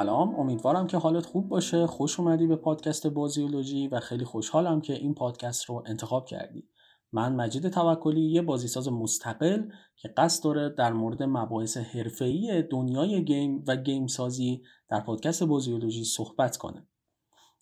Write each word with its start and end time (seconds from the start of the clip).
سلام. 0.00 0.34
امیدوارم 0.34 0.86
که 0.86 0.96
حالت 0.96 1.26
خوب 1.26 1.48
باشه. 1.48 1.86
خوش 1.86 2.20
اومدی 2.20 2.46
به 2.46 2.56
پادکست 2.56 3.06
بازیولوژی 3.06 3.88
و 3.88 4.00
خیلی 4.00 4.24
خوشحالم 4.24 4.80
که 4.80 4.92
این 4.92 5.14
پادکست 5.14 5.64
رو 5.64 5.82
انتخاب 5.86 6.26
کردی. 6.26 6.68
من 7.12 7.34
مجید 7.34 7.68
توکلی 7.68 8.20
یه 8.20 8.42
بازیساز 8.42 8.88
مستقل 8.88 9.62
که 9.96 10.08
قصد 10.16 10.44
داره 10.44 10.68
در 10.68 10.92
مورد 10.92 11.22
مباحث 11.22 11.76
حرفه‌ای 11.76 12.62
دنیای 12.62 13.24
گیم 13.24 13.64
و 13.66 13.76
گیم 13.76 14.06
سازی 14.06 14.62
در 14.88 15.00
پادکست 15.00 15.42
بازیولوژی 15.42 16.04
صحبت 16.04 16.56
کنه. 16.56 16.86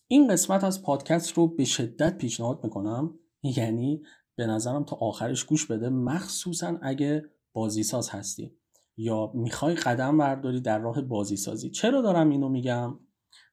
این 0.09 0.29
قسمت 0.29 0.65
از 0.65 0.83
پادکست 0.83 1.33
رو 1.33 1.47
به 1.47 1.65
شدت 1.65 2.19
پیشنهاد 2.19 2.65
می‌کنم. 2.65 3.15
یعنی 3.43 4.03
به 4.37 4.47
نظرم 4.47 4.85
تا 4.85 4.97
آخرش 4.97 5.45
گوش 5.45 5.67
بده 5.67 5.89
مخصوصا 5.89 6.79
اگه 6.83 7.25
بازیساز 7.53 8.11
هستی. 8.11 8.53
یا 8.99 9.33
می‌خوای 9.35 9.75
قدم 9.75 10.19
برداری 10.19 10.61
در 10.61 10.79
راه 10.79 11.01
بازی 11.01 11.37
سازی 11.37 11.71
چرا 11.71 12.03
دارم 12.03 12.31
اینو 12.31 12.49
میگم؟ 12.49 12.99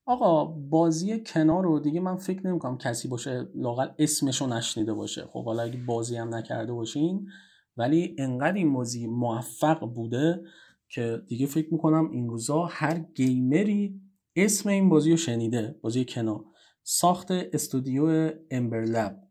آقا 0.06 0.46
بازی 0.46 1.24
کنار 1.24 1.64
رو 1.64 1.80
دیگه 1.80 2.00
من 2.00 2.16
فکر 2.16 2.48
نمی‌کنم 2.48 2.78
کسی 2.78 3.08
باشه 3.08 3.48
لاقل 3.56 3.88
اسمشو 4.00 4.48
نشنیده 4.48 4.94
باشه. 4.94 5.26
خب 5.26 5.46
حالا 5.46 5.64
اگه 5.64 5.78
بازی 5.88 6.16
هم 6.18 6.36
نکرده 6.36 6.74
باشین. 6.74 7.28
ولی 7.78 8.16
انقدر 8.20 8.58
این 8.58 8.74
بازی 8.74 9.08
موفق 9.08 9.80
بوده 9.80 10.42
که 10.90 11.22
دیگه 11.28 11.46
فکر 11.46 11.74
می‌کنم 11.74 12.12
این 12.12 12.30
روزا 12.30 12.66
هر 12.66 13.00
گیمری 13.00 14.02
اسم 14.36 14.70
این 14.70 14.90
بازی 14.90 15.12
رو 15.12 15.18
شنیده 15.18 15.76
بازی 15.82 16.06
کنار. 16.06 16.46
ساخت 16.84 17.32
استودیو 17.32 18.32
امبرلب 18.52 19.25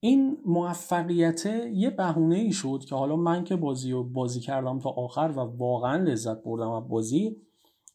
این 0.00 0.38
موفقیت 0.46 1.46
یه 1.72 1.90
بهونه 1.90 2.36
ای 2.36 2.52
شد 2.52 2.84
که 2.88 2.94
حالا 2.94 3.16
من 3.16 3.44
که 3.44 3.56
بازی 3.56 3.92
رو 3.92 4.04
بازی 4.04 4.40
کردم 4.40 4.78
تا 4.78 4.90
آخر 4.90 5.32
و 5.36 5.40
واقعا 5.40 5.96
لذت 5.96 6.42
بردم 6.42 6.70
از 6.70 6.88
بازی 6.88 7.36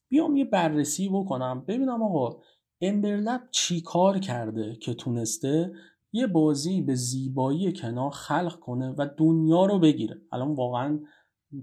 بیام 0.10 0.36
یه 0.36 0.46
بررسی 0.46 1.10
بکنم. 1.10 1.66
ببینم 1.68 2.04
آقا 2.04 2.42
امبرلب 2.82 3.42
چی 3.52 3.82
کار 3.82 4.20
کرده 4.20 4.76
که 4.76 4.94
تونسته 4.94 5.74
یه 6.12 6.28
بازی 6.28 6.82
به 6.82 6.96
زیبایی 6.96 7.74
کنار 7.74 8.10
خلق 8.10 8.60
کنه 8.60 8.96
و 8.98 9.08
دنیا 9.18 9.66
رو 9.66 9.80
بگیره؟ 9.80 10.22
الان 10.32 10.56
واقعا 10.56 11.00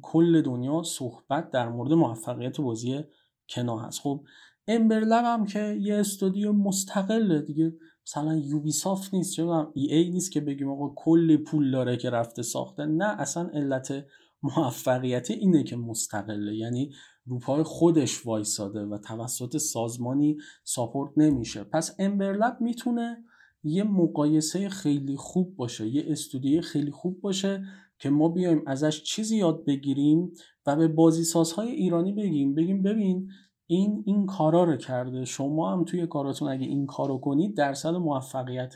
کل 0.03 0.43
دنیا 0.43 0.83
صحبت 0.83 1.51
در 1.51 1.69
مورد 1.69 1.93
موفقیت 1.93 2.61
بازی 2.61 3.05
کنار 3.49 3.79
هست. 3.79 4.01
خب 4.01 4.25
امبرلب 4.67 5.25
هم 5.25 5.47
که 5.47 5.79
یه 5.81 5.95
استودیو 5.95 6.53
مستقله 6.53 7.41
دیگه. 7.41 7.73
مثلا 8.07 8.37
یوبی 8.37 8.73
سافت 8.73 9.15
نیست 9.15 9.33
چه 9.33 9.47
ای 9.75 9.93
ای 9.93 10.11
نیست 10.11 10.33
که 10.33 10.41
بگیم 10.41 10.69
آقا 10.69 10.95
کل 10.97 11.37
پول 11.37 11.71
داره 11.71 11.97
که 11.97 12.11
رفته 12.11 12.43
ساخته. 12.43 12.87
نه 12.87 13.21
اصلا 13.21 13.51
علت 13.55 14.05
موفقیت 14.43 15.31
اینه 15.31 15.65
که 15.65 15.77
مستقله. 15.77 16.57
یعنی 16.57 16.91
روپای 17.27 17.63
خودش 17.63 18.27
وایساده 18.27 18.81
و 18.81 18.99
توسط 18.99 19.57
سازمانی 19.57 20.37
ساپورت 20.65 21.11
نمیشه. 21.17 21.65
پس 21.65 21.97
امبرلب 21.99 22.57
می‌تونه 22.61 23.25
یه 23.65 23.85
مقایسه 23.85 24.69
خیلی 24.69 25.17
خوب 25.17 25.57
باشه 25.57 25.89
یه 25.89 26.05
استودیو 26.07 26.61
خیلی 26.61 26.91
خوب 26.91 27.21
باشه 27.21 27.65
که 27.99 28.11
ما 28.11 28.29
بیایم 28.29 28.63
ازش 28.67 29.03
چیزی 29.03 29.37
یاد 29.37 29.65
بگیریم 29.65 30.33
و 30.67 30.77
به 30.77 30.89
بازیسازهای 30.89 31.71
ایرانی 31.71 32.13
بگیم 32.13 32.55
بگیم 32.55 32.83
ببین 32.83 33.29
این 33.75 34.03
این 34.07 34.27
کارا 34.27 34.65
رو 34.65 34.77
کرده. 34.77 35.25
شما 35.25 35.73
هم 35.73 35.85
توی 35.85 36.07
کاراتون 36.07 36.49
اگه 36.49 36.67
این 36.67 36.87
کارو 36.87 37.19
کنید 37.19 37.57
درصد 37.57 37.95
موفقیت 37.95 38.75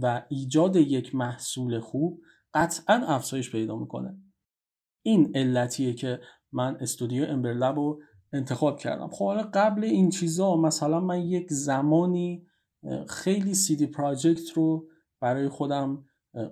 و 0.00 0.22
ایجاد 0.28 0.76
یک 0.76 1.14
محصول 1.14 1.80
خوب 1.80 2.20
قطعا 2.54 2.94
افزایش 2.94 3.52
پیدا 3.52 3.76
می‌کنه. 3.76 4.18
این 5.02 5.32
علتیه 5.34 5.94
که 5.94 6.20
من 6.52 6.76
استودیو 6.80 7.24
امبرلب 7.28 7.76
رو 7.76 8.00
انتخاب 8.32 8.78
کردم. 8.78 9.08
خب 9.08 9.24
حالا 9.24 9.50
قبل 9.54 9.84
این 9.84 10.10
چیزا 10.10 10.56
مثلا 10.56 11.00
من 11.00 11.20
یک 11.20 11.52
زمانی 11.52 12.46
خیلی 13.08 13.54
سیدی 13.54 13.86
پراجکت 13.86 14.50
رو 14.54 14.86
برای 15.20 15.48
خودم 15.48 16.04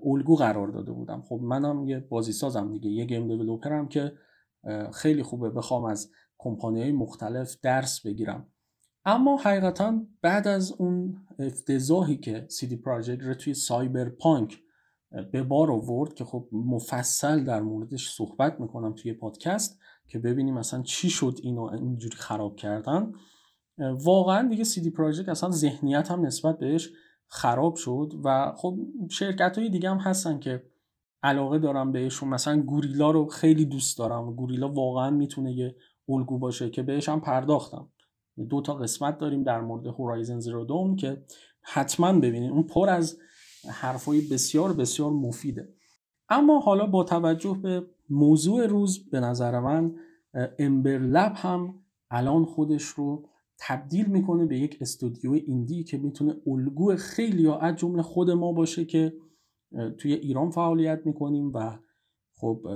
الگو 0.05 0.37
قرار 0.37 0.69
داده 0.69 0.93
بودم. 0.93 1.23
خب 1.29 1.41
منم 1.43 1.89
یه 1.89 2.01
بازی 2.01 2.33
سازم 2.33 2.73
دیگه 2.73 2.91
یه 2.91 3.05
گیم 3.05 3.29
دیولوپرم 3.29 3.89
که 3.89 4.13
خیلی 4.95 5.23
خوبه. 5.23 5.51
بخوام 5.51 5.85
از 5.85 6.11
کمپانی 6.39 6.83
های 6.83 6.93
مختلف 6.93 7.57
درس 7.63 8.01
بگیرم. 8.01 8.47
اما 9.05 9.37
حقیقتا 9.37 10.07
بعد 10.23 10.49
از 10.49 10.73
اون 10.73 11.17
افتضاحی 11.39 12.17
که 12.17 12.47
سیدی 12.51 12.77
پراجکت 12.77 13.23
رو 13.23 13.35
توی 13.35 13.55
سایبر 13.55 14.09
پانک 14.09 14.59
به 15.33 15.43
بار 15.43 15.71
آورد 15.71 16.15
که 16.15 16.25
خب 16.25 16.49
مفصل 16.53 17.45
در 17.45 17.63
موردش 17.63 18.11
صحبت 18.11 18.61
می‌کنم 18.61 18.93
توی 18.93 19.13
پادکست 19.13 19.79
که 20.09 20.19
ببینیم 20.19 20.57
اصلا 20.57 20.83
چی 20.83 21.11
شد 21.11 21.39
اینو 21.43 21.63
اینجوری 21.63 22.17
خراب 22.17 22.57
کردن 22.57 23.13
واقعا 23.79 24.49
دیگه 24.49 24.65
سیدی 24.65 24.91
پراجکت 24.91 25.29
اصلا 25.29 25.51
ذهنیت 25.51 26.11
هم 26.11 26.27
نسبت 26.27 26.59
بهش 26.59 26.91
خراب 27.27 27.77
شد 27.77 28.13
و 28.25 28.53
خب 28.57 28.79
شرکت 29.11 29.59
های 29.59 29.69
دیگه 29.69 29.91
هم 29.91 29.99
هستن 29.99 30.39
که 30.39 30.63
علاقه 31.23 31.59
دارم 31.59 31.93
بهشون. 31.93 32.29
مثلا 32.29 32.63
گوریلا 32.63 33.11
رو 33.11 33.27
خیلی 33.27 33.65
دوست 33.65 33.99
دارم. 33.99 34.35
گوریلا 34.35 34.69
واقعا 34.69 35.11
می‌تونه 35.11 35.53
یه 35.53 35.77
الگو 36.09 36.39
باشه 36.39 36.71
که 36.71 36.83
بهش 36.83 37.09
هم 37.09 37.21
پرداختم. 37.21 37.89
دو 38.49 38.61
تا 38.61 38.75
قسمت 38.75 39.19
داریم 39.19 39.43
در 39.43 39.61
مورد 39.61 39.87
هورایزن 39.87 40.41
زیرو 40.41 40.65
دوم 40.65 40.97
که 40.97 41.25
حتما 41.63 42.13
ببینید 42.13 42.51
اون 42.51 42.63
پر 42.63 42.89
از 42.89 43.19
حرفای 43.69 44.21
بسیار 44.21 44.73
بسیار 44.73 45.11
مفیده. 45.11 45.69
اما 46.29 46.61
حالا 46.61 46.87
با 46.87 47.05
توجه 47.05 47.59
به 47.63 47.87
موضوع 48.11 48.67
روز 48.67 49.11
به 49.11 49.21
نظر 49.21 49.61
من 49.61 49.95
امبرلب 50.59 51.33
هم 51.37 51.75
الان 52.11 52.45
خودش 52.45 52.85
رو 52.85 53.29
تبدیل 53.59 54.07
می‌کنه 54.07 54.47
به 54.47 54.59
یک 54.59 54.79
استودیو 54.81 55.33
ایندی 55.33 55.85
که 55.85 55.99
می‌تونه 55.99 56.37
الگو 56.47 56.97
خیلی 56.97 57.43
یا 57.43 57.59
از 57.59 57.77
جمله 57.77 58.03
خود 58.03 58.31
ما 58.31 58.53
باشه 58.53 58.85
که 58.85 59.13
توی 59.99 60.13
ایران 60.13 60.51
فعالیت 60.51 61.01
می‌کنیم 61.05 61.53
و 61.55 61.79
خب 62.37 62.67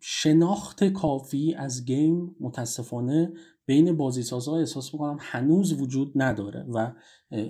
شناخت 0.00 0.84
کافی 0.84 1.54
از 1.54 1.84
game 1.84 2.36
متاسفانه 2.40 3.32
بین 3.66 3.96
بازیسازها 3.96 4.58
احساس 4.58 4.94
می‌کنم 4.94 5.16
هنوز 5.20 5.80
وجود 5.80 6.12
نداره 6.14 6.62
و 6.62 6.92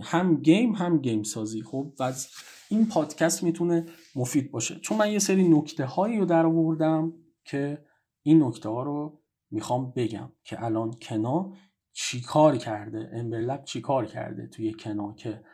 هم 0.02 0.36
game 0.36 0.74
هم 0.74 0.98
game 0.98 1.22
سازی 1.22 1.62
خب 1.62 1.92
و 1.98 2.02
از 2.02 2.28
این 2.68 2.86
پادکست 2.86 3.42
می‌تونه 3.42 3.86
مفید 4.16 4.50
باشه. 4.50 4.80
چون 4.80 4.98
من 4.98 5.12
یه 5.12 5.18
سری 5.18 5.48
نکته 5.48 5.84
هایی 5.84 6.18
رو 6.18 6.24
در 6.24 6.46
آوردم 6.46 7.12
که 7.44 7.84
این 8.22 8.42
نکته 8.42 8.68
ها 8.68 8.82
رو 8.82 9.22
می‌خوام 9.50 9.92
بگم 9.96 10.32
که 10.44 10.64
الان 10.64 10.92
کنا 10.92 11.52
چی 11.92 12.20
کار 12.20 12.56
کرده 12.56 13.10
Ember 13.12 13.45
Lab 13.45 13.64
چی 13.64 13.80
کار 13.80 14.06
کرده 14.06 14.46
توی 14.46 14.72
کنا 14.72 15.12
که 15.12 15.44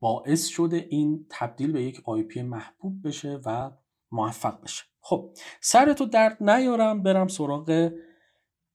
باعث 0.00 0.46
شده 0.46 0.86
این 0.90 1.26
تبدیل 1.30 1.72
به 1.72 1.82
یک 1.82 2.00
آی 2.04 2.22
پی 2.22 2.42
محبوب 2.42 3.06
بشه 3.08 3.40
و 3.46 3.70
موفق 4.10 4.62
بشه. 4.62 4.84
خب 5.08 5.30
سرتو 5.60 6.06
درد 6.06 6.42
نیارم 6.42 7.02
برم 7.02 7.28
سراغ 7.28 7.90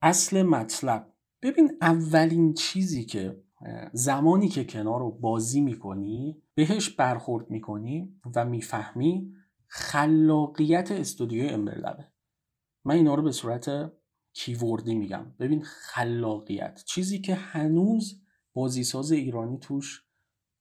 اصل 0.01 0.43
مطلب. 0.43 1.13
ببین 1.41 1.77
اولین 1.81 2.53
چیزی 2.53 3.05
که 3.05 3.43
زمانی 3.93 4.47
که 4.49 4.63
کنار 4.63 4.99
رو 4.99 5.11
بازی 5.11 5.61
می‌کنی 5.61 6.41
بهش 6.55 6.89
برخورد 6.89 7.49
می‌کنی 7.49 8.21
و 8.35 8.45
می‌فهمی 8.45 9.33
خلاقیت 9.67 10.91
استودیو 10.91 11.53
امبرلبه. 11.53 12.07
من 12.85 12.95
اینا 12.95 13.15
رو 13.15 13.23
به 13.23 13.31
صورت 13.31 13.91
کیوردی 14.33 14.95
میگم. 14.95 15.35
ببین 15.39 15.61
خلاقیت. 15.63 16.83
چیزی 16.85 17.21
که 17.21 17.35
هنوز 17.35 18.21
بازیساز 18.53 19.11
ایرانی 19.11 19.57
توش 19.57 20.03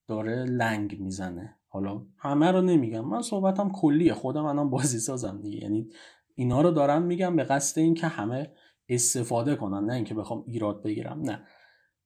داره 0.08 0.44
لنگ 0.44 1.00
می‌زنه. 1.00 1.58
حالا 1.72 2.06
همه 2.19 2.50
رو 2.50 2.62
نمیگم. 2.62 3.00
من 3.00 3.22
صحبتم 3.22 3.70
کلیه. 3.70 4.14
خودم 4.14 4.44
الان 4.44 4.70
بازی 4.70 4.98
سازم 4.98 5.40
دیگه. 5.42 5.62
یعنی 5.62 5.88
اینا 6.34 6.60
رو 6.60 6.70
دارم 6.70 7.02
میگم 7.02 7.36
به 7.36 7.44
قصد 7.44 7.78
اینکه 7.78 8.06
همه 8.06 8.52
استفاده 8.88 9.56
کنن. 9.56 9.84
نه 9.84 9.94
اینکه 9.94 10.14
بخوام 10.14 10.44
ایراد 10.46 10.82
بگیرم. 10.82 11.20
نه. 11.20 11.46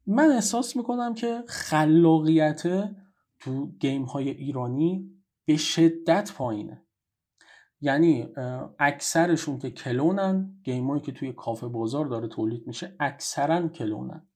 من 0.07 0.31
احساس 0.31 0.77
می‌کنم 0.77 1.15
که 1.15 1.43
خلاقیت 1.49 2.63
تو 3.41 3.67
گیم 3.81 4.03
های 4.03 4.31
ایرانی 4.31 5.11
به 5.45 5.57
شدت 5.57 6.33
پایینه. 6.33 6.83
یعنی 7.81 8.29
اکثرشون 8.79 9.59
که 9.59 9.71
کلونن 9.71 10.61
گیم 10.65 10.91
هایی 10.91 11.03
که 11.03 11.13
توی 11.13 11.33
کافه 11.33 11.69
بازار 11.69 12.07
داره 12.07 12.29
تولید 12.29 12.67
میشه 12.67 12.97
اکثرا 13.01 13.69
کلونن. 13.69 14.29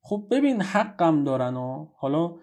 خب 0.00 0.26
ببین 0.30 0.62
حقم 0.62 1.24
دارن 1.24 1.56
و 1.56 1.88
حالا 1.96 2.36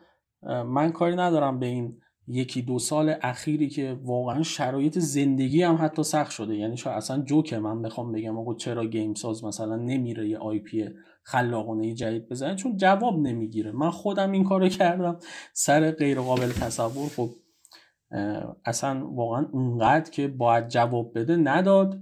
من 0.66 0.92
کاری 0.92 1.16
ندارم 1.16 1.60
به 1.60 1.66
این 1.66 2.02
یکی 2.32 2.62
دو 2.62 2.80
سال 2.80 3.16
اخیری 3.22 3.70
که 3.70 4.00
واقعا 4.04 4.44
شرایط 4.44 5.00
زندگی 5.00 5.64
هم 5.64 5.78
حتی 5.82 6.04
سخت 6.04 6.32
شده. 6.32 6.56
یعنی 6.56 6.78
شاید 6.78 6.98
اصلا 6.98 7.22
جوکه 7.22 7.60
من 7.60 7.82
بخوام 7.82 8.12
بگم 8.12 8.38
آقا 8.38 8.54
چرا 8.54 8.86
گیم 8.86 9.14
ساز 9.14 9.46
مثلا 9.46 9.76
نمیره 9.76 10.30
یه 10.30 10.38
آی 10.38 10.60
پی 10.60 10.90
خلاقانه 11.24 11.94
جدید 11.94 12.30
بزنه؟ 12.30 12.56
چون 12.56 12.78
جواب 12.78 13.20
نمی‌گیره. 13.20 13.72
من 13.72 13.90
خودم 13.90 14.32
این 14.32 14.44
کارو 14.44 14.68
کردم. 14.68 15.18
سر 15.54 15.92
غیر 15.92 16.20
قابل 16.20 16.50
تصور. 16.50 17.10
خب 17.10 17.30
اصلا 18.66 19.08
واقعا 19.14 19.46
اونقدر 19.52 20.12
که 20.12 20.28
باید 20.28 20.68
جواب 20.68 21.20
بده 21.20 21.36
نداد 21.36 22.00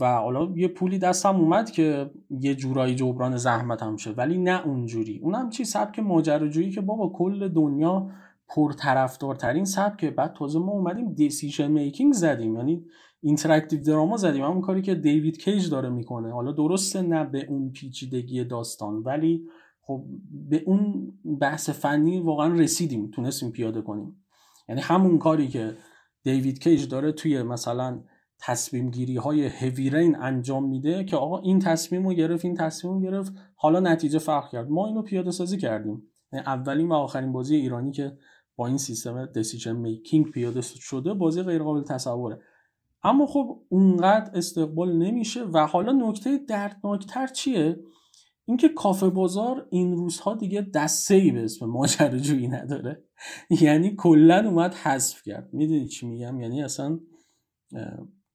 و 0.00 0.14
حالا 0.14 0.52
یه 0.56 0.68
پولی 0.68 0.98
دستم 0.98 1.36
اومد 1.36 1.70
که 1.70 2.10
یه 2.30 2.54
جورایی 2.54 2.94
جبران 2.94 3.36
زحمتم 3.36 3.96
شه 3.96 4.10
ولی 4.10 4.38
نه 4.38 4.66
اونجوری. 4.66 5.20
اونم 5.22 5.50
چی؟ 5.50 5.64
سبک 5.64 5.98
ماجراجویی 5.98 6.70
که 6.70 6.80
بابا 6.80 7.12
کل 7.14 7.48
دنیا 7.48 8.10
پرطرفدارترین 8.48 9.64
سبکه 9.64 10.10
بعد 10.10 10.32
تازه 10.32 10.58
ما 10.58 10.72
اومدیم 10.72 11.12
decision 11.12 11.70
making 11.70 12.12
زدیم. 12.12 12.56
یعنی 12.56 12.84
interactive 13.20 13.80
drama 13.80 14.16
زدیم. 14.16 14.44
همون 14.44 14.60
کاری 14.60 14.82
که 14.82 14.94
دیوید 14.94 15.38
کیج 15.38 15.70
داره 15.70 15.88
می‌کنه. 15.88 16.32
حالا 16.32 16.52
درسته 16.52 17.02
نه 17.02 17.24
به 17.24 17.46
اون 17.48 17.70
پیچیدگی 17.72 18.44
داستان 18.44 18.94
ولی 18.94 19.46
خب 19.80 20.04
به 20.48 20.62
اون 20.66 21.12
بحث 21.40 21.70
فنی 21.70 22.20
واقعا 22.20 22.54
رسیدیم. 22.54 23.10
تونستیم 23.10 23.50
پیاده 23.50 23.82
کنیم. 23.82 24.24
یعنی 24.68 24.80
همون 24.80 25.18
کاری 25.18 25.48
که 25.48 25.76
دیوید 26.22 26.58
کیج 26.58 26.88
داره 26.88 27.12
توی 27.12 27.42
مثلا 27.42 28.00
تصمیم 28.40 28.90
گیری 28.90 29.16
های 29.16 29.46
هوی 29.46 29.90
رین 29.90 30.16
انجام 30.16 30.68
میده 30.68 31.04
که 31.04 31.16
آقا 31.16 31.38
این 31.38 31.58
تصمیم 31.58 32.08
رو 32.08 32.14
گرفت 32.14 32.44
این 32.44 32.54
تصمیم 32.54 32.94
رو 32.94 33.00
گرفت. 33.00 33.32
حالا 33.54 33.80
نتیجه 33.80 34.18
فرق 34.18 34.50
کرد. 34.50 34.70
ما 34.70 34.86
اینو 34.86 35.02
پیاده 35.02 35.30
سازی 35.30 35.56
کردیم. 35.56 36.02
یعنی 36.32 36.46
اولین 36.46 36.88
و 36.88 36.92
آخرین 36.92 37.32
بازی 37.32 37.56
ایرانی 37.56 37.92
که 37.92 38.16
با 38.56 38.66
این 38.66 38.76
سیستم 38.76 39.26
دیسیژن 39.26 39.76
میکینگ 39.76 40.30
پیاده 40.30 40.60
شده 40.60 41.14
بازی 41.14 41.42
غیر 41.42 41.62
قابل 41.62 41.82
تصوره. 41.82 42.40
اما 43.02 43.26
خب 43.26 43.62
اونقدر 43.68 44.30
استقبال 44.34 44.96
نمیشه 44.98 45.44
و 45.44 45.66
حالا 45.66 45.92
نکته 45.92 46.38
دردناکتر 46.48 47.26
چیه؟ 47.26 47.80
اینکه 48.48 48.68
کافه 48.68 49.08
بازار 49.08 49.66
این 49.70 49.96
روزها 49.96 50.34
دیگه 50.34 50.66
دسته 50.74 51.14
ای 51.14 51.30
به 51.30 51.44
اسم 51.44 51.66
ماجراجویی 51.66 52.48
نداره. 52.48 53.04
یعنی 53.62 53.94
کلا 53.96 54.48
اومد 54.48 54.74
حذف 54.74 55.22
کرد. 55.22 55.48
می‌دونی 55.52 55.88
چی 55.88 56.06
میگم؟ 56.06 56.40
یعنی 56.40 56.62
اصلا 56.62 56.98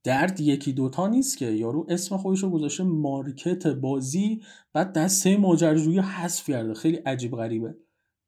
درد 0.03 0.39
یکی 0.39 0.73
دوتا 0.73 1.07
نیست 1.07 1.37
که. 1.37 1.45
یارو 1.45 1.85
اسم 1.89 2.17
خودش 2.17 2.43
رو 2.43 2.49
گذاشته 2.49 2.83
market 2.83 3.67
بازی 3.67 4.41
بعد 4.73 4.93
دسته 4.93 5.37
ماجراجویی 5.37 5.99
حذف 5.99 6.49
کرده. 6.49 6.73
خیلی 6.73 6.97
عجیب 6.97 7.31
غریبه. 7.31 7.75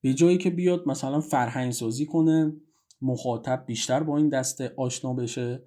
به 0.03 0.13
جایی 0.13 0.37
که 0.37 0.49
بیاد 0.49 0.87
مثلا 0.87 1.19
فرهنگ 1.19 1.71
سازی 1.71 2.05
کنه 2.05 2.53
مخاطب 3.01 3.63
بیشتر 3.67 4.03
با 4.03 4.17
این 4.17 4.29
دسته 4.29 4.73
آشنا 4.77 5.13
بشه 5.13 5.63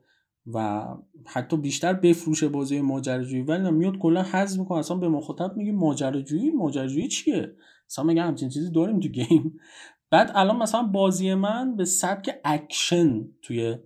و 0.55 0.87
حتی 1.27 1.57
بیشتر 1.57 1.93
بفروشه 1.93 2.49
بازی 2.49 2.81
ماجراجویی. 2.81 3.43
ولی 3.43 3.71
میاد 3.71 3.99
کلا 3.99 4.23
حذف 4.23 4.59
می‌کنه. 4.59 4.79
اصلا 4.79 4.97
به 4.97 5.09
مخاطب 5.09 5.57
میگه 5.57 5.73
ماجراجویی 5.73 6.51
ماجراجویی 6.51 7.09
چیه؟ 7.09 7.57
اصلا 7.91 8.05
میگه 8.05 8.23
همچین 8.23 8.49
چیزی 8.49 8.71
داریم 8.71 9.01
تو 9.01 9.09
game؟ 9.09 9.59
بعد 10.11 10.33
الان 10.35 10.57
مثلا 10.57 10.83
بازی 10.83 11.35
من 11.35 11.77
به 11.77 11.85
سبک 11.85 12.31
اکشن 12.45 13.29
توی 13.43 13.77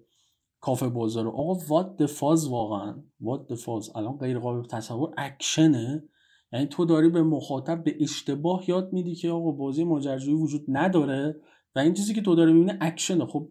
کافه 0.60 0.88
بازار. 0.88 1.28
آقا 1.28 1.54
what 1.68 1.96
the 1.96 2.19
fuzz 2.19 2.48
واقعا؟ 2.48 3.02
what 3.20 3.48
the 3.48 3.66
fuzz 3.66 3.90
الان 3.96 4.16
غیر 4.16 4.38
قابل 4.38 4.68
تصور 4.68 5.14
اکشنه. 5.16 6.04
یعنی 6.52 6.66
تو 6.66 6.84
داری 6.84 7.08
به 7.08 7.22
مخاطب 7.22 7.84
به 7.84 7.96
اشتباه 8.00 8.70
یاد 8.70 8.92
میدی 8.92 9.14
که 9.14 9.30
آقا 9.30 9.50
بازی 9.50 9.84
ماجراجویی 9.84 10.36
وجود 10.36 10.64
نداره 10.68 11.40
و 11.76 11.78
این 11.78 11.94
چیزی 11.94 12.14
که 12.14 12.20
تو 12.20 12.34
داری 12.34 12.52
می‌بینی 12.52 12.78
اکشنه. 12.80 13.26
خب 13.26 13.48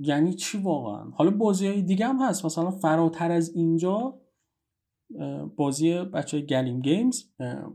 یعنی 0.00 0.34
چی 0.34 0.58
واقعا؟ 0.58 1.10
حالا 1.10 1.30
بازی 1.30 1.66
های 1.66 1.82
دیگه 1.82 2.06
هم 2.06 2.22
هست. 2.22 2.44
مثلا 2.44 2.70
فراتر 2.70 3.30
از 3.30 3.54
اینجا 3.54 4.20
بازی 5.56 5.94
بچه 5.94 6.40
Glim 6.40 6.80
Games. 6.80 7.24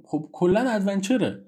خب 0.06 0.30
کلا 0.32 0.70
adventure 0.70 1.32
ه. 1.32 1.46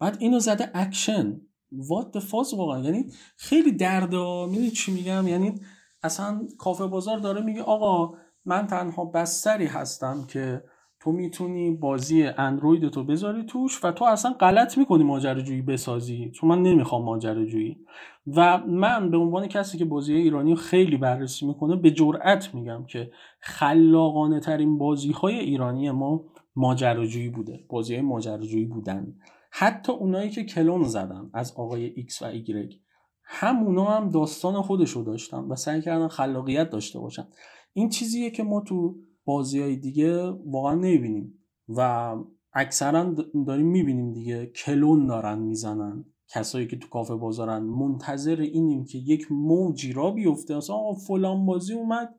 بعد 0.00 0.16
اینو 0.20 0.38
زده 0.38 0.70
اکشن. 0.74 1.40
وات 1.72 2.18
فاز 2.18 2.54
واقعا؟ 2.54 2.84
یعنی 2.84 3.06
خیلی 3.36 3.72
دردا 3.72 4.46
می‌دونی 4.46 4.70
چی 4.70 4.92
میگم؟ 4.92 5.28
یعنی 5.28 5.54
اصلا 6.02 6.48
کافه 6.58 6.86
بازار 6.86 7.18
داره 7.18 7.42
میگه 7.42 7.62
آقا 7.62 8.16
من 8.44 8.66
تنها 8.66 9.04
بستری 9.04 9.66
هستم 9.66 10.24
که 10.28 10.64
تو 11.00 11.12
می‌تونی 11.12 11.70
بازی 11.70 12.22
اندروید 12.22 12.88
تو 12.88 13.04
بذاری 13.04 13.44
توش 13.44 13.84
و 13.84 13.92
تو 13.92 14.04
اصلا 14.04 14.32
غلط 14.32 14.78
می‌کنی 14.78 15.04
ماجراجویی 15.04 15.62
بسازی. 15.62 16.30
چون 16.30 16.50
من 16.50 16.62
نمی‌خوام 16.62 17.04
ماجراجویی. 17.04 17.76
و 18.26 18.58
من 18.58 19.10
به 19.10 19.16
عنوان 19.16 19.46
کسی 19.46 19.78
که 19.78 19.84
بازی 19.84 20.14
ایرانی 20.14 20.56
خیلی 20.56 20.96
بررسی 20.96 21.46
می‌کنه 21.46 21.76
به 21.76 21.90
جرأت 21.90 22.54
میگم 22.54 22.84
که 22.88 23.10
خلاقانه 23.40 24.40
ترین 24.40 24.78
بازی 24.78 25.12
های 25.12 25.38
ایرانی 25.38 25.90
ما 25.90 26.24
ماجراجویی 26.56 27.28
بوده. 27.28 27.64
بازی 27.68 27.94
های 27.94 28.02
ماجراجویی 28.02 28.64
بودن. 28.64 29.14
حتی 29.50 29.92
اونایی 29.92 30.30
که 30.30 30.44
کلون 30.44 30.82
زدن 30.82 31.30
از 31.34 31.52
آقای 31.56 31.84
ایکس 31.84 32.22
و 32.22 32.24
ایگرگ 32.24 32.80
همونا 33.24 33.84
هم 33.84 34.10
داستان 34.10 34.62
خودشو 34.62 35.02
داشتن 35.06 35.38
و 35.38 35.56
سعی 35.56 35.80
کردن 35.80 36.08
خلاقیت 36.08 36.70
داشته 36.70 36.98
باشن. 36.98 37.26
این 37.72 37.88
چیزیه 37.88 38.30
که 38.30 38.42
ما 38.42 38.60
تو 38.60 38.94
بازی 39.30 39.60
های 39.60 39.76
دیگه 39.76 40.30
واقعا 40.30 40.74
نمی‌بینیم. 40.74 41.34
و 41.68 42.14
اکثرا 42.52 43.14
داریم 43.46 43.66
می‌بینیم 43.66 44.12
دیگه 44.12 44.46
کلون 44.46 45.06
دارن 45.06 45.38
می‌زنن. 45.38 46.04
کسایی 46.28 46.66
که 46.66 46.78
تو 46.78 46.88
کافه 46.88 47.14
بازارن. 47.14 47.62
منتظر 47.62 48.40
اینیم 48.40 48.84
که 48.84 48.98
یک 48.98 49.32
موجی 49.32 49.92
را 49.92 50.10
بیفته. 50.10 50.56
اصلا 50.56 50.76
آقا 50.76 50.94
فلان 50.94 51.46
بازی 51.46 51.74
اومد. 51.74 52.14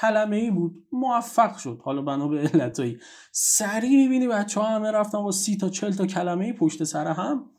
کلمه 0.00 0.36
ای 0.36 0.50
بود. 0.50 0.74
موفق 0.92 1.56
شد. 1.56 1.80
حالا 1.82 2.02
بنا 2.02 2.28
به 2.28 2.38
علتایی 2.40 2.98
سریع 3.32 3.96
می‌بینی 4.02 4.28
بچه 4.28 4.60
ها 4.60 4.66
همه 4.66 4.90
رفتن 4.90 5.22
با 5.22 5.30
سی 5.30 5.56
تا 5.56 5.68
چل 5.68 5.90
تا 5.90 6.06
کلمه 6.06 6.44
ای 6.44 6.52
پشت 6.52 6.84
سر 6.84 7.06
هم. 7.06 7.50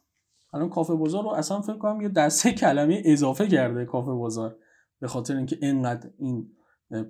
الان 0.54 0.70
کافه 0.70 0.96
بازار 0.96 1.24
رو 1.24 1.30
اصلا 1.30 1.62
فکر 1.62 1.78
کنم 1.78 2.02
یه 2.02 2.10
دسته 2.10 2.52
کلمه 2.52 3.02
اضافه 3.06 3.48
کرده 3.48 3.86
کافه 3.86 4.12
بازار. 4.12 4.56
به 5.00 5.08
خاطر 5.08 5.36
اینکه 5.36 5.58
اینقدر 5.62 6.10
این 6.18 6.48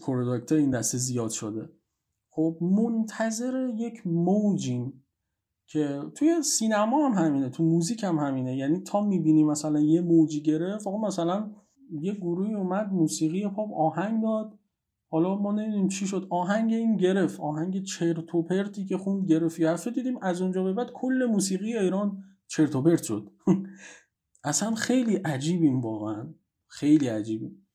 product 0.05 0.51
این 0.51 0.69
دسته 0.69 0.97
زیاد 0.97 1.29
شده. 1.29 1.69
خب 2.37 2.57
منتظر 2.61 3.69
یک 3.75 4.07
موجیم 4.07 5.03
که 5.67 6.01
توی 6.15 6.41
سینما 6.43 7.09
هم 7.09 7.25
همینه 7.25 7.49
تو 7.49 7.63
موزیک 7.63 8.03
هم 8.03 8.17
همینه. 8.19 8.57
یعنی 8.57 8.79
تا 8.79 9.01
می‌بینی 9.01 9.43
مثلا 9.43 9.79
یه 9.79 10.01
موجی 10.01 10.41
گرفت 10.41 10.87
آقا 10.87 11.07
مثلا 11.07 11.51
یه 12.01 12.13
گروهی 12.13 12.53
اومد 12.53 12.93
موسیقی 12.93 13.47
پاپ 13.49 13.73
آهنگ 13.73 14.23
داد. 14.23 14.59
حالا 15.09 15.35
ما 15.35 15.51
نمی‌دونیم 15.51 15.87
چی 15.87 16.07
شد. 16.07 16.27
آهنگ 16.29 16.73
این 16.73 16.97
گرفت. 16.97 17.39
آهنگ 17.39 17.83
چرت 17.83 18.35
و 18.35 18.43
که 18.85 18.97
خوند 18.97 19.25
گرفت. 19.29 19.59
یه 19.59 19.91
دیدیم 19.91 20.17
از 20.21 20.41
اونجا 20.41 20.63
به 20.63 20.73
بعد 20.73 20.91
کل 20.93 21.27
موسیقی 21.31 21.77
ایران 21.77 22.23
چرت 22.47 22.75
و 22.75 22.97
شد. 22.97 23.31
اصلا 24.43 24.75
خیلی 24.75 25.15
عجیبیم 25.15 25.81
واقعا. 25.81 26.33
خیلی 26.67 27.07
عجیبیم. 27.07 27.67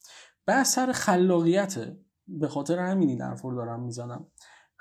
بحث 0.47 0.75
سر 0.75 0.93
خلاقیته 0.93 2.01
به 2.27 2.49
خاطر 2.49 2.79
همین 2.79 3.09
این 3.09 3.21
حرف 3.23 3.43
رو 3.43 3.55
دارم 3.55 3.83
می‌زنم. 3.83 4.27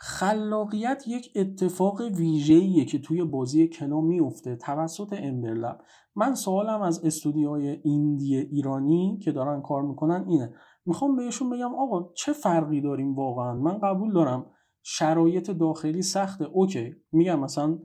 خلاقیت 0.03 1.03
یک 1.08 1.31
اتفاق 1.36 2.01
ویژه‌ایه 2.01 2.86
که 2.86 3.00
توی 3.00 3.24
بازی 3.24 3.67
کنا 3.67 4.01
میفته 4.01 4.55
توسط 4.55 5.13
امبرلب 5.17 5.81
من 6.15 6.36
سوالم 6.36 6.81
از 6.81 7.05
استودیوهای 7.05 7.67
ایندی 7.84 8.38
ایرانی 8.38 9.20
که 9.24 9.31
دارن 9.31 9.62
کار 9.62 9.81
می‌کنن 9.81 10.25
اینه. 10.27 10.53
می‌خوام 10.86 11.15
بهشون 11.15 11.50
بگم 11.50 11.75
آقا 11.75 12.10
چه 12.13 12.34
فرقی 12.34 12.81
داریم 12.81 13.15
واقعا؟ 13.15 13.53
من 13.53 13.77
قبول 13.77 14.13
دارم 14.13 14.46
شرایط 14.84 15.51
داخلی 15.51 16.01
سخته. 16.01 16.46
اوکی 16.46 16.96
میگم 17.12 17.39
مثلا 17.39 17.79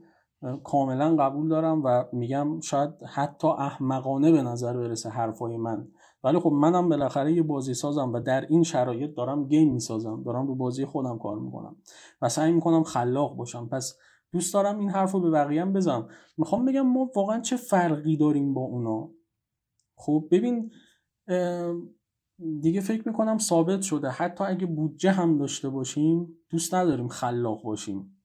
کاملا 0.63 1.15
قبول 1.15 1.49
دارم 1.49 1.83
و 1.83 2.03
میگم 2.13 2.59
شاید 2.59 2.89
حتی 3.15 3.47
احمقانه 3.47 4.31
به 4.31 4.41
نظر 4.41 4.77
برسه 4.77 5.09
حرفای 5.09 5.57
من. 5.57 5.87
ولی 6.27 6.39
خب 6.39 6.51
منم 6.51 6.89
بالاخره 6.89 7.33
یه 7.33 7.43
بازی 7.43 7.73
سازم 7.73 8.13
و 8.13 8.19
در 8.19 8.45
این 8.45 8.63
شرایط 8.63 9.15
دارم 9.15 9.47
گیم 9.47 9.73
می‌سازم 9.73 10.23
دارم 10.23 10.47
رو 10.47 10.55
بازی 10.55 10.85
خودم 10.85 11.17
کار 11.17 11.39
می‌کنم 11.39 11.75
و 12.21 12.29
سعی 12.29 12.51
می‌کنم 12.51 12.83
خلاق 12.83 13.35
باشم. 13.35 13.67
پس 13.67 13.97
دوست 14.31 14.53
دارم 14.53 14.79
این 14.79 14.89
حرف 14.89 15.11
رو 15.11 15.19
به 15.19 15.29
بقیه 15.29 15.61
هم 15.61 15.73
بزنم. 15.73 16.07
می‌خوام 16.37 16.65
بگم 16.65 16.81
ما 16.81 17.11
واقعا 17.15 17.39
چه 17.39 17.57
فرقی 17.57 18.17
داریم 18.17 18.53
با 18.53 18.61
اونا؟ 18.61 19.09
خب 19.95 20.27
ببین 20.31 20.71
دیگه 22.61 22.81
فکر 22.81 23.07
می‌کنم 23.07 23.37
ثابت 23.37 23.81
شده. 23.81 24.09
حتی 24.09 24.43
اگه 24.43 24.65
بودجه 24.65 25.11
هم 25.11 25.37
داشته 25.37 25.69
باشیم 25.69 26.37
دوست 26.49 26.73
نداریم 26.73 27.07
خلاق 27.07 27.63
باشیم. 27.63 28.21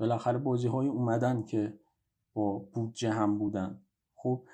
بالاخره 0.00 0.38
بازی 0.38 0.68
های 0.68 0.88
اومدن 0.88 1.42
که 1.42 1.78
با 2.34 2.58
بودجه 2.58 3.10
هم 3.10 3.38
بودن. 3.38 3.80
خب 4.14 4.44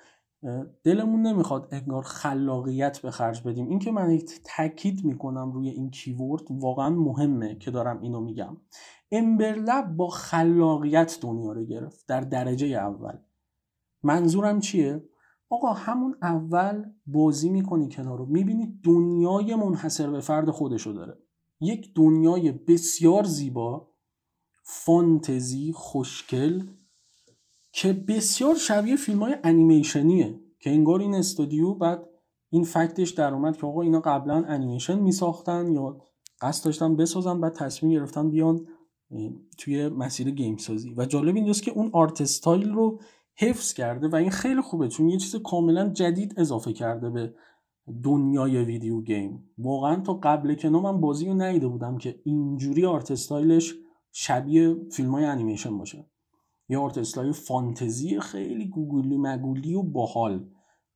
دلمون 0.83 1.21
نمی‌خواد 1.21 1.67
انگار 1.71 2.03
خلاقیت 2.03 2.99
به 2.99 3.11
خرج 3.11 3.43
بدیم. 3.43 3.67
این 3.69 3.79
که 3.79 3.91
من 3.91 4.19
تاکید 4.45 5.05
می‌کنم 5.05 5.51
روی 5.51 5.69
این 5.69 5.91
کیورد 5.91 6.43
واقعا 6.49 6.89
مهمه 6.89 7.55
که 7.55 7.71
دارم 7.71 8.01
اینو 8.01 8.21
میگم. 8.21 8.57
امبرلب 9.11 9.95
با 9.95 10.07
خلاقیت 10.07 11.17
دنیا 11.21 11.51
رو 11.51 11.65
گرفت 11.65 12.07
در 12.07 12.21
درجه 12.21 12.67
اول. 12.67 13.17
منظورم 14.03 14.59
چیه؟ 14.59 15.03
آقا 15.49 15.73
همون 15.73 16.15
اول 16.21 16.85
بازی 17.07 17.49
می‌کنی 17.49 17.89
کنار 17.89 18.17
رو 18.17 18.25
می‌بینی 18.25 18.79
دنیای 18.83 19.55
منحصر 19.55 20.09
به 20.09 20.19
فرد 20.19 20.51
خودشو 20.51 20.91
داره. 20.91 21.17
یک 21.61 21.93
دنیای 21.95 22.51
بسیار 22.51 23.23
زیبا 23.23 23.89
فانتزی 24.63 25.71
خوشگل 25.75 26.63
که 27.71 27.93
بسیار 27.93 28.55
شبیه 28.55 28.95
فیلم 28.95 29.19
های 29.19 29.35
انیمیشنیه 29.43 30.39
که 30.59 30.69
انگار 30.69 30.99
این 30.99 31.15
استودیو 31.15 31.73
بعد 31.73 32.09
این 32.49 32.63
فکتش 32.63 33.09
در 33.09 33.33
اومد 33.33 33.57
که 33.57 33.67
آقا 33.67 33.81
اینا 33.81 33.99
قبلا 33.99 34.43
انیمیشن 34.47 34.99
میساختن 34.99 35.71
یا 35.71 36.01
قصد 36.41 36.65
داشتن 36.65 36.95
بسازن 36.95 37.41
بعد 37.41 37.53
تصمیم 37.53 37.91
گرفتن 37.91 38.29
بیان 38.29 38.67
توی 39.57 39.89
مسیر 39.89 40.31
game 40.31 40.57
سازی 40.57 40.93
و 40.97 41.05
جالب 41.05 41.35
اینجاست 41.35 41.63
که 41.63 41.71
اون 41.71 41.89
art 41.93 42.21
style 42.21 42.73
رو 42.73 42.99
حفظ 43.35 43.73
کرده 43.73 44.07
و 44.07 44.15
این 44.15 44.29
خیلی 44.29 44.61
خوبه 44.61 44.87
چون 44.87 45.09
یه 45.09 45.17
چیز 45.17 45.35
کاملا 45.35 45.89
جدید 45.89 46.33
اضافه 46.37 46.73
کرده 46.73 47.09
به 47.09 47.33
دنیای 48.03 48.63
video 48.63 49.01
game. 49.01 49.49
واقعا 49.57 50.01
تا 50.01 50.13
قبل 50.13 50.53
که 50.53 50.69
من 50.69 51.01
بازی 51.01 51.27
رو 51.27 51.33
ندیده 51.33 51.67
بودم 51.67 51.97
که 51.97 52.19
اینجوری 52.23 52.85
art 52.85 53.11
style 53.11 53.57
ش 53.57 53.75
شبیه 54.11 54.75
فیلم 54.91 55.11
های 55.11 55.25
انیمیشن 55.25 55.77
باشه. 55.77 56.05
یه 56.69 56.77
art 56.77 56.97
style 56.97 57.31
فانتزی 57.31 58.19
خیلی 58.19 58.67
گوگلی 58.67 59.17
مگولی 59.17 59.73
و 59.73 59.83
باحال. 59.83 60.45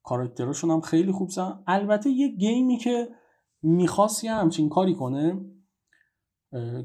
کاراکتراشون 0.03 0.71
هم 0.71 0.81
خیلی 0.81 1.11
خوبن. 1.11 1.63
البته 1.67 2.09
یه 2.09 2.27
game 2.27 2.67
ی 2.67 2.77
که 2.77 3.07
می‌خواست 3.61 4.23
یه 4.23 4.31
همچین 4.33 4.69
کاری 4.69 4.95
کنه 4.95 5.45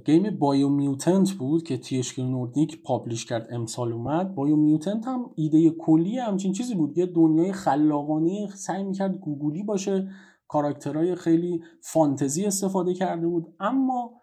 game 0.06 0.38
Biomutant 0.38 1.30
بود 1.30 1.62
که 1.62 1.78
THQ 1.78 2.22
Nordic 2.22 2.82
publish 2.82 3.26
کرد 3.26 3.48
امسال 3.50 3.92
اومد. 3.92 4.34
Biomutant 4.34 5.06
هم 5.06 5.30
ایده 5.34 5.70
کلی 5.70 6.18
همچین 6.18 6.52
چیزی 6.52 6.74
بود. 6.74 6.98
یه 6.98 7.06
دنیای 7.06 7.52
خلاقانه 7.52 8.48
سعی 8.54 8.84
می‌کرد 8.84 9.18
گوگولی 9.18 9.62
باشه. 9.62 10.10
کاراکترهای 10.48 11.14
خیلی 11.14 11.60
فانتزی 11.82 12.44
استفاده 12.44 12.94
کرده 12.94 13.26
بود. 13.26 13.46
اما 13.60 14.17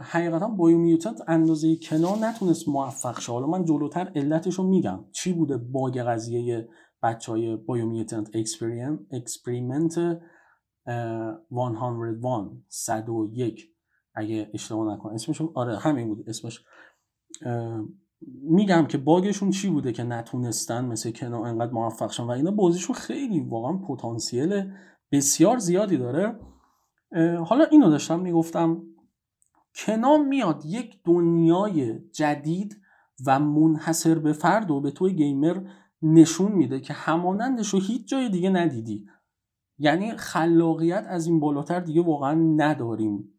حقیقتا 0.00 0.48
Biomutant 0.48 1.22
اندازه 1.28 1.76
Kena 1.76 2.16
نتونست 2.18 2.68
موفق 2.68 3.20
شه. 3.20 3.32
حالا 3.32 3.46
من 3.46 3.64
جلوتر 3.64 4.12
علتش 4.14 4.54
رو 4.54 4.64
میگم. 4.64 5.04
چی 5.12 5.32
بوده 5.32 5.56
bug 5.56 5.98
قضیه 5.98 6.68
بچه 7.02 7.32
های 7.32 7.56
بایو 7.56 8.04
Experiment 9.12 9.94
101 9.94 10.18
101 12.68 13.70
اگه 14.14 14.50
اشتباه 14.54 14.94
نکنم. 14.94 15.14
اسمشون 15.14 15.50
آره 15.54 15.78
همین 15.78 16.08
بود. 16.08 16.28
اسمش. 16.28 16.64
میگم 18.42 18.86
که 18.86 18.98
باگشون 18.98 19.50
چی 19.50 19.70
بوده 19.70 19.92
که 19.92 20.02
نتونستن 20.02 20.84
مثل 20.84 21.10
کنا 21.10 21.44
انقدر 21.44 21.72
موفق 21.72 22.12
شن 22.12 22.22
و 22.22 22.30
اینا؟ 22.30 22.50
بازیشون 22.50 22.96
خیلی 22.96 23.40
واقعا 23.40 23.72
پتانسیل 23.72 24.72
بسیار 25.12 25.58
زیادی 25.58 25.96
داره. 25.96 26.38
حالا 27.46 27.64
اینو 27.64 27.90
داشتم 27.90 28.20
می‌گفتم. 28.20 28.82
کنا 29.76 30.16
میاد 30.16 30.64
یک 30.64 31.00
دنیای 31.04 31.98
جدید 31.98 32.80
و 33.26 33.40
منحصر 33.40 34.18
به 34.18 34.32
فرد 34.32 34.70
و 34.70 34.80
به 34.80 34.90
توی 34.90 35.12
گیمر 35.12 35.60
نشون 36.02 36.52
میده 36.52 36.80
که 36.80 36.92
همانندش 36.92 37.68
رو 37.68 37.80
هیچ 37.80 38.08
جای 38.08 38.28
دیگه 38.28 38.50
ندیدی. 38.50 39.06
یعنی 39.78 40.16
خلاقیت 40.16 41.04
از 41.08 41.26
این 41.26 41.40
بالاتر 41.40 41.80
دیگه 41.80 42.02
واقعا 42.02 42.34
نداریم. 42.34 43.38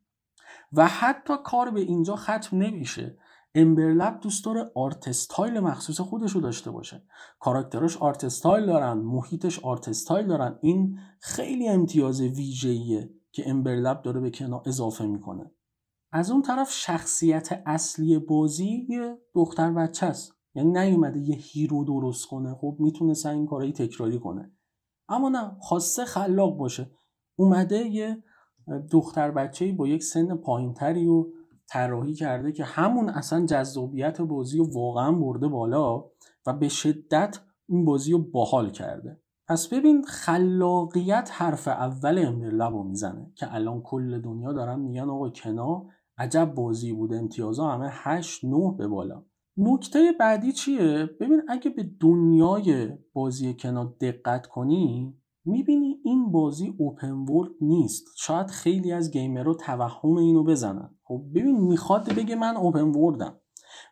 و 0.74 0.88
حتی 0.88 1.34
کار 1.44 1.72
به 1.72 1.80
اینجا 1.80 2.16
ختم 2.16 2.58
نمیشه. 2.58 3.18
Ember 3.56 3.96
Lab 3.96 4.20
دوست 4.20 4.46
داره 4.46 4.72
art 4.76 5.07
style 5.07 5.60
مخصوص 5.60 6.02
خودش 6.02 6.32
رو 6.32 6.42
داشته 6.42 6.72
باشه. 6.72 7.04
کاراکتراش 7.40 7.98
art 7.98 8.23
style 8.23 8.66
دارن 8.66 8.94
محیطش 8.94 9.60
art 9.60 9.85
style 9.85 10.28
دارن. 10.28 10.60
این 10.62 11.00
خیلی 11.20 11.70
امتیاز 11.70 12.22
ویژه‌ایه 12.22 13.10
که 13.32 13.50
Ember 13.50 13.82
Lab 13.82 14.02
داره 14.02 14.20
به 14.20 14.30
Kena 14.30 14.62
اضافه 14.66 15.06
می‌کنه. 15.06 15.52
از 16.16 16.32
اون 16.32 16.42
طرف 16.42 16.72
شخصیت 16.72 17.64
اصلی 17.66 18.20
بازی 18.20 18.86
یه 18.90 19.18
دختر 19.34 19.72
بچه 19.72 20.06
است. 20.06 20.34
یعنی 20.54 20.72
نیومده 20.72 21.20
یه 21.20 21.36
hero 21.36 21.84
درست 21.84 22.28
کنه. 22.28 22.56
خب 22.56 22.76
می‌تونه 22.80 23.14
این 23.26 23.46
کارایی 23.46 23.74
تکراری 23.74 24.20
کنه. 24.20 24.52
اما 25.10 25.30
نه 25.30 25.58
خواسته 25.60 26.06
خلاق 26.06 26.58
باشه. 26.58 26.92
اومده 27.36 27.78
یه 27.78 28.24
دختر 28.92 29.32
بچه 29.32 29.72
با 29.72 29.88
یک 29.88 30.04
سن 30.04 30.36
پایینتری 30.36 31.06
رو 31.06 31.32
طراحی 31.68 32.14
کرده 32.14 32.52
که 32.52 32.64
همون 32.64 33.10
اصلا 33.10 33.46
جذابیت 33.46 34.22
بازی 34.22 34.58
رو 34.58 34.74
واقعا 34.74 35.12
برده 35.12 35.48
بالا 35.48 36.06
و 36.46 36.54
به 36.54 36.68
شدت 36.68 37.40
این 37.70 37.86
بازی 37.86 38.12
رو 38.12 38.20
باحال 38.20 38.70
کرده. 38.70 39.22
پس 39.48 39.68
ببین 39.68 40.04
خلاقیت 40.04 41.30
حرف 41.34 41.68
اول 41.68 42.26
امیر 42.26 42.50
لبو 42.50 42.84
می‌زنه 42.84 43.32
که 43.36 43.56
الان 43.56 43.82
کل 43.82 44.22
دنیا 44.22 44.54
دارن 44.54 44.80
میگن 44.80 45.10
آقا 45.10 45.30
کنا 45.30 45.86
عجب 46.18 46.54
بازی 46.56 46.94
بوده 46.94 47.18
امتیازها 47.18 47.72
همه 47.72 47.90
8 47.92 48.46
9 48.46 48.76
به 48.78 48.88
بالا. 48.88 49.26
نکته 49.58 50.12
بعدی 50.20 50.52
چیه؟ 50.52 51.10
ببین 51.20 51.42
اگه 51.48 51.70
به 51.70 51.90
دنیای 52.00 52.90
بازی 53.14 53.54
کنا 53.54 53.96
دقت 54.02 54.48
کنی 54.48 55.14
می‌بینی 55.46 56.00
این 56.04 56.32
بازی 56.32 56.74
اوپن 56.78 57.12
ورد 57.12 57.52
نیست. 57.62 58.06
شاید 58.18 58.48
خیلی 58.48 58.92
از 58.92 59.12
گیمرها 59.12 59.54
توهم 59.54 60.16
اینو 60.18 60.44
بزنن. 60.44 60.96
خب 61.04 61.24
ببین 61.36 61.62
می‌خواد 61.62 62.14
بگه 62.14 62.36
من 62.36 62.58
اوپن 62.58 62.92
وردم 62.92 63.36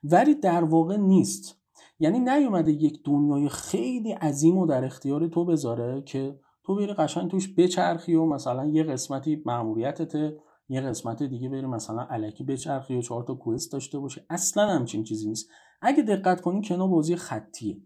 ولی 0.04 0.36
در 0.36 0.64
واقع 0.64 0.98
نیست. 0.98 1.64
یعنی 2.00 2.20
نیومده 2.20 2.72
یک 2.72 3.04
دنیای 3.06 3.50
خیلی 3.50 4.12
عظیم 4.12 4.58
و 4.58 4.66
در 4.66 4.86
اختیار 4.86 5.28
تو 5.28 5.46
بذاره 5.46 6.02
که 6.02 6.40
تو 6.64 6.76
بری 6.76 6.94
قشنگ 6.94 7.32
توش 7.32 7.54
بچرخی 7.58 8.16
و 8.16 8.26
مثلا 8.26 8.66
یه 8.66 8.84
قسمتی 8.84 9.44
معمولیتته 9.46 10.38
یه 10.70 10.82
قسمت 10.82 11.24
دیگه 11.24 11.50
بری 11.50 11.66
مثلا 11.66 12.02
علکی 12.02 12.44
بچرخی 12.44 12.98
و 12.98 13.02
چهار 13.02 13.24
تا 13.24 13.34
کوست 13.34 13.72
داشته 13.72 14.00
باشه. 14.00 14.26
اصلا 14.30 14.68
همچین 14.68 15.04
چیزی 15.04 15.30
نیست. 15.30 15.50
اگه 15.82 16.04
دقت 16.04 16.42
کنی 16.42 16.62
کنار 16.62 16.88
بازی 16.88 17.16
خطیه. 17.16 17.82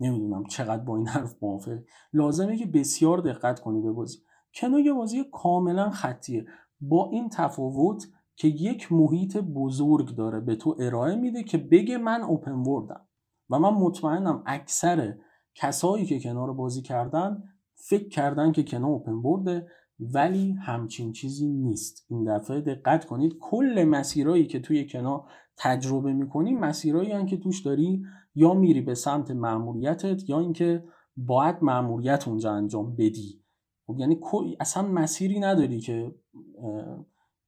نمی‌دونم 0.00 0.44
چقدر 0.44 0.82
با 0.82 0.96
این 0.96 1.06
حرف 1.06 1.42
موافق 1.42 1.78
لازمه 2.12 2.56
که 2.56 2.66
بسیار 2.66 3.18
دقت 3.18 3.60
کنی 3.60 3.80
به 3.80 3.92
بازی. 3.92 4.18
کنو 4.54 4.78
یه 4.78 4.92
بازی 4.92 5.24
کاملا 5.32 5.90
خطیه. 5.90 6.46
با 6.80 7.10
این 7.12 7.28
تفاوت 7.28 8.04
که 8.36 8.48
یک 8.48 8.92
محیط 8.92 9.36
بزرگ 9.36 10.16
داره 10.16 10.40
به 10.40 10.56
تو 10.56 10.76
ارائه 10.80 11.16
میده 11.16 11.42
که 11.42 11.58
بگه 11.58 11.98
من 11.98 12.22
اوپن 12.22 12.52
وردم 12.52 13.08
و 13.50 13.58
من 13.58 13.70
مطمئنم 13.70 14.42
اکثر 14.46 15.14
کسایی 15.54 16.06
که 16.06 16.20
کنار 16.20 16.52
بازی 16.52 16.82
کردن 16.82 17.42
فکر 17.74 18.08
کردن 18.08 18.52
که 18.52 18.62
کنار 18.62 18.90
اوپن 18.90 19.12
ورده 19.12 19.68
ولی 20.00 20.52
همچین 20.52 21.12
چیزی 21.12 21.48
نیست. 21.48 22.06
این 22.10 22.36
دفعه 22.36 22.60
دقت 22.60 23.04
کنید 23.04 23.36
کل 23.40 23.84
مسیرهایی 23.84 24.46
که 24.46 24.60
توی 24.60 24.86
کنار 24.86 25.24
تجربه 25.56 26.12
می‌کنی 26.12 26.54
مسیرهایی 26.54 27.26
که 27.26 27.36
توش 27.36 27.60
داری 27.60 28.02
یا 28.34 28.54
میری 28.54 28.80
به 28.80 28.94
سمت 28.94 29.30
معمولیتت 29.30 30.28
یا 30.28 30.40
اینکه 30.40 30.84
باید 31.16 31.56
معمولیت 31.62 32.28
اونجا 32.28 32.52
انجام 32.52 32.96
بدی. 32.96 33.44
خب 33.86 33.98
یعنی 33.98 34.20
اصلا 34.60 34.88
مسیری 34.88 35.40
نداری 35.40 35.80
که 35.80 36.14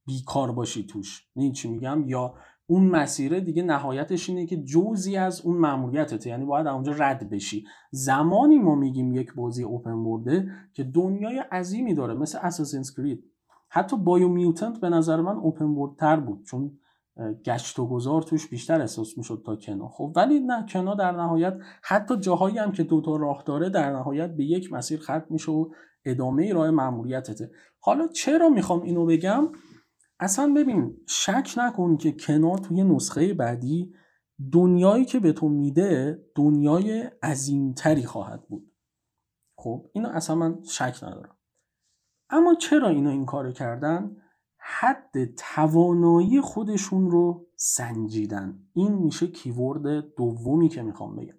بیکار 0.07 0.51
باشی 0.51 0.85
توش. 0.85 1.27
این 1.35 1.51
چی 1.51 1.69
میگم؟ 1.69 2.03
یا 2.07 2.33
اون 2.67 2.85
مسیره 2.85 3.41
دیگه 3.41 3.63
نهایتش 3.63 4.29
اینه 4.29 4.45
که 4.45 4.63
جزی 4.63 5.17
از 5.17 5.41
اون 5.41 5.57
معمولیتته 5.57 6.29
یعنی 6.29 6.45
باید 6.45 6.67
اونجا 6.67 6.91
رد 6.91 7.29
بشی. 7.29 7.65
زمانی 7.91 8.59
ما 8.59 8.75
میگیم 8.75 9.13
یک 9.13 9.33
بازی 9.33 9.63
اوپن 9.63 9.91
ورده 9.91 10.47
که 10.73 10.83
دنیای 10.83 11.39
عظیمی 11.51 11.93
داره 11.93 12.13
مثل 12.13 12.39
اساسینز 12.41 12.95
کرید 12.95 13.23
حتی 13.69 13.97
بایو 13.97 14.27
میوتنت 14.29 14.79
به 14.79 14.89
نظر 14.89 15.21
من 15.21 15.35
اوپن 15.35 15.65
ورد 15.65 15.95
تر 15.95 16.19
بود 16.19 16.43
چون 16.45 16.71
گشت 17.45 17.79
و 17.79 17.87
گذار 17.87 18.21
توش 18.21 18.49
بیشتر 18.49 18.81
احساس 18.81 19.17
می‌شد 19.17 19.43
تا 19.45 19.55
کنا. 19.55 19.87
خب 19.87 20.13
ولی 20.15 20.39
نه 20.39 20.65
کنا 20.65 20.95
در 20.95 21.11
نهایت 21.11 21.57
حتی 21.83 22.17
جاهایی 22.17 22.57
هم 22.57 22.71
که 22.71 22.83
دوتا 22.83 23.15
راه 23.15 23.43
داره 23.45 23.69
در 23.69 23.91
نهایت 23.91 24.35
به 24.35 24.45
یک 24.45 24.73
مسیر 24.73 24.99
ختم 24.99 25.25
میشه 25.29 25.51
و 25.51 25.69
ادامه 26.05 26.53
راه 26.53 26.69
معمولیتته 26.69 27.51
حالا 27.79 28.07
چرا 28.07 28.49
می‌خوام 28.49 28.81
اینو 28.81 29.05
بگم؟ 29.05 29.47
اصلا 30.21 30.53
ببین 30.53 30.97
شک 31.07 31.53
نکن 31.57 31.97
که 31.97 32.11
کنا 32.11 32.55
توی 32.55 32.83
نسخه 32.83 33.33
بعدی 33.33 33.93
دنیایی 34.51 35.05
که 35.05 35.19
به 35.19 35.33
تو 35.33 35.49
میده 35.49 36.23
دنیای 36.35 37.01
عظیمتری 37.23 38.03
خواهد 38.03 38.47
بود. 38.47 38.71
خب 39.55 39.85
اینو 39.93 40.09
اصلا 40.09 40.35
من 40.35 40.63
شک 40.63 40.99
ندارم. 41.03 41.37
اما 42.29 42.55
چرا 42.55 42.87
اینا 42.87 43.09
این 43.09 43.25
کارو 43.25 43.51
کردن؟ 43.51 44.17
حد 44.57 45.35
توانایی 45.35 46.41
خودشون 46.41 47.11
رو 47.11 47.47
سنجیدن. 47.55 48.59
این 48.73 48.93
میشه 48.93 49.27
کیورد 49.27 50.15
دومی 50.15 50.69
که 50.69 50.81
می‌خوام 50.81 51.15
بگم. 51.15 51.37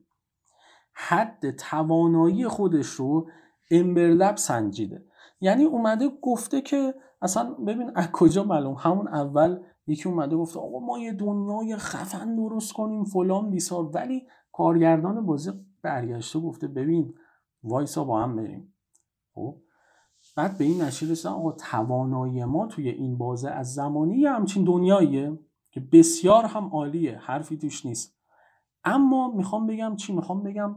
حد 0.92 1.50
توانایی 1.50 2.48
خودش 2.48 2.86
رو 2.86 3.30
امبرلب 3.70 4.36
سنجیده. 4.36 5.04
یعنی 5.40 5.64
اومده 5.64 6.08
گفته 6.22 6.60
که 6.60 6.94
اصلا 7.22 7.54
ببین 7.54 7.90
از 7.94 8.08
کجا 8.12 8.44
معلوم؟ 8.44 8.74
همون 8.78 9.08
اول 9.08 9.60
یکی 9.86 10.08
اومده 10.08 10.36
گفته 10.36 10.60
آقا 10.60 10.78
ما 10.78 10.98
یه 10.98 11.12
دنیای 11.12 11.76
خفن 11.76 12.36
درست 12.36 12.72
کنیم 12.72 13.04
فلان 13.04 13.50
بیسار. 13.50 13.84
ولی 13.84 14.26
کارگردان 14.52 15.26
بازی 15.26 15.50
برگشته 15.82 16.40
گفته 16.40 16.68
ببین 16.68 17.14
وایسا 17.62 18.04
با 18.04 18.22
هم 18.22 18.36
بریم. 18.36 18.74
خب؟ 19.34 19.56
بعد 20.36 20.58
به 20.58 20.64
این 20.64 20.82
نشید 20.82 21.10
رسیدن 21.10 21.30
آقا 21.30 21.52
توانایی 21.52 22.44
ما 22.44 22.66
توی 22.66 22.88
این 22.88 23.18
بازه 23.18 23.50
از 23.50 23.74
زمانی 23.74 24.26
همچین 24.26 24.64
دنیاییه 24.64 25.38
که 25.70 25.80
بسیار 25.80 26.44
هم 26.44 26.68
عالیه 26.72 27.18
حرفی 27.18 27.56
توش 27.56 27.86
نیست. 27.86 28.18
اما 28.84 29.30
می‌خوام 29.30 29.66
بگم 29.66 29.96
چی؟ 29.96 30.12
می‌خوام 30.12 30.42
بگم 30.42 30.76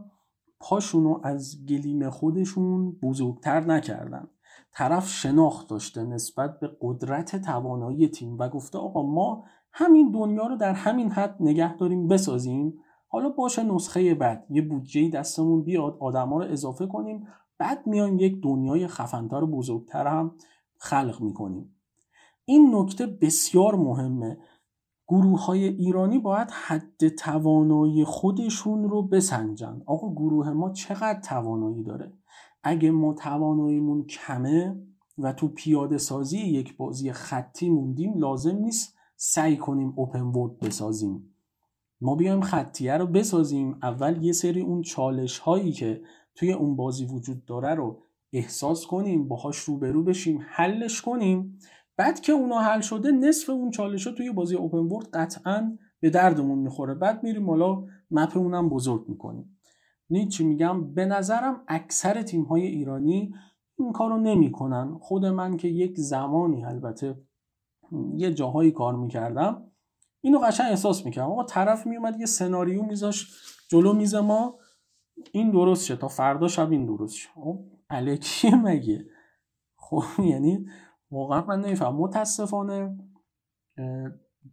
پاشونو 0.60 1.20
از 1.22 1.66
گلیم 1.66 2.10
خودشون 2.10 2.92
بزرگتر 2.92 3.60
نکردن. 3.60 4.28
طرف 4.72 5.08
شناخت 5.08 5.68
داشته 5.68 6.02
نسبت 6.02 6.60
به 6.60 6.76
قدرت 6.80 7.36
توانایی 7.36 8.08
تیم 8.08 8.38
و 8.38 8.48
گفته 8.48 8.78
آقا 8.78 9.02
ما 9.02 9.44
همین 9.72 10.10
دنیا 10.10 10.46
رو 10.46 10.56
در 10.56 10.72
همین 10.72 11.10
حد 11.10 11.36
نگه 11.40 11.76
داریم 11.76 12.08
بسازیم. 12.08 12.74
حالا 13.08 13.28
باشه 13.28 13.62
نسخه 13.62 14.14
بعد 14.14 14.46
یه 14.50 14.62
بودجه 14.62 15.10
دستمون 15.10 15.62
بیاد 15.62 15.96
آدما 16.00 16.38
رو 16.38 16.52
اضافه 16.52 16.86
کنیم 16.86 17.26
بعد 17.58 17.86
میایم 17.86 18.18
یک 18.18 18.42
دنیای 18.42 18.86
خفنتر 18.86 19.44
و 19.44 19.46
بزرگتر 19.46 20.06
هم 20.06 20.34
خلق 20.78 21.20
می‌کنیم. 21.20 21.76
این 22.44 22.74
نکته 22.74 23.06
بسیار 23.06 23.74
مهمه. 23.74 24.38
گروه 25.08 25.46
های 25.46 25.64
ایرانی 25.64 26.18
باید 26.18 26.50
حد 26.50 27.08
توانایی 27.08 28.04
خودشون 28.04 28.88
رو 28.88 29.02
بسنجن. 29.02 29.82
آقا 29.86 30.12
گروه 30.12 30.50
ما 30.50 30.70
چقدر 30.70 31.20
توانایی 31.20 31.82
داره؟ 31.82 32.12
اگه 32.68 32.90
ما 32.90 33.14
تواناییمون 33.14 34.04
کمه 34.06 34.76
و 35.18 35.32
تو 35.32 35.48
پیاده 35.48 35.98
سازی 35.98 36.38
یک 36.38 36.76
بازی 36.76 37.12
خطی 37.12 37.70
موندیم 37.70 38.14
لازم 38.18 38.56
نیست 38.56 38.94
سعی 39.16 39.56
کنیم 39.56 39.92
اوپن 39.96 40.22
ورد 40.22 40.58
بسازیم. 40.58 41.34
ما 42.00 42.14
بیایم 42.14 42.40
خطیه 42.40 42.96
رو 42.96 43.06
بسازیم. 43.06 43.78
اول 43.82 44.24
یه 44.24 44.32
سری 44.32 44.60
اون 44.60 44.82
چالش 44.82 45.38
هایی 45.38 45.72
که 45.72 46.02
توی 46.34 46.52
اون 46.52 46.76
بازی 46.76 47.04
وجود 47.04 47.44
داره 47.44 47.74
رو 47.74 48.02
احساس 48.32 48.86
کنیم 48.86 49.28
باهاش 49.28 49.58
روبرو 49.58 50.04
بشیم 50.04 50.40
حلش 50.48 51.02
کنیم. 51.02 51.58
بعد 51.96 52.20
که 52.20 52.32
اونا 52.32 52.58
حل 52.58 52.80
شده 52.80 53.10
نصف 53.10 53.50
اون 53.50 53.70
چالش 53.70 54.06
ها 54.06 54.12
توی 54.12 54.32
بازی 54.32 54.56
اوپن 54.56 54.78
ورد 54.78 55.08
قطعا 55.14 55.78
به 56.00 56.10
دردمون 56.10 56.58
می‌خوره. 56.58 56.94
بعد 56.94 57.24
میریم 57.24 57.50
حالا 57.50 57.84
مپ 58.10 58.36
اونم 58.36 58.68
بزرگ 58.68 59.08
می‌کنیم. 59.08 59.55
نید 60.10 60.28
چی 60.28 60.44
میگم 60.44 60.94
به 60.94 61.06
نظرم 61.06 61.64
اکثر 61.68 62.22
تیم 62.22 62.42
های 62.42 62.62
ایرانی 62.62 63.34
این 63.78 63.92
کارو 63.92 64.16
نمی‌کنن. 64.16 64.98
خود 65.00 65.24
من 65.26 65.56
که 65.56 65.68
یک 65.68 66.00
زمانی 66.00 66.64
البته 66.64 67.22
یه 68.14 68.34
جاهایی 68.34 68.70
کار 68.70 68.96
می‌کردم 68.96 69.70
اینو 70.20 70.38
قشنگ 70.38 70.66
احساس 70.70 71.06
می‌کردم. 71.06 71.30
آقا 71.30 71.44
طرف 71.44 71.86
میومد 71.86 72.20
یه 72.20 72.26
سناریو 72.26 72.82
میذاش 72.82 73.30
جلو 73.70 73.92
میز 73.92 74.14
ما 74.14 74.58
این 75.32 75.50
درست 75.50 75.84
شه 75.84 75.96
تا 75.96 76.08
فردا 76.08 76.48
شب 76.48 76.70
این 76.70 76.86
درست 76.86 77.14
شه. 77.14 77.28
خب، 77.34 77.64
الکیه 77.90 78.54
مگه؟ 78.54 79.06
خب 79.76 80.02
یعنی 80.18 80.66
واقعا 81.10 81.44
من 81.44 81.60
نمیفهم. 81.60 81.96
متاسفانه 81.96 82.98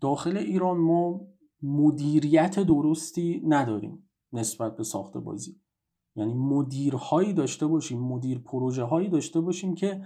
داخل 0.01 0.37
ایران 0.37 0.77
ما 0.77 1.21
مدیریت 1.61 2.59
درستی 2.59 3.41
نداریم. 3.47 4.09
نسبت 4.33 4.77
به 4.77 4.83
ساخت 4.83 5.17
بازی. 5.17 5.61
یعنی 6.15 6.33
مدیرهایی 6.33 7.33
داشته 7.33 7.67
باشیم 7.67 8.01
مدیر 8.01 8.39
پروژه 8.39 8.83
هایی 8.83 9.09
داشته 9.09 9.41
باشیم 9.41 9.75
که 9.75 10.01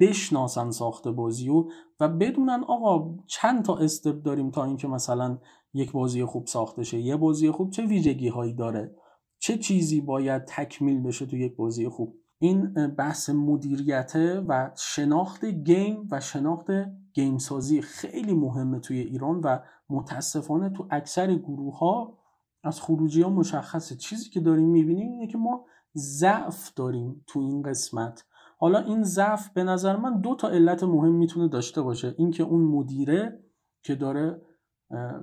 بشناسن 0.00 0.70
ساخت 0.70 1.08
بازی 1.08 1.48
و 1.48 1.64
و 2.00 2.08
بدونن 2.08 2.64
آقا 2.68 3.16
چند 3.26 3.64
تا 3.64 3.76
استپ 3.76 4.22
داریم 4.22 4.50
تا 4.50 4.64
اینکه 4.64 4.88
مثلا 4.88 5.38
یک 5.74 5.92
بازی 5.92 6.24
خوب 6.24 6.46
ساخته 6.46 6.82
شه 6.82 6.98
یه 6.98 7.16
بازی 7.16 7.50
خوب 7.50 7.70
چه 7.70 7.86
ویژگی 7.86 8.28
هایی 8.28 8.54
داره؟ 8.54 8.94
چه 9.38 9.58
چیزی 9.58 10.00
باید 10.00 10.44
تکمیل 10.44 11.02
بشه 11.02 11.26
تو 11.26 11.36
یک 11.36 11.56
بازی 11.56 11.88
خوب؟ 11.88 12.16
این 12.38 12.72
بحث 12.98 13.30
مدیریت 13.30 14.12
و 14.48 14.70
شناخت 14.76 15.44
گیم 15.44 16.08
و 16.10 16.20
شناخت 16.20 16.66
گیم 17.14 17.38
سازی 17.38 17.82
خیلی 17.82 18.34
مهمه 18.34 18.80
توی 18.80 18.98
ایران 18.98 19.40
و 19.40 19.58
متاسفانه 19.90 20.70
تو 20.70 20.86
اکثر 20.90 21.34
گروه 21.34 21.78
ها 21.78 22.19
از 22.62 22.80
خروجی 22.80 23.22
ها 23.22 23.30
مشخصه. 23.30 23.96
چیزی 23.96 24.30
که 24.30 24.40
داریم 24.40 24.68
می‌بینیم 24.68 25.12
اینه 25.12 25.26
که 25.26 25.38
ما 25.38 25.64
ضعف 25.96 26.74
داریم 26.74 27.24
تو 27.26 27.40
این 27.40 27.62
قسمت. 27.62 28.24
حالا 28.58 28.78
این 28.78 29.02
ضعف 29.02 29.50
به 29.50 29.64
نظر 29.64 29.96
من 29.96 30.20
دو 30.20 30.34
تا 30.34 30.48
علت 30.48 30.82
مهم 30.82 31.14
می‌تونه 31.14 31.48
داشته 31.48 31.82
باشه. 31.82 32.14
اینکه 32.18 32.42
اون 32.42 32.60
مدیره 32.60 33.44
که 33.82 33.94
داره 33.94 34.42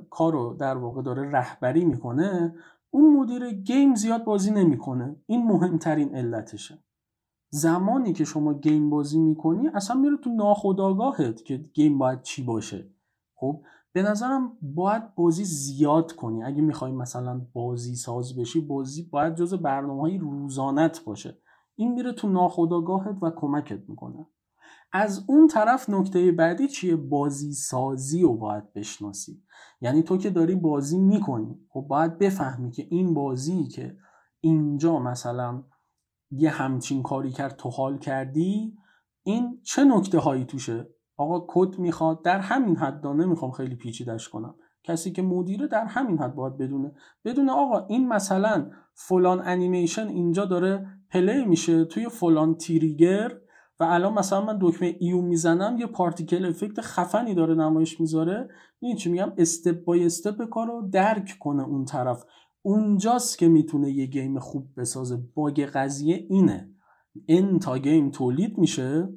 کارو 0.10 0.54
در 0.54 0.78
واقع 0.78 1.02
داره 1.02 1.32
رهبری 1.32 1.86
می‌کنه 1.86 2.56
اون 2.90 3.18
مدیر 3.18 3.50
گیم 3.52 3.96
زیاد 3.96 4.24
بازی 4.24 4.52
نمی‌کنه. 4.52 5.16
این 5.26 5.48
مهمترین 5.48 6.16
علتشه. 6.16 6.84
زمانی 7.50 8.14
که 8.14 8.26
شما 8.26 8.54
گیم 8.54 8.90
بازی 8.90 9.20
می‌کنی 9.20 9.68
اصلا 9.68 9.96
میره 9.96 10.18
تو 10.18 10.30
ناخودآگاهت 10.30 11.46
که 11.46 11.58
گیم 11.58 11.98
باید 11.98 12.22
چی 12.22 12.44
باشه. 12.44 12.90
خب؟ 13.36 13.62
به 13.98 14.04
نظرم 14.04 14.52
باید 14.62 15.16
بازی 15.16 15.44
زیاد 15.46 16.12
کنی. 16.12 16.44
اگه 16.44 16.62
می‌خوای 16.62 16.92
مثلا 16.92 17.42
بازی 17.54 17.96
ساز 17.96 18.36
بشی 18.36 18.62
بازی 18.62 19.04
باید 19.04 19.36
جز 19.36 19.54
برنامه 19.54 20.02
های 20.02 20.18
روزانت 20.18 21.04
باشه. 21.04 21.38
این 21.76 21.94
میره 21.94 22.12
تو 22.12 22.30
ناخودآگاهت 22.30 23.24
و 23.24 23.32
کمکت 23.36 23.90
می‌کنه. 23.90 24.28
از 24.94 25.26
اون 25.28 25.48
طرف 25.48 25.90
نکته 25.90 26.32
بعدی 26.32 26.68
چیه؟ 26.68 26.96
بازی 26.96 27.54
سازی 27.54 28.22
رو 28.22 28.38
باید 28.38 28.74
بشناسی. 28.74 29.44
یعنی 29.82 30.04
تو 30.04 30.18
که 30.18 30.30
داری 30.30 30.56
بازی 30.56 30.98
می‌کنی 30.98 31.60
خب 31.70 31.86
باید 31.90 32.18
بفهمی 32.18 32.72
که 32.72 32.88
این 32.90 33.14
بازی 33.14 33.68
که 33.68 33.98
اینجا 34.40 35.00
مثلا 35.00 35.64
یه 36.32 36.50
همچین 36.50 37.04
کاری 37.04 37.32
کرد 37.32 37.56
تو 37.56 37.70
حال 37.70 37.98
کردی 37.98 38.78
این 39.24 39.62
چه 39.64 39.84
نکته 39.84 40.20
هایی 40.20 40.46
توشه؟ 40.46 40.97
آقا 41.18 41.46
کد 41.48 41.80
می‌خواد 41.80 42.24
در 42.24 42.40
همین 42.40 42.76
حد 42.76 43.08
نمی‌خوام 43.08 43.52
خیلی 43.52 43.76
پیچیدش 43.76 44.30
کنم. 44.30 44.56
کسی 44.84 45.12
که 45.12 45.22
مدیره 45.22 45.68
در 45.68 45.86
همین 45.86 46.18
حد 46.18 46.36
باید 46.36 46.58
بدونه. 46.58 46.92
بدونه 47.26 47.52
آقا 47.52 47.86
این 47.86 48.08
مثلا 48.08 48.70
فلان 48.94 49.42
انیمیشن 49.46 50.08
اینجا 50.08 50.46
داره 50.46 50.88
play 51.12 51.46
میشه 51.46 51.86
توی 51.86 52.10
فلان 52.10 52.56
trigger 52.56 53.32
و 53.80 53.84
الان 53.84 54.14
مثلا 54.14 54.46
من 54.46 54.58
دکمه 54.62 54.96
E 55.00 55.07
رو 55.07 55.22
می‌زنم 55.22 55.78
یه 55.78 55.86
particle 55.86 56.46
effect 56.46 56.82
خفنی 56.82 57.36
داره 57.36 57.56
نمایش 57.56 58.00
می‌ذاره. 58.00 58.50
این 58.80 58.96
چی 58.96 59.12
میگم؟ 59.12 59.34
step 59.38 59.84
by 59.84 60.06
step 60.06 60.50
کارو 60.50 60.90
درک 60.92 61.38
کنه 61.40 61.64
اون 61.64 61.86
طرف. 61.86 62.24
اونجاست 62.62 63.38
که 63.38 63.48
می‌تونه 63.48 63.92
یه 63.92 64.06
game 64.06 64.40
خوب 64.40 64.68
بسازه. 64.78 65.20
bug 65.36 65.62
قضیه 65.62 66.26
اینه. 66.30 66.70
این 67.26 67.60
تا 67.60 67.78
game 67.78 68.12
تولید 68.12 68.58
میشه. 68.58 69.10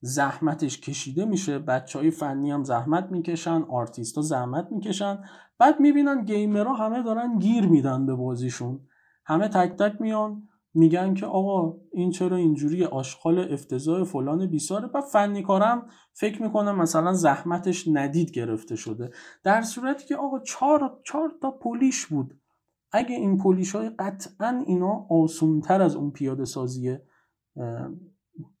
زحمتش 0.00 0.80
کشیده 0.80 1.24
میشه. 1.24 1.58
بچه 1.58 1.98
های 1.98 2.10
فنی 2.10 2.50
هم 2.50 2.64
زحمت 2.64 3.08
می‌کشن 3.10 3.62
آرتیست 3.62 4.16
ها 4.16 4.22
زحمت 4.22 4.68
می‌کشن. 4.70 5.18
بعد 5.58 5.80
می‌بینن 5.80 6.24
gamer 6.24 6.66
ها 6.66 6.74
همه 6.74 7.02
دارن 7.02 7.38
گیر 7.38 7.66
میدن 7.66 8.06
به 8.06 8.14
بازیشون. 8.14 8.80
همه 9.24 9.48
تک 9.48 9.76
تک 9.76 10.00
میان 10.00 10.48
میگن 10.74 11.14
که 11.14 11.26
آقا 11.26 11.76
این 11.92 12.10
چرا 12.10 12.36
اینجوری 12.36 12.84
آشغال 12.84 13.52
افتضاح 13.52 14.04
فلان 14.04 14.46
بیساره. 14.46 14.88
بعد 14.88 15.04
فنی 15.04 15.42
کارم 15.42 15.86
فکر 16.12 16.42
می‌کنه 16.42 16.72
مثلا 16.72 17.12
زحمتش 17.12 17.88
ندید 17.92 18.30
گرفته 18.30 18.76
شده. 18.76 19.10
در 19.44 19.62
صورتی 19.62 20.06
که 20.06 20.16
آقا 20.16 20.38
چهار, 20.38 21.00
چهار 21.04 21.32
تا 21.42 21.50
polish 21.50 22.06
بود. 22.06 22.40
اگه 22.92 23.16
این 23.16 23.38
polish 23.38 23.74
های 23.74 23.90
قطعا 23.98 24.64
اینا 24.66 25.06
آسونتر 25.10 25.82
از 25.82 25.96
اون 25.96 26.10
پیاده 26.10 26.44
سازی 26.44 26.98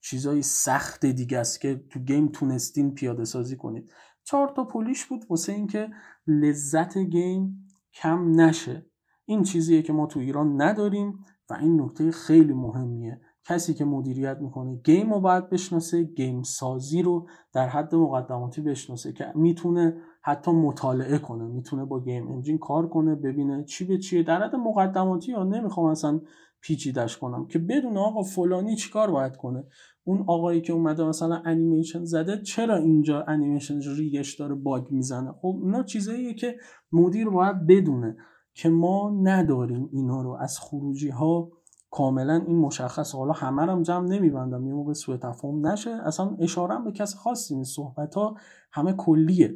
چیزای 0.00 0.42
سخت 0.42 1.06
دیگه 1.06 1.38
است 1.38 1.60
که 1.60 1.84
تو 1.90 2.00
game 2.00 2.28
تونستین 2.28 2.94
پیاده 2.94 3.24
سازی 3.24 3.56
کنید. 3.56 3.90
چهار 4.24 4.48
تا 4.48 4.64
polish 4.64 5.04
بود 5.04 5.24
واسه 5.30 5.52
اینکه 5.52 5.88
لذت 6.26 6.98
game 6.98 7.68
کم 7.94 8.40
نشه. 8.40 8.86
این 9.24 9.42
چیزیه 9.42 9.82
که 9.82 9.92
ما 9.92 10.06
تو 10.06 10.20
ایران 10.20 10.62
نداریم 10.62 11.24
و 11.50 11.54
این 11.54 11.80
نکته 11.80 12.10
خیلی 12.10 12.52
مهمیه. 12.52 13.20
کسی 13.44 13.74
که 13.74 13.84
مدیریت 13.84 14.38
می‌کنه 14.40 14.80
game 14.84 15.12
رو 15.12 15.20
باید 15.20 15.50
بشناسه 15.50 16.02
game 16.02 16.42
سازی 16.42 17.02
رو 17.02 17.28
در 17.52 17.68
حد 17.68 17.94
مقدماتی 17.94 18.60
بشناسه 18.60 19.12
که 19.12 19.32
می‌تونه 19.34 19.96
حتی 20.22 20.50
مطالعه 20.50 21.18
کنه 21.18 21.44
می‌تونه 21.44 21.84
با 21.84 22.00
گیم 22.00 22.28
انجین 22.28 22.58
کار 22.58 22.88
کنه 22.88 23.14
ببینه 23.14 23.64
چی 23.64 23.84
به 23.84 23.98
چیه. 23.98 24.22
در 24.22 24.42
حد 24.42 24.56
مقدماتی 24.56 25.32
یا 25.32 25.44
نمی‌خوام 25.44 25.86
اصلا 25.86 26.20
پیچیدش 26.66 27.16
کنم 27.16 27.46
که 27.46 27.58
بدون 27.58 27.96
آقا 27.96 28.22
فلانی 28.22 28.76
چیکار 28.76 29.10
باید 29.10 29.36
کنه. 29.36 29.64
اون 30.04 30.24
آقایی 30.26 30.60
که 30.60 30.72
اومده 30.72 31.04
مثلا 31.04 31.42
انیمیشن 31.44 32.04
زده 32.04 32.42
چرا 32.42 32.76
اینجا 32.76 33.24
انیمیشن 33.28 33.80
ریگش 33.96 34.34
داره 34.34 34.54
باگ 34.54 34.90
می‌زنه؟ 34.90 35.32
خب 35.32 35.60
اینا 35.62 35.82
چیزاییه 35.82 36.34
که 36.34 36.56
مدیر 36.92 37.28
باید 37.28 37.66
بدونه 37.66 38.16
که 38.54 38.68
ما 38.68 39.20
نداریم 39.22 39.88
اینا 39.92 40.22
رو. 40.22 40.36
از 40.40 40.58
خروجی 40.58 41.08
ها 41.08 41.50
کاملا 41.90 42.44
این 42.46 42.58
مشخص 42.58 43.14
حالا 43.14 43.32
همه 43.32 43.62
هم 43.62 43.82
جمع 43.82 44.08
نمیبندم. 44.08 44.66
یه 44.66 44.72
موقع 44.72 44.92
سوء 44.92 45.16
تفاهم 45.16 45.66
نشه. 45.66 45.90
اصلا 45.90 46.36
اشاره 46.40 46.84
به 46.84 46.92
کس 46.92 47.14
خاصی 47.14 47.56
نیست. 47.56 47.76
صحبت 47.76 48.14
ها 48.14 48.36
همه 48.72 48.92
کلیه. 48.92 49.54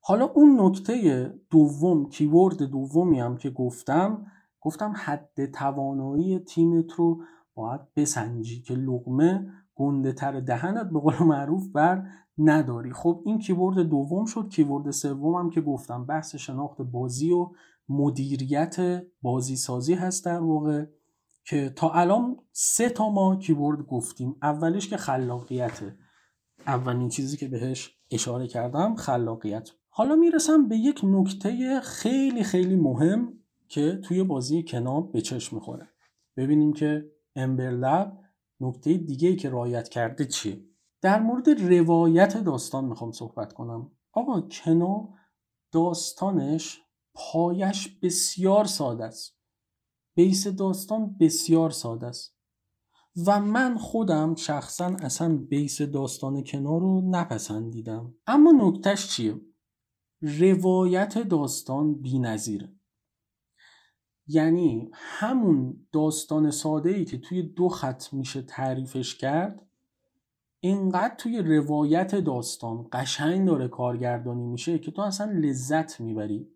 حالا 0.00 0.24
اون 0.24 0.60
نکته 0.60 1.34
دوم 1.50 2.08
کیورد 2.08 2.62
دومی 2.62 3.20
هم 3.20 3.36
که 3.36 3.50
گفتم 3.50 4.26
گفتم 4.64 4.92
حد 4.96 5.46
توانایی 5.46 6.38
تیمت 6.38 6.92
رو 6.92 7.22
باید 7.54 7.80
بسنجی 7.96 8.62
که 8.62 8.74
لغمه 8.74 9.46
گنده 9.74 10.12
تر 10.12 10.40
دهنت 10.40 10.90
به 10.90 11.00
قول 11.00 11.14
معروف 11.18 11.68
بر 11.68 12.06
نداری. 12.38 12.92
خب 12.92 13.22
این 13.26 13.38
کیورد 13.38 13.78
دوم 13.78 14.24
شد 14.24 14.48
کیورد 14.48 14.90
سوم 14.90 15.34
هم 15.34 15.50
که 15.50 15.60
گفتم 15.60 16.06
بحث 16.06 16.34
شناخت 16.34 16.82
بازی 16.82 17.30
و 17.30 17.50
مدیریت 17.88 19.04
بازی 19.22 19.56
سازی 19.56 19.94
هست 19.94 20.24
در 20.24 20.40
واقع 20.40 20.84
که 21.46 21.72
تا 21.76 21.90
الان 21.90 22.36
سه 22.52 22.88
تا 22.88 23.10
ما 23.10 23.36
کیورد 23.36 23.86
گفتیم. 23.86 24.36
اولش 24.42 24.88
که 24.88 24.96
خلاقیته 24.96 25.96
اولین 26.66 27.08
چیزی 27.08 27.36
که 27.36 27.48
بهش 27.48 27.98
اشاره 28.10 28.46
کردم 28.46 28.94
خلاقیت. 28.94 29.70
حالا 29.88 30.14
می‌رسم 30.14 30.68
به 30.68 30.76
یک 30.76 31.00
نکته 31.04 31.80
خیلی 31.80 32.42
خیلی 32.42 32.76
مهم 32.76 33.43
که 33.68 34.00
توی 34.04 34.22
بازی 34.22 34.62
کناب 34.62 35.12
به 35.12 35.20
چشم 35.20 35.56
می‌خوره. 35.56 35.88
ببینیم 36.36 36.72
که 36.72 37.12
امبرلب 37.36 38.20
نکته 38.60 38.94
دیگه 38.94 39.36
که 39.36 39.48
رایت 39.48 39.88
کرده 39.88 40.24
چیه. 40.24 40.64
در 41.00 41.22
مورد 41.22 41.48
روایت 41.48 42.36
داستان 42.36 42.84
می‌خوام 42.84 43.12
صحبت 43.12 43.52
کنم. 43.52 43.90
آقا 44.12 44.40
کنو 44.40 45.08
داستانش 45.72 46.80
پایش 47.14 47.98
بسیار 48.02 48.64
ساده 48.64 49.04
است. 49.04 49.38
بیس 50.16 50.46
داستان 50.46 51.16
بسیار 51.20 51.70
ساده 51.70 52.06
است. 52.06 52.34
و 53.26 53.40
من 53.40 53.78
خودم 53.78 54.34
شخصا 54.34 54.86
اصلا 54.86 55.36
بیس 55.36 55.82
داستان 55.82 56.44
کنار 56.44 56.80
رو 56.80 57.02
نپسندیدم. 57.10 58.14
اما 58.26 58.52
نکتهش 58.52 59.08
چیه؟ 59.08 59.40
روایت 60.22 61.18
داستان 61.18 61.94
بی. 61.94 62.18
یعنی 64.26 64.90
همون 64.92 65.86
داستان 65.92 66.50
ساده 66.50 66.90
ای 66.90 67.04
که 67.04 67.18
توی 67.18 67.42
دو 67.42 67.68
خط 67.68 68.12
میشه 68.12 68.42
تعریفش 68.42 69.14
کرد 69.14 69.66
اینقدر 70.60 71.14
توی 71.14 71.38
روایت 71.38 72.14
داستان 72.14 72.88
قشنگ 72.92 73.46
داره 73.46 73.68
کارگردانی 73.68 74.46
میشه 74.46 74.78
که 74.78 74.90
تو 74.90 75.02
اصلا 75.02 75.32
لذت 75.32 76.00
می‌بری. 76.00 76.48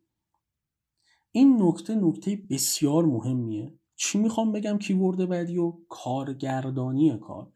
این 1.32 1.62
نکته 1.62 1.94
نکته 1.94 2.42
بسیار 2.50 3.04
مهمیه. 3.04 3.78
چی 3.96 4.18
می‌خوام 4.18 4.52
بگم 4.52 4.78
کیورد 4.78 5.28
بعدی 5.28 5.58
و 5.58 5.72
کارگردانی 5.88 7.18
کار؟ 7.18 7.52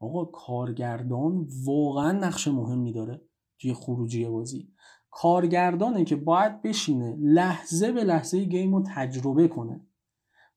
آقا 0.00 0.24
کارگردان 0.24 1.48
واقعا 1.64 2.12
نقش 2.12 2.48
مهمی 2.48 2.92
داره 2.92 3.22
توی 3.58 3.74
خروجی 3.74 4.24
بازی. 4.24 4.72
کارگردانه 5.10 6.04
که 6.04 6.16
باید 6.16 6.62
بشینه 6.62 7.16
لحظه 7.20 7.92
به 7.92 8.04
لحظه 8.04 8.44
گیم 8.44 8.74
رو 8.74 8.84
تجربه 8.94 9.48
کنه. 9.48 9.80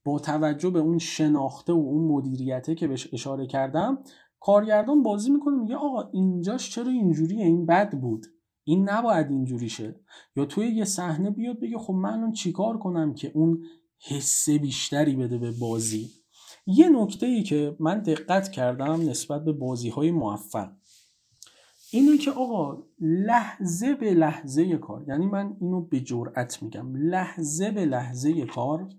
با 0.04 0.20
توجه 0.20 0.70
به 0.70 0.80
اون 0.80 0.98
شناخته 0.98 1.74
و 1.74 1.76
اون 1.76 2.08
مدیریته 2.08 2.76
که 2.76 2.88
بهش 2.88 3.14
اشاره 3.14 3.48
کردم 3.48 4.04
کارگردان 4.40 5.04
بازی 5.04 5.32
می‌کنه 5.32 5.56
میگه 5.56 5.76
آقا 5.76 6.10
اینجاش 6.14 6.70
چرا 6.70 6.92
اینجوریه 6.92 7.46
این 7.46 7.66
بد 7.66 8.00
بود؟ 8.00 8.26
این 8.64 8.90
نباید 8.90 9.32
اینجوری 9.32 9.70
شه. 9.70 10.00
یا 10.36 10.46
توی 10.46 10.68
یه 10.68 10.86
صحنه 10.86 11.32
بیاد 11.32 11.60
بگه 11.60 11.78
خب 11.78 11.94
من 11.94 12.14
الان 12.14 12.32
چیکار 12.32 12.78
کنم 12.78 13.14
که 13.14 13.32
اون 13.34 13.64
حسه 14.10 14.58
بیشتری 14.58 15.16
بده 15.16 15.38
به 15.38 15.52
بازی؟ 15.52 16.10
یه 16.66 16.90
نکته 16.90 17.26
ای 17.26 17.44
که 17.44 17.76
من 17.80 18.00
دقت 18.00 18.52
کردم 18.52 19.10
نسبت 19.10 19.46
به 19.46 19.52
بازی 19.52 19.90
های 19.90 20.12
موفق. 20.12 20.70
اینه 21.94 22.18
که 22.18 22.32
آقا 22.32 22.84
لحظه 23.00 23.96
به 23.96 24.14
لحظه 24.14 24.78
کار. 24.78 25.06
یعنی 25.08 25.26
من 25.26 25.58
اینو 25.62 25.82
به 25.82 26.00
جرأت 26.00 26.64
میگم. 26.64 26.96
لحظه 26.96 27.72
به 27.72 27.86
لحظه 27.86 28.46
کار 28.46 28.90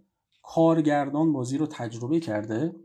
کارگردان 0.42 1.32
بازی 1.32 1.58
رو 1.58 1.66
تجربه 1.66 2.20
کرده 2.20 2.76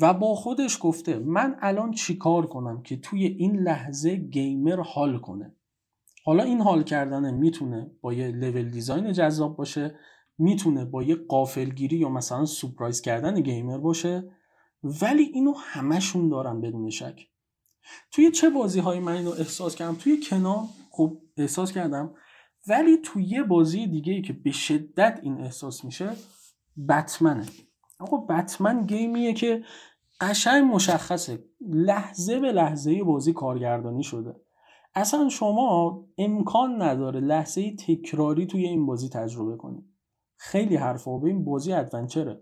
و 0.00 0.14
با 0.14 0.34
خودش 0.34 0.78
گفته 0.82 1.18
من 1.18 1.56
الان 1.60 1.90
چیکار 1.90 2.46
کنم 2.46 2.82
که 2.82 2.96
توی 2.96 3.26
این 3.26 3.56
لحظه 3.56 4.16
گیمر 4.16 4.80
حال 4.80 5.18
کنه. 5.18 5.54
حالا 6.24 6.42
این 6.42 6.60
حال 6.60 6.82
کردن 6.82 7.34
می‌تونه 7.34 7.90
با 8.00 8.12
یه 8.12 8.28
لول 8.28 8.70
دیزاین 8.70 9.12
جذاب 9.12 9.56
باشه 9.56 9.94
می‌تونه 10.38 10.84
با 10.84 11.02
یه 11.02 11.14
قافلگیری 11.14 11.96
یا 11.96 12.08
مثلا 12.08 12.44
سپرایز 12.44 13.00
کردن 13.00 13.40
گیمر 13.40 13.78
باشه 13.78 14.30
ولی 15.02 15.22
اینو 15.22 15.52
همشون 15.56 16.28
دارن 16.28 16.60
بدون 16.60 16.90
شک. 16.90 17.28
توی 18.10 18.30
چه 18.30 18.50
بازی 18.50 18.80
های 18.80 19.00
من 19.00 19.12
اینو 19.12 19.30
احساس 19.30 19.74
کردم؟ 19.74 19.94
توی 19.94 20.20
کنار 20.20 20.64
خب 20.90 21.18
احساس 21.36 21.72
کردم. 21.72 22.14
ولی 22.68 22.96
توی 22.96 23.24
یه 23.24 23.42
بازی 23.42 23.86
دیگه 23.86 24.12
ای 24.12 24.22
که 24.22 24.32
به 24.32 24.52
شدت 24.52 25.20
این 25.22 25.40
احساس 25.40 25.84
میشه 25.84 26.10
بتمنه. 26.88 27.46
آقا 27.98 28.16
بتمن 28.16 28.86
گیمیه 28.86 29.32
که 29.32 29.64
قشنگ 30.20 30.64
مشخصه. 30.74 31.44
لحظه 31.60 32.40
به 32.40 32.52
لحظه 32.52 33.04
بازی 33.04 33.32
کارگردانی 33.32 34.02
شده. 34.02 34.34
اصلا 34.94 35.28
شما 35.28 36.04
امکان 36.18 36.82
نداره 36.82 37.20
لحظه 37.20 37.76
تکراری 37.76 38.46
توی 38.46 38.64
این 38.66 38.86
بازی 38.86 39.08
تجربه 39.08 39.56
کنید 39.56 39.84
خیلی 40.36 40.76
حرفه‌ایه 40.76 41.28
این 41.28 41.44
بازی 41.44 41.72
adventure 41.72 42.28
ه. 42.28 42.40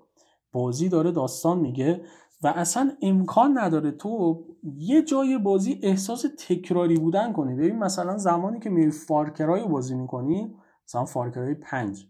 بازی 0.53 0.89
داره 0.89 1.13
داستان 1.13 1.59
میگه. 1.59 2.05
و 2.45 2.47
اصلا 2.47 2.93
امکان 3.03 3.59
نداره 3.59 3.91
تو 3.91 4.45
یه 4.63 5.03
جای 5.03 5.39
بازی 5.39 5.81
احساس 5.83 6.27
تکراری 6.39 6.97
بودن 6.97 7.33
کنی. 7.33 7.55
ببین 7.55 7.79
مثلا 7.79 8.19
زمانی 8.19 8.61
که 8.61 8.71
میری 8.71 8.91
Far 8.91 9.30
Cry 9.30 9.69
بازی 9.69 9.95
می‌کنی 9.95 10.55
مثلا 10.89 11.05
Far 11.05 11.30
Cry 11.30 11.55
پنج. 11.55 12.07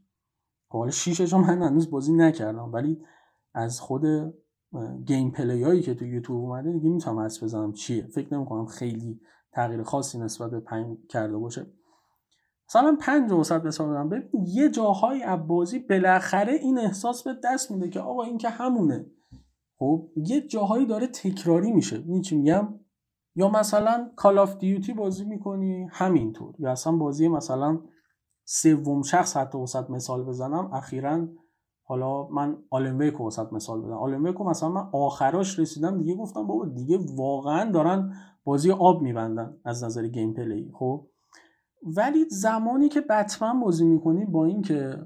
حالا 0.68 0.90
شیشش 0.90 1.34
من 1.34 1.62
هنوز 1.62 1.90
بازی 1.90 2.12
نکردم 2.12 2.72
ولی 2.72 3.00
از 3.54 3.80
خود 3.80 4.04
gameplay 5.06 5.62
هایی 5.62 5.82
که 5.82 5.94
تو 5.94 6.04
یوتیوب 6.04 6.40
اومده 6.40 6.72
دیگه 6.72 6.88
می‌تونم 6.88 7.20
حدس 7.20 7.42
بزنم 7.42 7.72
چیه. 7.72 8.06
فکر 8.06 8.34
نمی‌کنم 8.34 8.66
خیلی 8.66 9.20
تغییر 9.52 9.82
خاصی 9.82 10.18
نسبت 10.18 10.50
به 10.50 10.60
پنج 10.60 10.96
کرده 11.08 11.36
باشه. 11.36 11.66
مثلا 12.68 12.96
پنج 13.00 13.32
واست 13.32 13.64
مثال 13.64 13.90
بدم 13.90 14.08
ببین 14.08 14.46
یه 14.46 14.70
جاهای 14.70 15.22
بازی 15.22 15.78
بالاخره 15.78 16.52
این 16.52 16.78
احساس 16.78 17.22
بهت 17.22 17.36
دست 17.44 17.70
میده 17.70 17.88
که 17.88 18.00
آقا 18.00 18.22
این 18.22 18.38
که 18.38 18.48
همونه. 18.48 19.06
خب 19.78 20.08
یه 20.16 20.40
جاهایی 20.40 20.86
داره 20.86 21.06
تکراری 21.06 21.72
میشه. 21.72 22.02
این 22.06 22.22
چی 22.22 22.36
میگم؟ 22.36 22.80
یا 23.36 23.48
مثلا 23.48 24.10
Call 24.16 24.38
of 24.38 24.58
Duty 24.58 24.92
بازی 24.92 25.24
می‌کنی 25.24 25.88
همینطور. 25.90 26.54
یا 26.58 26.72
اصلا 26.72 26.92
بازی 26.92 27.28
مثلا 27.28 27.80
سوم 28.44 29.02
شخص 29.02 29.36
حتی 29.36 29.58
واست 29.58 29.90
مثال 29.90 30.24
بزنم. 30.24 30.70
اخیرا 30.72 31.28
حالا 31.86 32.28
من 32.28 32.56
Alan 32.70 33.14
واست 33.14 33.52
مثال 33.52 33.80
بدم 33.80 33.92
Alan 33.92 34.34
مثلا 34.40 34.68
من 34.68 34.88
آخراش 34.92 35.58
رسیدم 35.58 35.98
دیگه 35.98 36.14
گفتم 36.14 36.46
بابا 36.46 36.66
دیگه 36.66 36.98
واقعا 37.16 37.70
دارن 37.70 38.12
بازی 38.44 38.70
آب 38.70 39.02
میبندن 39.02 39.56
از 39.64 39.84
نظر 39.84 40.06
gameplay 40.08 40.70
خب؟ 40.74 41.06
ولی 41.96 42.24
زمانی 42.28 42.88
که 42.88 43.00
بتمن 43.00 43.60
بازی 43.60 43.84
می‌کنی 43.84 44.24
با 44.24 44.44
اینکه 44.44 44.96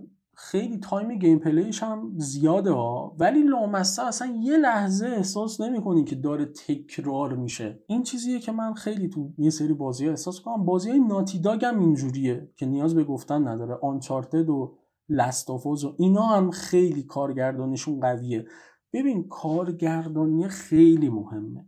خیلی 0.41 0.79
time 0.79 1.19
gameplay 1.19 1.39
ش 1.39 1.83
هم 1.83 2.13
زیاده 2.17 2.71
ها. 2.73 3.17
ولی 3.19 3.43
لامصب 3.43 4.03
اصلا 4.07 4.39
یه 4.41 4.57
لحظه 4.57 5.07
احساس 5.07 5.61
نمی‌کنی 5.61 6.05
که 6.05 6.17
داره 6.17 6.45
تکرار 6.45 7.37
میشه. 7.37 7.83
این 7.87 8.03
چیزیه 8.03 8.39
که 8.39 8.53
من 8.53 8.75
خیلی 8.75 9.09
تو 9.09 9.33
یه 9.39 9.51
سری 9.51 9.73
بازی 9.73 10.05
ها 10.05 10.11
احساس 10.11 10.41
کنم 10.41 10.65
بازی 10.65 10.91
های 10.91 11.01
Naughty 11.01 11.41
Dog 11.41 11.65
هم 11.65 11.81
اینجوریه 11.81 12.51
که 12.57 12.67
نیاز 12.67 12.95
به 12.95 13.05
گفتن 13.05 13.49
نداره. 13.49 13.79
Uncharted 13.83 14.49
و 14.49 14.75
Last 15.09 15.47
of 15.47 15.66
Us 15.66 15.85
و 15.85 15.95
اینا 15.99 16.23
هم 16.23 16.51
خیلی 16.51 17.03
کارگردانیشون 17.03 18.01
قویه. 18.01 18.47
ببین 18.93 19.29
کارگردانی 19.29 20.49
خیلی 20.49 21.09
مهمه. 21.09 21.67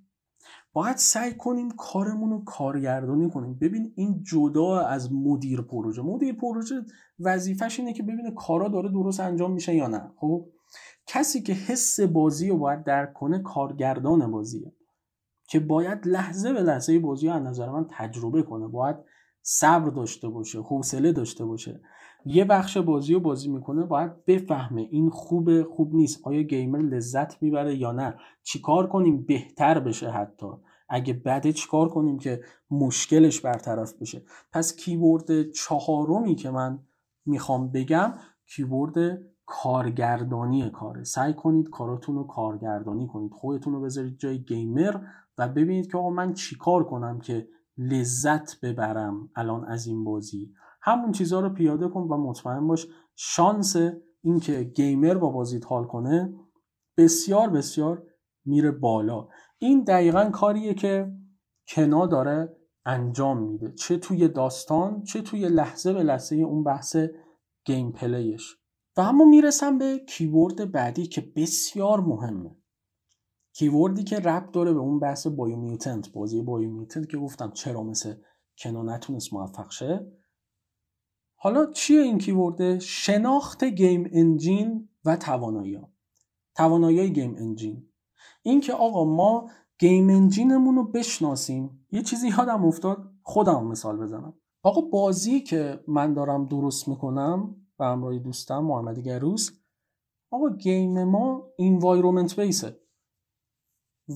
باید 0.73 0.97
سعی 0.97 1.35
کنیم 1.35 1.71
کارمون 1.71 2.31
رو 2.31 2.45
کارگردانی 2.45 3.31
کنیم. 3.31 3.55
ببین 3.55 3.93
این 3.97 4.23
جدا 4.23 4.81
از 4.81 5.13
مدیر 5.13 5.61
پروژه. 5.61 6.03
مدیر 6.03 6.35
پروژه 6.35 6.75
وظیفش 7.21 7.81
اینه 7.81 7.93
که 7.93 8.03
ببینه 8.03 8.31
کارا 8.31 8.69
داره 8.69 8.89
درست 8.89 9.21
انجام 9.21 9.53
میشه 9.53 9.75
یا 9.75 9.87
نه. 9.87 10.13
خب 10.17 10.47
کسی 11.07 11.43
که 11.43 11.53
حس 11.53 12.01
بازی 12.01 12.49
رو 12.49 12.59
باید 12.59 12.85
درک 12.85 13.13
کنه 13.13 13.39
کارگردان 13.39 14.31
بازیه 14.31 14.73
که 15.49 15.61
باید 15.61 16.07
لحظه 16.07 16.53
به 16.53 16.63
لحظه 16.63 16.99
بازی 16.99 17.29
رو 17.29 17.35
از 17.35 17.43
نظر 17.43 17.71
من 17.71 17.87
تجربه 17.91 18.43
کنه. 18.43 18.69
باید 18.69 18.97
صبر 19.43 19.91
داشته 19.91 20.29
باشه 20.29 20.61
حوصله 20.61 21.13
داشته 21.13 21.45
باشه. 21.45 21.81
یه 22.25 22.45
بخش 22.45 22.77
بازی 22.77 23.15
رو 23.15 23.21
بازی 23.21 23.49
می‌کنه 23.49 23.85
باید 23.87 24.25
بفهمه 24.25 24.89
این 24.91 25.11
خوبه 25.11 25.65
خوب 25.65 25.95
نیست. 25.95 26.21
آیا 26.23 26.43
گیمر 26.43 26.79
لذت 26.79 27.43
می‌بره 27.43 27.77
یا 27.77 27.93
نه؟ 27.93 28.15
چیکار 28.43 28.89
کنیم 28.89 29.23
بهتر 29.23 29.81
بشه 29.81 30.11
حتی؟ 30.11 30.47
اگه 30.89 31.13
بده 31.13 31.53
چیکار 31.53 31.89
کنیم 31.89 32.19
که 32.19 32.41
مشکلش 32.71 33.41
برطرف 33.41 33.95
بشه؟ 34.01 34.23
پس 34.53 34.77
کیورد 34.77 35.51
چهارمی 35.51 36.35
که 36.35 36.51
من 36.51 36.79
می‌خوام 37.27 37.73
بگم 37.73 38.15
کیورد 38.47 39.21
کارگردانی 39.47 40.71
کاره. 40.71 41.05
سعی 41.05 41.35
کنید 41.35 41.71
کاراتون 41.71 42.17
رو 42.17 42.25
کارگردانی 42.25 43.07
کنید. 43.07 43.33
خودتون 43.33 43.73
رو 43.73 43.81
بذارید 43.81 44.19
جای 44.19 44.39
گیمر 44.39 44.97
و 45.39 45.49
ببینید 45.49 45.91
که 45.91 45.99
آقا 45.99 46.11
من 46.11 46.35
چیکار 46.35 46.85
کنم 46.85 47.21
که 47.21 47.49
لذت 47.79 48.61
ببرم 48.61 49.31
الان 49.37 49.65
از 49.65 49.87
این 49.87 50.05
بازی. 50.05 50.53
همون 50.83 51.13
چیزها 51.13 51.41
رو 51.41 51.49
پیاده 51.49 51.89
کن 51.89 52.01
و 52.01 52.17
مطمئن 52.17 52.67
باش 52.67 52.87
شانس 53.17 53.77
اینکه 54.23 54.63
gamer 54.62 55.14
با 55.15 55.29
بازیت 55.29 55.67
حال 55.67 55.85
کنه 55.85 56.35
بسیار 56.97 57.51
بسیار 57.51 58.03
میره 58.45 58.71
بالا. 58.71 59.29
این 59.59 59.85
دقیقا 59.85 60.31
کاریه 60.31 60.75
که 60.75 61.13
Kena 61.69 62.07
داره 62.07 62.57
انجام 62.85 63.43
میده. 63.43 63.73
چه 63.73 63.97
توی 63.97 64.29
داستان 64.29 65.03
چه 65.03 65.23
توی 65.23 65.49
لحظه 65.49 65.93
به 65.93 66.03
لحظه 66.03 66.37
اون 66.37 66.64
بحث 66.64 66.97
gameplay 67.64 67.93
ش. 67.93 68.57
و 68.97 69.01
اما 69.01 69.25
می‌رسم 69.25 69.79
به 69.79 69.99
keyword 70.09 70.73
بعدی 70.73 71.07
که 71.07 71.33
بسیار 71.37 72.01
مهمه. 72.01 72.57
keyword 73.53 73.98
ی 73.98 74.05
که 74.05 74.16
ربط 74.16 74.51
داره 74.51 74.73
به 74.73 74.81
اون 74.81 75.01
بحث 75.01 75.27
Biomutant 75.27 76.12
بازی 76.12 76.43
Biomutant 76.43 77.09
که 77.09 77.16
گفتم 77.16 77.51
چرا 77.51 77.83
مثل 77.83 78.14
Kena 78.59 78.83
نتونست 78.83 79.33
موفق 79.33 79.71
شه. 79.71 80.12
حالا 81.35 81.66
چیه 81.66 82.01
این 82.01 82.19
keyword 82.19 82.71
ه 82.71 82.79
شناخت 82.79 83.64
game 83.64 84.11
engine 84.12 84.88
و 85.05 85.16
توانایی. 85.16 85.81
توانایی 86.57 87.12
game 87.12 87.35
engine. 87.38 87.87
این 88.43 88.61
که 88.61 88.73
آقا 88.73 89.05
ما 89.05 89.51
game 89.79 90.09
engine 90.09 90.54
مون 90.54 90.77
رو 90.77 90.85
بشناسیم 90.85 91.80
یه 91.92 92.03
چیزی 92.03 92.29
یادم 92.29 92.64
افتاد 92.64 93.12
خودم 93.22 93.66
مثال 93.66 93.96
بزنم. 93.96 94.35
آقا 94.62 94.81
بازی 94.81 95.40
که 95.40 95.85
من 95.88 96.14
دارم 96.14 96.46
درست 96.46 96.88
می‌کنم 96.88 97.57
و 97.79 97.85
همراه 97.85 98.18
دوستم 98.18 98.59
محمد 98.59 98.98
گروس 98.98 99.50
آقا 100.33 100.50
game 100.51 101.05
ما 101.05 101.53
environment 101.59 102.40
base 102.40 102.73
ه 102.73 102.81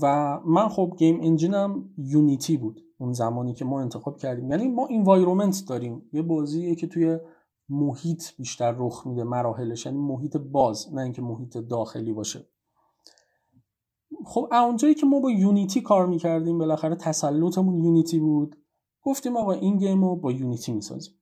و 0.02 0.40
من 0.46 0.68
خب 0.68 0.94
game 0.98 1.20
engine 1.22 1.84
م 1.84 1.94
Unity 1.98 2.56
بود 2.56 2.80
اون 2.98 3.12
زمانی 3.12 3.54
که 3.54 3.64
ما 3.64 3.80
انتخاب 3.80 4.16
کردیم. 4.16 4.50
یعنی 4.50 4.68
ما 4.68 4.88
environment 4.90 5.64
داریم. 5.68 6.08
یه 6.12 6.22
بازیه 6.22 6.74
که 6.74 6.86
توی 6.86 7.18
محیط 7.68 8.24
بیشتر 8.38 8.74
رخ 8.78 9.06
میده 9.06 9.24
مراحلش. 9.24 9.86
یعنی 9.86 9.98
محیط 9.98 10.36
باز 10.36 10.94
نه 10.94 11.02
اینکه 11.02 11.22
محیط 11.22 11.56
داخلی 11.56 12.12
باشه. 12.12 12.46
خب 14.24 14.48
اونجایی 14.52 14.94
که 14.94 15.06
ما 15.06 15.20
با 15.20 15.30
Unity 15.30 15.80
کار 15.80 16.06
می‌کردیم 16.06 16.58
بالاخره 16.58 16.94
تسلطمون 16.94 17.78
Unity 17.78 18.18
بود. 18.18 18.56
گفتیم 19.02 19.36
آقا 19.36 19.52
این 19.52 19.76
game 19.76 20.04
رو 20.04 20.16
با 20.16 20.32
Unity 20.32 20.72
می‌سازیم. 20.72 21.14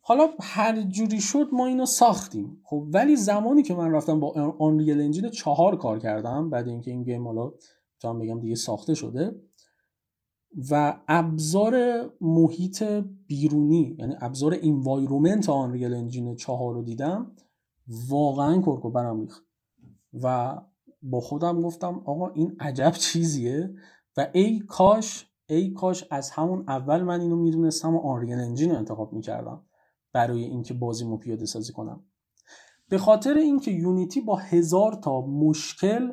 حالا 0.00 0.28
هر 0.40 0.82
جوری 0.82 1.20
شد 1.20 1.48
ما 1.52 1.66
اینو 1.66 1.86
ساختیم. 1.86 2.60
خب 2.64 2.86
ولی 2.92 3.16
زمانی 3.16 3.62
که 3.62 3.74
من 3.74 3.90
رفتم 3.90 4.20
با 4.20 4.54
Unreal 4.58 5.00
Engine 5.00 5.28
چهار 5.28 5.76
کار 5.76 5.98
کردم 5.98 6.50
بعد 6.50 6.68
اینکه 6.68 6.90
این 6.90 7.02
game 7.02 7.26
حالا 7.26 7.52
می‌تونم 7.94 8.18
بگم 8.18 8.40
دیگه 8.40 8.54
ساخته 8.54 8.94
شده 8.94 9.40
و 10.70 11.00
ابزار 11.08 12.04
محیط 12.20 12.82
بیرونی 13.26 13.96
یعنی 13.98 14.14
ابزار 14.20 14.58
environment 14.62 15.48
Unreal 15.48 15.94
Engine 15.94 16.36
چهار 16.36 16.74
رو 16.74 16.82
دیدم 16.82 17.32
واقعا 18.08 18.60
کرک 18.60 18.93
و 18.93 19.00
پرم 19.00 19.20
ریخت. 19.20 19.44
و 20.22 20.56
با 21.04 21.20
خودم 21.20 21.60
گفتم 21.60 22.02
آقا 22.04 22.28
این 22.28 22.56
عجب 22.60 22.90
چیزیه 22.90 23.74
و 24.16 24.28
ای 24.32 24.58
کاش 24.58 25.30
ای 25.46 25.70
کاش 25.70 26.04
از 26.10 26.30
همون 26.30 26.64
اول 26.68 27.02
من 27.02 27.20
اینو 27.20 27.36
می‌دونستم 27.36 27.94
و 27.94 27.98
Unreal 27.98 28.38
Engine 28.38 28.70
رو 28.70 28.76
انتخاب 28.76 29.12
می‌کردم 29.12 29.66
برای 30.12 30.44
اینکه 30.44 30.74
بازی 30.74 31.16
پیاده 31.16 31.46
سازی 31.46 31.72
کنم. 31.72 32.04
به 32.88 32.98
خاطر 32.98 33.34
اینکه 33.34 33.70
Unity 33.70 34.20
با 34.20 34.36
هزار 34.36 34.94
تا 34.94 35.20
مشکل 35.20 36.12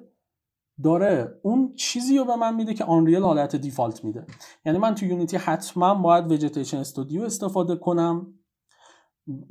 داره 0.83 1.39
اون 1.43 1.73
چیزی 1.75 2.17
رو 2.17 2.25
به 2.25 2.35
من 2.35 2.55
میده 2.55 2.73
که 2.73 2.83
Unreal 2.83 3.23
حالت 3.23 3.55
default 3.55 4.03
میده. 4.03 4.25
یعنی 4.65 4.77
من 4.77 4.95
تو 4.95 5.05
Unity 5.05 5.37
حتما 5.37 5.95
باید 5.95 6.31
وجتیشن 6.31 6.77
استودیو 6.77 7.21
استفاده 7.21 7.75
کنم 7.75 8.33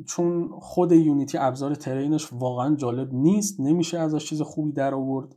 چون 0.06 0.48
خود 0.60 0.92
Unity 0.92 1.38
ابزار 1.38 1.74
terrain 1.74 2.19
ش 2.19 2.32
واقعا 2.32 2.74
جالب 2.74 3.14
نیست 3.14 3.60
نمیشه 3.60 3.98
ازش 3.98 4.26
چیز 4.26 4.42
خوبی 4.42 4.72
در 4.72 4.94
آورد. 4.94 5.36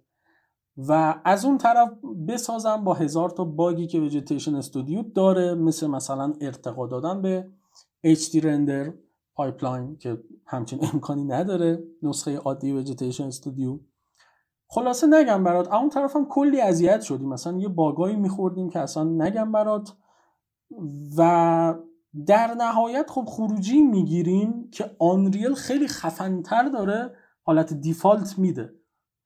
و 0.77 1.21
از 1.25 1.45
اون 1.45 1.57
طرف 1.57 1.89
بسازم 2.27 2.83
با 2.83 2.93
هزار 2.93 3.29
تا 3.29 3.43
باگی 3.43 3.87
که 3.87 3.99
وجتیشن 3.99 4.55
استودیو 4.55 5.01
داره 5.01 5.53
مثل 5.53 5.87
مثلا 5.87 6.33
ارتقا 6.41 6.87
دادن 6.87 7.21
به 7.21 7.49
HD 8.05 8.43
Render 8.43 8.93
Pipeline 9.35 9.97
که 9.97 10.23
همچین 10.45 10.79
امکانی 10.93 11.23
نداره 11.23 11.83
نسخه 12.03 12.37
عادی 12.37 12.71
وجتیشن 12.71 13.23
استودیو 13.23 13.79
خلاصه 14.67 15.07
نگم 15.07 15.43
برات 15.43 15.73
اون 15.73 15.89
طرف 15.89 16.15
هم 16.15 16.25
کلی 16.25 16.61
اذیت 16.61 17.01
شدیم. 17.01 17.29
مثلا 17.29 17.57
یه 17.57 17.67
باگایی 17.67 18.15
میخوردیم 18.15 18.69
که 18.69 18.79
اصلا 18.79 19.03
نگم 19.03 19.51
برات. 19.51 19.93
و 21.17 21.75
در 22.25 22.53
نهایت 22.53 23.09
خب 23.09 23.25
خروجی 23.27 23.81
می‌گیریم 23.81 24.69
که 24.71 24.95
Unreal 24.99 25.53
خیلی 25.53 25.87
خفنتر 25.87 26.69
داره 26.69 27.15
حالت 27.43 27.73
default 27.73 28.39
میده 28.39 28.73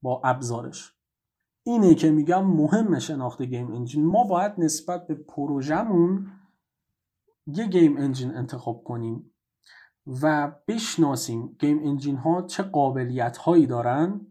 با 0.01 0.21
ابزارش. 0.23 0.93
اینه 1.63 1.95
که 1.95 2.11
میگم 2.11 2.45
مهم 2.45 2.99
شناخت 2.99 3.41
game 3.41 3.71
engine. 3.71 4.05
ما 4.05 4.23
باید 4.23 4.51
نسبت 4.57 5.07
به 5.07 5.15
پروژمون 5.15 6.27
یه 7.47 7.67
game 7.67 7.97
engine 7.97 8.35
انتخاب 8.35 8.83
کنیم 8.83 9.31
و 10.21 10.51
بشناسیم 10.67 11.55
game 11.59 11.79
engine 11.83 12.15
ها 12.15 12.41
چه 12.41 12.63
قابلیت 12.63 13.37
هایی 13.37 13.65
دارن 13.65 14.21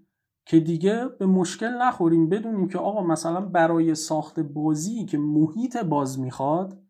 که 0.46 0.60
دیگه 0.60 1.08
به 1.18 1.26
مشکل 1.26 1.82
نخوریم. 1.82 2.28
بدونیم 2.28 2.68
که 2.68 2.78
آقا 2.78 3.02
مثلا 3.02 3.40
برای 3.40 3.94
ساخت 3.94 4.40
بازی 4.40 5.04
که 5.04 5.18
محیط 5.18 5.76
باز 5.76 6.20
می‌خواد 6.20 6.85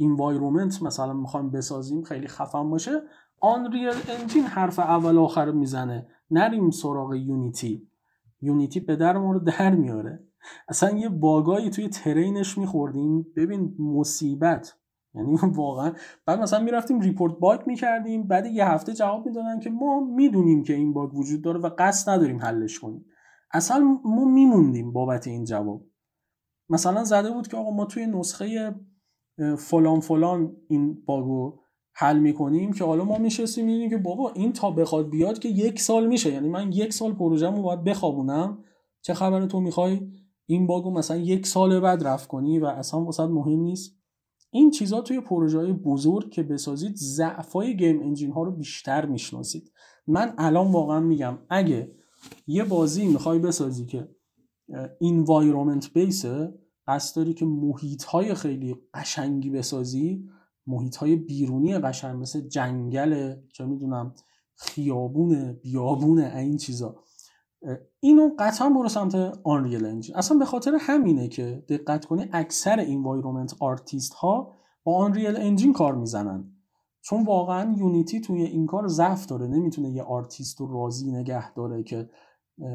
environment 0.00 0.82
مثلا 0.82 1.12
می‌خوایم 1.12 1.50
بسازیم 1.50 2.02
خیلی 2.02 2.28
خفن 2.28 2.70
باشه 2.70 3.02
Unreal 3.40 3.92
Engine 4.20 4.44
حرف 4.44 4.78
اول 4.78 5.18
آخر 5.18 5.50
می‌زنه. 5.50 6.06
نریم 6.30 6.70
سراغ 6.70 7.14
Unity 7.14 7.88
Unity 8.40 8.80
پدر 8.80 9.18
ما 9.18 9.32
رو 9.32 9.38
در 9.38 9.74
میاره. 9.74 10.26
اصلا 10.68 10.98
یه 10.98 11.08
باگایی 11.08 11.70
توی 11.70 11.88
terrain 11.88 12.42
ش 12.42 12.58
میخوردیم. 12.58 13.26
ببین 13.36 13.76
مصیبت. 13.78 14.74
یعنی 15.14 15.38
واقعا. 15.42 15.92
بعد 16.26 16.40
مثلا 16.40 16.60
می‌رفتیم 16.60 17.00
report 17.00 17.38
باگ 17.38 17.60
می‌کردیم. 17.66 18.28
بعد 18.28 18.46
یه 18.46 18.68
هفته 18.68 18.92
جواب 18.92 19.26
می‌دادن 19.26 19.60
که 19.60 19.70
ما 19.70 20.00
می‌دونیم 20.00 20.62
که 20.62 20.74
این 20.74 20.92
باگ 20.92 21.14
وجود 21.14 21.42
داره 21.42 21.60
و 21.60 21.70
قصد 21.78 22.10
نداریم 22.10 22.40
حلش 22.40 22.78
کنیم. 22.78 23.04
اصلا 23.50 23.98
ما 24.04 24.24
میموندیم 24.24 24.92
بابت 24.92 25.26
این 25.26 25.44
جواب. 25.44 25.82
مثلا 26.68 27.04
زده 27.04 27.30
بود 27.30 27.48
که 27.48 27.56
آقا 27.56 27.70
ما 27.70 27.84
توی 27.84 28.06
نسخه 28.06 28.74
فلان 29.58 30.00
فلان 30.00 30.56
این 30.68 31.04
باگو 31.06 31.58
حل 31.92 32.18
می‌کنیم 32.18 32.72
که 32.72 32.84
حالا 32.84 33.04
ما 33.04 33.18
میشستیم 33.18 33.66
می‌دونیم 33.66 33.90
که 33.90 33.96
بابا 33.96 34.30
این 34.34 34.52
تا 34.52 34.70
بخواد 34.70 35.10
بیاد 35.10 35.38
که 35.38 35.48
یک 35.48 35.80
سال 35.80 36.06
میشه. 36.06 36.32
یعنی 36.32 36.48
من 36.48 36.72
یک 36.72 36.92
سال 36.92 37.12
پروژه‌مو 37.12 37.62
باید 37.62 37.84
بخوابونم. 37.84 38.64
چه 39.02 39.14
خبره 39.14 39.46
تو 39.46 39.60
می‌خوای 39.60 40.00
این 40.46 40.66
باگو 40.66 40.90
مثلا 40.90 41.16
یک 41.16 41.46
سال 41.46 41.80
بعد 41.80 42.06
رفت 42.06 42.28
کنی 42.28 42.58
و 42.58 42.66
اصلا 42.66 43.04
واسه 43.04 43.26
مهم 43.26 43.60
نیست. 43.60 43.98
این 44.50 44.70
چیزها 44.70 45.00
توی 45.00 45.20
پروژه 45.20 45.58
های 45.58 45.72
بزرگ 45.72 46.30
که 46.30 46.42
بسازید 46.42 46.96
ضعفای 46.96 47.76
گیم 47.76 48.00
انجین 48.02 48.30
ها 48.30 48.42
رو 48.42 48.50
بیشتر 48.52 49.06
می‌شناسید. 49.06 49.72
من 50.06 50.34
الان 50.38 50.72
واقعا 50.72 51.00
میگم 51.00 51.38
اگه 51.50 51.92
یه 52.46 52.64
بازی 52.64 53.06
می‌خوای 53.06 53.38
بسازی 53.38 53.86
که 53.86 54.08
environment 55.00 55.92
base 55.92 56.42
ه 56.42 56.54
قصد 56.86 57.16
داری 57.16 57.34
که 57.34 57.44
محیط 57.44 58.04
های 58.04 58.34
خیلی 58.34 58.76
قشنگی 58.94 59.50
بسازی 59.50 60.28
محیط 60.66 60.96
های 60.96 61.16
بیرونی 61.16 61.78
قشنگ 61.78 62.22
مثل 62.22 62.40
جنگل 62.40 63.36
چه 63.52 63.64
می‌دونم 63.64 64.14
خیابون 64.56 65.52
بیابون 65.52 66.18
این 66.18 66.56
چیزا. 66.56 66.96
اینو 68.00 68.30
قطعا 68.38 68.70
برو 68.70 68.88
سمت 68.88 69.14
Unreal 69.44 69.84
Engine 69.84 70.16
اصلا 70.16 70.38
به 70.38 70.44
خاطر 70.44 70.76
همینه 70.80 71.28
که 71.28 71.64
دقت 71.68 72.04
کنی 72.04 72.28
اکثر 72.32 72.80
environment 72.80 73.54
artist 73.60 74.14
ها 74.14 74.52
با 74.84 74.96
Unreal 74.96 75.36
Engine 75.36 75.72
کار 75.72 75.94
می‌زنن. 75.94 76.50
چون 77.00 77.24
واقعا 77.24 77.74
Unity 77.78 78.20
توی 78.20 78.42
این 78.42 78.66
کار 78.66 78.88
ضعف 78.88 79.26
داره. 79.26 79.46
نمی‌تونه 79.46 79.90
یه 79.90 80.02
آرتیست 80.02 80.60
رو 80.60 80.72
راضی 80.72 81.12
نگه 81.12 81.54
داره 81.54 81.82
که 81.82 82.10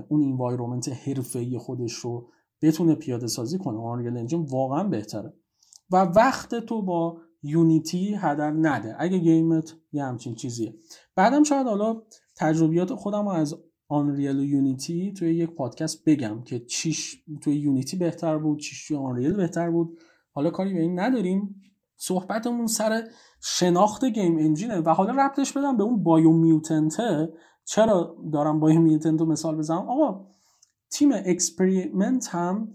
اون 0.10 0.24
environment 0.24 0.90
حرفه‌ای 0.90 1.58
خودش 1.58 1.94
رو 1.94 2.30
بتونه 2.62 2.96
پیاده 2.96 3.28
سازی 3.28 3.58
کنه. 3.58 3.80
Unreal 3.80 4.18
Engine 4.18 4.48
واقعا 4.52 4.84
بهتره. 4.84 5.34
و 5.92 5.96
وقت 5.96 6.56
تو 6.56 6.82
با 6.82 7.18
Unity 7.44 8.16
هدر 8.16 8.52
نده. 8.52 8.96
اگه 9.00 9.18
game 9.18 9.64
ت 9.64 9.76
یه 9.92 10.04
همچین 10.04 10.36
چیزیه. 10.36 10.76
بعدم 11.16 11.44
شاید 11.44 11.68
حالا 11.68 12.02
تجربیات 12.38 12.94
خودم 12.94 13.24
رو 13.24 13.30
از 13.30 13.56
Unreal 13.88 14.40
و 14.40 14.44
Unity 14.44 15.14
توی 15.14 15.36
یک 15.36 15.50
پادکست 15.50 16.04
بگم 16.06 16.44
که 16.44 16.60
چیش 16.60 17.24
توی 17.42 17.56
Unity 17.56 17.98
بهتر 17.98 18.38
بود 18.38 18.60
چیش 18.60 18.88
توی 18.88 18.98
Unreal 18.98 19.34
بهتر 19.34 19.72
بود. 19.72 19.98
حالا 20.32 20.50
کاری 20.50 20.74
به 20.74 20.82
این 20.82 21.00
نداریم. 21.00 21.62
صحبتمون 21.98 22.68
سر 22.68 23.04
شناخت 23.42 24.06
game 24.06 24.38
engine 24.38 24.69
ه. 24.69 24.80
و 24.80 24.90
حالا 24.90 25.26
ربطش 25.26 25.54
بدم 25.54 25.78
به 25.78 25.84
اون 25.84 26.04
Biomutant 26.04 26.32
ه 26.32 27.30
چرا 27.66 28.16
دارم 28.34 28.60
Biomutant 28.60 29.20
رو 29.20 29.26
مثال 29.26 29.58
بزنم؟ 29.58 29.90
آقا 29.90 30.28
تیم 30.92 31.12
Experiment 31.14 32.28
هم 32.28 32.74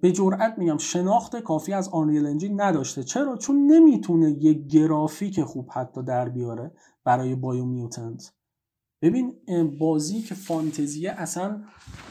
به 0.00 0.12
جرئت 0.12 0.58
میگم 0.58 0.78
شناخت 0.78 1.36
کافی 1.36 1.72
از 1.72 1.88
Unreal 1.88 2.26
Engine 2.26 2.60
نداشته. 2.60 3.02
چرا؟ 3.02 3.36
چون 3.36 3.66
نمی‌تونه 3.66 4.30
یه 4.30 4.52
گرافیک 4.52 5.42
خوب 5.42 5.68
حتی 5.72 6.02
در 6.02 6.28
بیاره 6.28 6.72
برای 7.04 7.34
Biomutant 7.34 8.32
ببین 9.02 9.34
بازی 9.78 10.22
که 10.22 10.34
فانتزیه 10.34 11.10
اصلا 11.10 11.64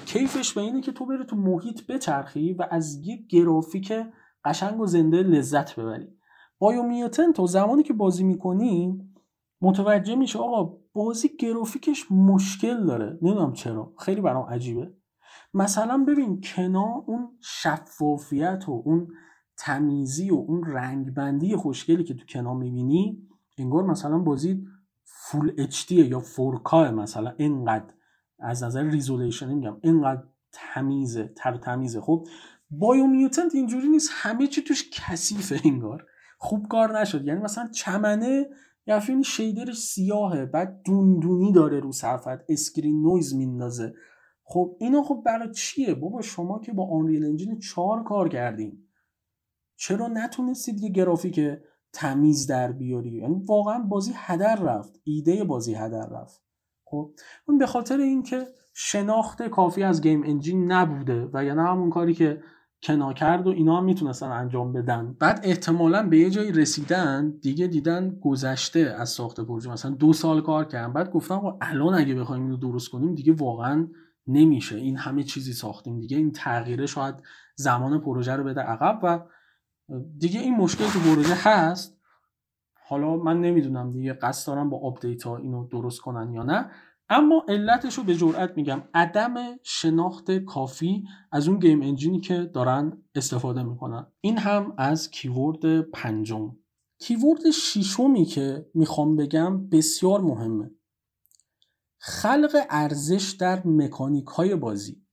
کیفش 0.06 0.54
به 0.54 0.62
اینه 0.62 0.82
که 0.82 0.91
تو 0.91 1.06
بری 1.06 1.26
تو 1.26 1.36
محیط 1.36 1.88
بچرخی 1.88 2.54
و 2.54 2.67
از 2.72 3.08
یه 3.08 3.17
گرافیک 3.30 3.93
قشنگ 4.45 4.80
و 4.80 4.86
زنده 4.86 5.17
لذت 5.17 5.80
ببری. 5.80 6.08
بایومیوتن 6.60 7.32
تو 7.32 7.48
زمانی 7.48 7.84
که 7.84 7.93
بازی 7.93 8.24
می‌کنی 8.24 9.02
متوجه 9.62 10.15
میشه 10.15 10.39
آقا 10.39 10.78
بازی 10.93 11.30
گرافیکش 11.39 12.12
مشکل 12.12 12.86
داره. 12.86 13.19
نمی‌دونم 13.22 13.54
چرا. 13.54 13.93
خیلی 14.00 14.22
برام 14.22 14.50
عجیبه. 14.50 14.93
مثلا 15.54 15.98
ببین 15.98 16.42
کنا 16.42 17.04
اون 17.08 17.30
شفافیت 17.42 18.64
و 18.68 18.84
اون 18.86 19.08
تمیزی 19.58 20.30
و 20.30 20.36
اون 20.36 20.64
رنگبندی 20.64 21.56
خوشگلی 21.56 22.04
که 22.04 22.14
تو 22.14 22.26
کنا 22.26 22.54
می‌بینی 22.54 23.28
انگار 23.58 23.84
مثلا 23.84 24.20
بازی 24.20 24.66
فول 25.04 25.54
اچ 25.58 25.92
یا 25.92 26.22
4K 26.22 26.74
مثلا. 26.74 27.34
اینقدر 27.38 27.94
از 28.40 28.64
نظر 28.64 28.84
resolution 28.84 29.54
میگم 29.54 29.78
اینقدر 29.82 30.24
تمیزه 30.52 31.34
تر 31.36 31.58
تمیزه. 31.58 32.02
خب 32.02 32.28
Biomutant 32.72 33.56
اینجوری 33.56 33.90
نیست 33.90 34.10
همه 34.14 34.48
چی 34.48 34.62
توش 34.62 34.90
کثیفه 34.94 35.62
انگار. 35.66 36.06
خوب 36.38 36.68
کار 36.68 37.00
نشد. 37.00 37.26
یعنی 37.26 37.42
مثلا 37.42 37.68
چمنه 37.68 38.46
فیلم 39.02 39.22
شیدرش 39.22 39.78
سیاهه 39.78 40.46
بعد 40.46 40.82
دوندونی 40.86 41.52
داره 41.52 41.80
رو 41.80 41.92
صفحت 41.92 42.46
screen 42.50 43.02
noise 43.02 43.36
میندازه. 43.36 43.94
خب 44.52 44.76
اینا 44.80 45.04
خب 45.04 45.22
برای 45.26 45.54
چیه؟ 45.54 45.94
بابا 45.94 46.22
شما 46.22 46.60
که 46.60 46.74
با 46.74 46.88
Unreal 46.88 47.26
Engine 47.26 47.60
4 47.60 48.04
کار 48.04 48.30
کردیم 48.30 48.90
چرا 49.76 50.08
نتونستید 50.08 50.84
یه 50.84 50.90
گرافیک 50.90 51.40
تمیز 51.94 52.48
در 52.48 52.72
بیاری؟ 52.72 53.10
یعنی 53.10 53.44
واقعا 53.46 53.80
بازی 53.80 54.12
هدر 54.16 54.56
رفت. 54.56 55.00
ایده 55.04 55.44
بازی 55.44 55.74
هدر 55.74 56.06
رفت. 56.06 56.44
خب 56.86 57.12
اون 57.48 57.58
به 57.58 57.66
خاطر 57.66 57.98
اینکه 57.98 58.48
شناخت 58.74 59.48
کافی 59.48 59.84
از 59.84 60.02
گیم 60.02 60.24
انجین 60.24 60.72
نبوده 60.72 61.30
و 61.34 61.46
یعنی 61.46 61.60
همون 61.60 61.90
کاری 61.90 62.14
که 62.14 62.42
کنا 62.84 63.14
کرد 63.14 63.48
و 63.48 63.50
اینا 63.50 63.78
هم 63.78 63.84
می‌تونستن 63.84 64.32
انجام 64.32 64.74
بدن. 64.74 65.16
بعد 65.20 65.40
احتمالا 65.44 66.10
به 66.10 66.18
یه 66.18 66.30
جایی 66.30 66.52
رسیدن 66.52 67.30
دیگه 67.42 67.68
دیدن 67.68 68.20
گذشته 68.22 68.80
از 68.80 69.10
ساخت 69.10 69.40
پروژه. 69.40 69.72
مثلا 69.72 69.92
دو 69.92 70.14
سال 70.14 70.42
کار 70.42 70.66
کردن 70.66 70.94
بعد 70.94 71.12
گفتم 71.12 71.58
الان 71.62 71.94
اگه 71.94 72.16
بخوایم 72.16 72.44
اینو 72.44 72.58
درست 72.58 72.90
کنیم 72.90 73.16
دیگه 73.16 73.34
واقعا 73.34 73.88
نمیشه. 74.30 74.76
این 74.76 74.98
همه 74.98 75.24
چیزی 75.24 75.54
ساختیم 75.54 76.00
دیگه. 76.00 76.18
این 76.18 76.32
تغییره 76.32 76.86
شاید 76.86 77.15
زمان 77.56 78.02
پروژه 78.02 78.36
رو 78.36 78.44
بده 78.44 78.62
عقب 78.62 79.00
و 79.04 79.20
دیگه 80.18 80.39
این 80.39 80.56
مشکل 80.56 80.86
تو 80.86 81.00
پروژه 81.00 81.36
هست. 81.36 82.00
حالا 82.88 83.15
من 83.15 83.42
نمی‌دونم 83.42 83.92
دیگه 83.92 84.13
قصد 84.13 84.48
دارم 84.48 84.70
با 84.70 84.80
آپدیت 84.80 85.24
ها 85.24 85.38
اینو 85.38 85.68
درست 85.68 86.02
کنن 86.02 86.34
یا 86.34 86.44
نه. 86.44 86.72
اما 87.10 87.46
علتش 87.48 87.98
رو 87.98 88.04
به 88.04 88.15
جرئت 88.15 88.58
میگم. 88.58 88.84
عدم 88.94 89.36
شناخت 89.63 90.32
کافی 90.32 91.04
از 91.32 91.48
اون 91.48 91.60
game 91.60 91.82
engine 91.82 92.14
ی 92.14 92.19
که 92.20 92.38
دارن 92.54 93.04
استفاده 93.15 93.63
می‌کنن. 93.63 94.08
این 94.22 94.38
هم 94.38 94.74
از 94.78 95.12
keyword 95.12 95.82
پنجم. 95.82 96.56
keyword 97.00 97.52
شیشمی 97.52 98.26
که 98.26 98.65
می‌خوام 98.74 99.15
بگم 99.15 99.70
بسیار 99.70 100.22
مهمه. 100.22 100.72
خلق 102.02 102.66
ارزش 102.70 103.36
در 103.40 103.68
مکانیک 103.68 104.26
های 104.26 104.56
بازی. 104.56 105.06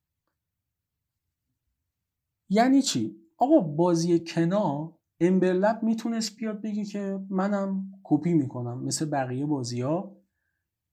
یعنی 2.48 2.82
چی؟ 2.82 3.16
آقا 3.38 3.60
بازی 3.60 4.18
Kena 4.18 4.98
Ember 5.20 5.59
Lab 5.59 5.82
می‌تونست 5.82 6.36
بیاد 6.36 6.62
بگی 6.62 6.84
که 6.84 7.18
منم 7.30 7.92
کپی 8.04 8.34
می‌کنم 8.34 8.84
مثل 8.84 9.04
بقیه 9.10 9.46
بازی 9.46 9.80
ها 9.80 10.16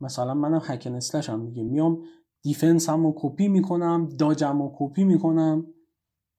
مثلا 0.01 0.33
منم 0.33 0.61
هکن 0.63 0.99
هم 1.29 1.45
دیگه. 1.45 1.63
میام 1.63 2.03
defense 2.41 2.89
هم 2.89 3.13
کپی 3.15 3.47
می‌کنم 3.47 4.09
dodge 4.19 4.54
م 4.54 4.61
رو 4.61 4.75
کپی 4.77 5.03
می‌کنم. 5.03 5.65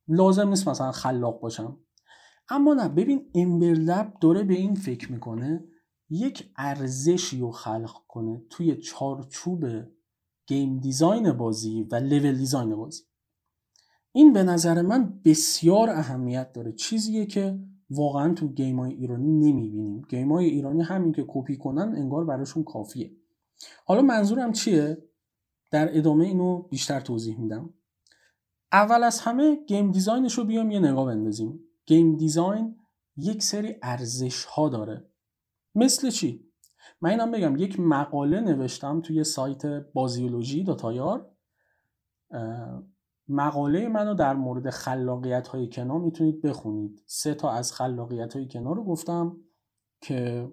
لازم 0.09 0.49
نیست 0.49 0.69
مثلا 0.69 0.93
خلاق 0.93 1.41
باشم. 1.41 1.79
اما 2.49 2.75
نه 2.75 2.89
ببین 2.89 3.31
Ember 3.35 3.85
Lab 3.85 4.15
داره 4.21 4.43
به 4.43 4.55
این 4.55 4.75
فکر 4.75 5.13
می‌کنه 5.13 5.65
یک 6.11 6.51
ارزشی 6.57 7.41
رو 7.41 7.51
خلق 7.51 7.93
کنه 8.09 8.43
توی 8.51 8.77
چارچوب 8.77 9.65
game 10.47 10.79
design 10.79 11.33
بازی 11.33 11.83
و 11.83 11.95
level 11.95 12.33
design 12.33 12.77
بازی. 12.77 13.03
این 14.13 14.33
به 14.33 14.43
نظر 14.43 14.83
من 14.83 15.21
بسیار 15.25 15.91
اهمیت 15.91 16.53
داره. 16.53 16.73
چیزیه 16.73 17.27
که 17.27 17.59
واقعا 17.91 18.35
تو 18.35 18.49
game 18.49 18.81
های 18.81 18.93
ایرانی 18.93 19.31
نمی‌بینیم. 19.31 20.03
game 20.09 20.33
های 20.33 20.47
ایرانی 20.47 20.83
همین 20.83 21.13
که 21.13 21.25
کپی 21.29 21.57
کنن 21.57 21.95
انگار 21.97 22.25
براشون 22.25 22.65
کافیه. 22.65 23.17
حالا 23.85 24.03
منظورم 24.03 24.53
چیه؟ 24.53 24.99
در 25.71 25.99
ادامه 25.99 26.25
اینو 26.25 26.63
بیشتر 26.63 27.01
توضیح 27.01 27.41
میدم. 27.41 27.75
اول 28.73 29.03
از 29.03 29.21
همه 29.21 29.65
game 29.67 29.91
design 29.91 30.27
ش 30.27 30.39
رو 30.39 30.45
بیام 30.45 30.71
یه 30.71 30.81
نگاه 30.81 31.07
بندازیم. 31.07 31.61
game 31.87 32.17
design 32.17 32.77
یک 33.17 33.43
سری 33.43 33.77
ارزش 33.83 34.45
ها 34.45 34.69
داره. 34.69 35.14
مثل 35.75 36.11
چی؟ 36.11 36.45
من 37.01 37.11
اینم 37.11 37.31
بگم 37.31 37.57
یک 37.57 37.81
مقاله 37.81 38.41
نوشتم 38.41 39.01
توی 39.01 39.25
سایت 39.25 39.67
بازیولوژی 39.67 40.65
dot 40.65 41.04
ir 41.04 41.31
مقاله 43.29 43.89
منو 43.89 44.15
در 44.15 44.35
مورد 44.35 44.71
خلاقیت 44.71 45.49
های 45.49 45.69
Kena 45.69 45.99
می‌تونید 45.99 46.43
بخونید. 46.43 47.03
سه 47.07 47.35
تا 47.35 47.51
از 47.51 47.73
خلاقیت 47.73 48.37
های 48.37 48.49
Kena 48.49 48.77
رو 48.77 48.85
گفتم 48.85 49.37
که 50.01 50.49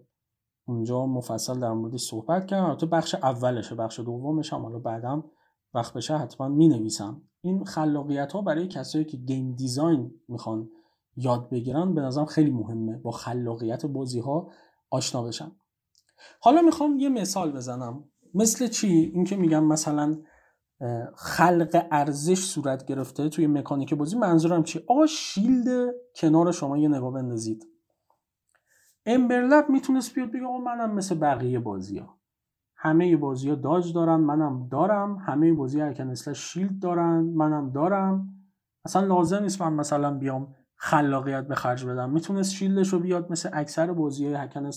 اونجا 0.65 1.05
مفصل 1.05 1.59
در 1.59 1.71
موردش 1.73 2.01
صحبت 2.01 2.45
کردم. 2.45 2.65
البته 2.65 2.85
بخش 2.85 3.15
اولشه 3.15 3.75
بخش 3.75 3.99
دومش 3.99 4.53
هم 4.53 4.61
حالا 4.61 4.79
بعدم 4.79 5.23
وقت 5.73 5.93
بشه 5.93 6.17
حتما 6.17 6.47
می 6.47 6.67
نویسم 6.67 7.21
این 7.41 7.63
خلاقیت 7.63 8.31
ها 8.31 8.41
برای 8.41 8.67
کسایی 8.67 9.05
که 9.05 9.17
گیم 9.17 9.51
دیزاین 9.51 10.11
می‌خوان 10.27 10.69
یاد 11.15 11.49
بگیرن 11.49 11.93
به 11.93 12.01
نظرم 12.01 12.25
خیلی 12.25 12.51
مهمه 12.51 12.97
با 12.97 13.11
خلاقیت 13.11 13.85
بازی 13.85 14.19
ها 14.19 14.51
آشنا 14.91 15.23
بشن 15.23 15.51
حالا 16.41 16.61
می‌خوام 16.61 16.99
یه 16.99 17.09
مثال 17.09 17.51
بزنم. 17.51 18.03
مثل 18.33 18.67
چی؟ 18.67 18.87
اینکه 18.87 19.35
میگم 19.35 19.63
مثلا 19.63 20.17
خلق 21.15 21.87
ارزش 21.91 22.39
صورت 22.39 22.85
گرفته 22.85 23.29
توی 23.29 23.47
مکانیک 23.47 23.93
بازی. 23.93 24.17
منظورم 24.17 24.63
چی 24.63 24.83
آقا 24.87 25.05
شیلد 25.05 25.93
کنار 26.15 26.51
شما 26.51 26.77
یه 26.77 26.87
نگاه 26.87 27.13
بندازید. 27.13 27.65
Ember 29.05 29.45
Lab 29.45 29.69
می‌تونست 29.69 30.13
بیاد 30.13 30.31
بگه 30.31 30.45
آقا 30.45 30.57
منم 30.57 30.93
مثل 30.93 31.15
بقیه 31.15 31.59
بازی 31.59 31.97
ها 31.97 32.17
همه 32.75 33.17
بازی 33.17 33.49
ها 33.49 33.55
dodge 33.55 33.93
دارن 33.93 34.15
منم 34.15 34.67
دارم. 34.71 35.17
همه 35.17 35.53
بازی 35.53 35.79
ها 35.79 36.33
shield 36.33 36.79
دارن 36.79 37.19
منم 37.19 37.71
دارم. 37.71 38.27
اصلا 38.85 39.05
لازم 39.05 39.43
نیست 39.43 39.61
من 39.61 39.73
مثلا 39.73 40.17
بیام 40.17 40.55
خلاقیت 40.83 41.47
به 41.47 41.55
خرج 41.55 41.85
بدم. 41.85 42.09
می‌تونست 42.09 42.53
شیلدش 42.53 42.87
رو 42.87 42.99
بیاد 42.99 43.31
مثل 43.31 43.49
اکثر 43.53 43.93
بازی 43.93 44.25
های 44.25 44.33
hack 44.33 44.54
and 44.54 44.69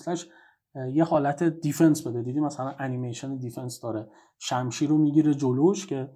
یه 0.93 1.05
حالت 1.05 1.43
defense 1.43 2.07
بده. 2.07 2.23
دیدی 2.23 2.41
مثلا 2.41 2.75
انیمیشن 2.79 3.37
defense 3.37 3.81
داره. 3.81 4.09
شمشیر 4.39 4.89
رو 4.89 4.99
می‌گیره 4.99 5.35
جلوش 5.35 5.87
که 5.87 6.11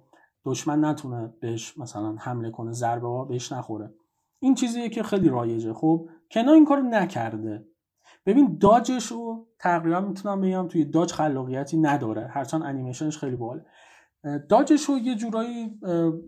دشمن 0.45 0.85
نتونه 0.85 1.33
بهش 1.41 1.77
مثلا 1.77 2.15
حمله 2.19 2.51
کنه 2.51 2.71
ضربه 2.71 3.07
ها 3.07 3.25
بهش 3.25 3.51
نخوره. 3.51 3.93
این 4.39 4.55
چیزیه 4.55 4.89
که 4.89 5.03
خیلی 5.03 5.29
رایجه. 5.29 5.73
خب 5.73 6.09
کنا 6.31 6.53
این 6.53 6.65
کار 6.65 6.81
نکرده. 6.81 7.65
ببین 8.25 8.57
داجش 8.61 9.05
رو 9.05 9.47
تقریبا 9.59 9.99
می‌تونم 9.99 10.41
بگم 10.41 10.67
توی 10.67 10.85
داج 10.85 11.11
خلاقیتی 11.13 11.77
نداره. 11.77 12.27
هرچند 12.27 12.63
انیمیشنش 12.63 13.17
خیلی 13.17 13.35
باله 13.35 13.65
داجش 14.49 14.83
رو 14.83 14.97
یه 14.97 15.15
جورایی 15.15 15.79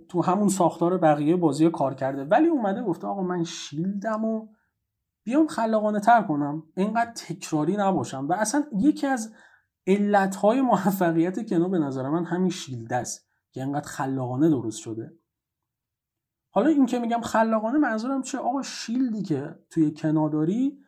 تو 0.10 0.22
همون 0.22 0.48
ساختار 0.48 0.98
بقیه 0.98 1.36
بازی 1.36 1.70
کار 1.70 1.94
کرده. 1.94 2.24
ولی 2.24 2.48
اومده 2.48 2.84
گفته 2.84 3.08
آقا 3.08 3.22
من 3.22 3.44
شیلدم 3.44 4.26
و 4.26 4.48
بیام 5.24 5.48
خلاقانه 5.48 6.00
تر 6.00 6.22
کنم. 6.22 6.64
اینقدر 6.78 7.12
تکراری 7.12 7.78
نباشم. 7.78 8.28
و 8.28 8.34
اصلا 8.34 8.64
یکی 8.80 9.08
از 9.08 9.34
علتهای 9.88 10.62
موفقیت 10.62 11.50
کنو 11.50 11.70
به 11.70 11.80
نظر 11.80 12.10
من 12.10 12.26
همین 12.26 12.50
شیلد 12.50 12.94
است 12.94 13.28
که 13.52 13.64
اینقدر 13.64 13.88
خلاقانه 13.88 14.50
درست 14.50 14.80
شده. 14.80 15.14
حالا 16.54 16.70
این 16.70 16.86
که 16.86 17.00
میگم 17.00 17.22
خلاقانه 17.22 17.78
منظورم 17.78 18.22
چه 18.22 18.38
آقا 18.38 18.62
شیلدی 18.62 19.22
که 19.24 19.56
توی 19.70 19.92
کناداری 19.92 20.80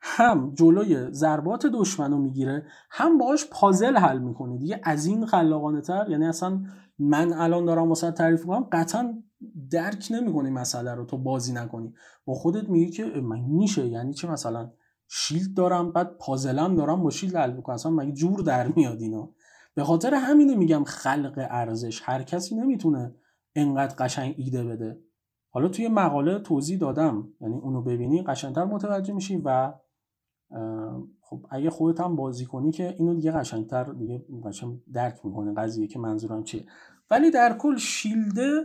هم 0.00 0.52
جلوی 0.54 1.12
ضربات 1.12 1.66
دشمن 1.66 2.10
رو 2.10 2.18
می‌گیره 2.18 2.66
هم 2.90 3.18
باهاش 3.18 3.46
پازل 3.50 3.96
حل 3.96 4.18
می‌کنه. 4.18 4.58
دیگه 4.58 4.80
از 4.84 5.06
این 5.06 5.26
خلاقانه 5.26 5.80
تر 5.80 6.06
یعنی 6.10 6.26
اصلا 6.26 6.60
من 6.98 7.32
الان 7.32 7.64
دارم 7.64 7.88
واسه 7.88 8.10
تعریف 8.10 8.46
کنم 8.46 8.68
قطعا 8.72 9.22
درک 9.70 10.08
نمی‌کنی 10.10 10.50
مسئله 10.50 10.94
رو 10.94 11.04
تو 11.04 11.18
بازی 11.18 11.52
نکنی. 11.52 11.94
با 12.24 12.34
خودت 12.34 12.68
میگی 12.68 12.90
که 12.90 13.04
من 13.04 13.40
میشه؟ 13.40 13.86
یعنی 13.86 14.14
چه 14.14 14.30
مثلا 14.30 14.70
شیلد 15.08 15.54
دارم 15.54 15.92
بعد 15.92 16.18
پازلم 16.18 16.74
دارم 16.74 17.02
با 17.02 17.10
شیلد 17.10 17.36
حل 17.36 17.50
بکنم 17.50 17.74
اصلا 17.74 17.92
مگه 17.92 18.12
جور 18.12 18.40
در 18.40 18.68
میاد 18.76 19.00
اینا؟ 19.00 19.30
به 19.74 19.84
خاطر 19.84 20.14
همینه 20.14 20.54
میگم 20.54 20.84
خلق 20.84 21.46
ارزش. 21.50 22.02
هر 22.04 22.22
کسی 22.22 22.54
نمی‌تونه 22.54 23.14
انقدر 23.54 23.94
قشنگ 23.94 24.34
ایده 24.38 24.64
بده. 24.64 25.00
حالا 25.50 25.68
توی 25.68 25.88
مقاله 25.88 26.38
توضیح 26.38 26.78
دادم. 26.78 27.28
یعنی 27.40 27.58
اونو 27.58 27.82
ببینی 27.82 28.22
قشنگتر 28.22 28.64
متوجه 28.64 29.14
میشی 29.14 29.42
و 29.44 29.72
خب 31.20 31.46
اگه 31.50 31.70
خودت 31.70 32.00
هم 32.00 32.16
بازی 32.16 32.44
کنی 32.44 32.72
که 32.72 32.94
اینو 32.98 33.14
دیگه 33.14 33.32
قشنگتر 33.32 33.84
دیگه 33.84 34.24
قشنگ 34.44 34.80
درک 34.92 35.20
می‌کنه 35.24 35.54
قضیه 35.54 35.86
که 35.86 35.98
منظورم 35.98 36.44
چیه. 36.44 36.66
ولی 37.10 37.30
در 37.30 37.56
کل 37.58 37.76
شیلده 37.76 38.62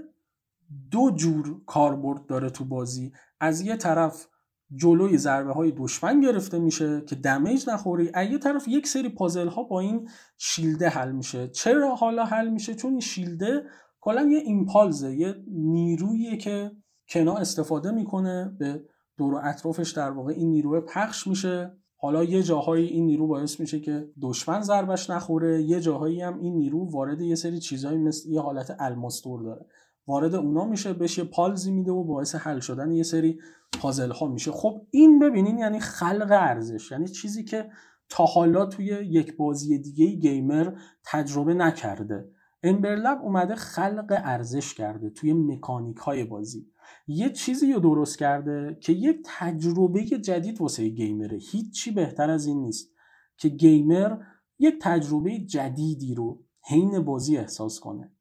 دو 0.91 1.11
جور 1.11 1.61
کاربرد 1.65 2.25
داره 2.25 2.49
تو 2.49 2.65
بازی. 2.65 3.11
از 3.39 3.61
یه 3.61 3.75
طرف 3.75 4.27
جلوی 4.75 5.17
ضربه 5.17 5.53
های 5.53 5.71
دشمن 5.71 6.21
گرفته 6.21 6.59
میشه 6.59 7.01
که 7.01 7.15
دمیج 7.15 7.69
نخوری. 7.69 8.11
یه 8.31 8.37
طرف 8.37 8.67
یک 8.67 8.87
سری 8.87 9.09
پازل 9.09 9.47
ها 9.47 9.63
با 9.63 9.79
این 9.79 10.09
شیلده 10.37 10.89
حل 10.89 11.11
میشه. 11.11 11.47
چرا 11.47 11.95
حالا 11.95 12.25
حل 12.25 12.49
میشه؟ 12.49 12.75
چون 12.75 12.91
این 12.91 12.99
شیلده 12.99 13.63
کلا 14.01 14.21
یه 14.21 14.39
ایمپالزه 14.39 15.15
یه 15.15 15.35
نیرویی 15.47 16.37
که 16.37 16.71
کنا 17.09 17.35
استفاده 17.35 17.91
می‌کنه 17.91 18.55
به 18.59 18.83
دور 19.17 19.33
و 19.33 19.39
اطرافش 19.43 19.91
در 19.91 20.11
واقع 20.11 20.33
این 20.33 20.49
نیروی 20.49 20.81
پخش 20.81 21.27
میشه. 21.27 21.77
حالا 21.95 22.23
یه 22.23 22.43
جاهایی 22.43 22.87
این 22.87 23.05
نیرو 23.05 23.27
باعث 23.27 23.59
میشه 23.59 23.79
که 23.79 24.09
دشمن 24.21 24.61
ضربش 24.61 25.09
نخوره. 25.09 25.61
یه 25.61 25.79
جاهایی 25.79 26.21
هم 26.21 26.39
این 26.39 26.55
نیرو 26.55 26.91
وارد 26.91 27.21
یه 27.21 27.35
سری 27.35 27.59
چیزایی 27.59 27.97
مثل 27.97 28.29
یه 28.29 28.41
حالت 28.41 28.75
الماستور 28.79 29.43
داره. 29.43 29.65
وارد 30.07 30.35
اونا 30.35 30.65
میشه 30.65 30.93
بهش 30.93 31.17
یه 31.17 31.23
پالزی 31.23 31.71
میده 31.71 31.91
و 31.91 32.03
باعث 32.03 32.35
حل 32.35 32.59
شدن 32.59 32.91
یه 32.91 33.03
سری 33.03 33.39
پازل 33.81 34.11
ها 34.11 34.27
میشه. 34.27 34.51
خب 34.51 34.81
این 34.91 35.19
ببینین 35.19 35.57
یعنی 35.57 35.79
خلق 35.79 36.27
ارزش. 36.31 36.91
یعنی 36.91 37.07
چیزی 37.07 37.43
که 37.43 37.69
تا 38.09 38.25
حالا 38.25 38.65
توی 38.65 38.85
یک 38.85 39.37
بازی 39.37 39.77
دیگه 39.77 40.05
گیمر 40.05 40.71
تجربه 41.05 41.53
نکرده. 41.53 42.29
امبرلب 42.63 43.21
اومده 43.21 43.55
خلق 43.55 44.21
ارزش 44.23 44.73
کرده 44.73 45.09
توی 45.09 45.33
مکانیک 45.33 45.97
های 45.97 46.23
بازی. 46.23 46.67
یه 47.07 47.29
چیزی 47.29 47.73
رو 47.73 47.79
درست 47.79 48.19
کرده 48.19 48.77
که 48.81 48.93
یه 48.93 49.19
تجربه 49.25 50.05
جدید 50.05 50.61
واسه 50.61 50.87
گیمره. 50.87 51.37
هیچی 51.37 51.91
بهتر 51.91 52.29
از 52.29 52.45
این 52.45 52.61
نیست 52.61 52.89
که 53.37 53.49
گیمر 53.49 54.17
یه 54.59 54.73
تجربه 54.81 55.39
جدیدی 55.39 56.15
رو 56.15 56.43
حین 56.69 56.99
بازی 56.99 57.37
احساس 57.37 57.79
کنه. 57.79 58.11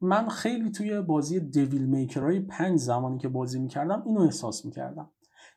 من 0.00 0.28
خیلی 0.28 0.70
توی 0.70 1.00
بازی 1.00 1.40
دویل 1.40 1.86
میکرهای 1.86 2.40
پنج 2.40 2.78
زمانی 2.78 3.18
که 3.18 3.28
بازی 3.28 3.58
می‌کردم 3.58 4.02
اینو 4.06 4.20
احساس 4.20 4.64
می‌کردم. 4.64 5.10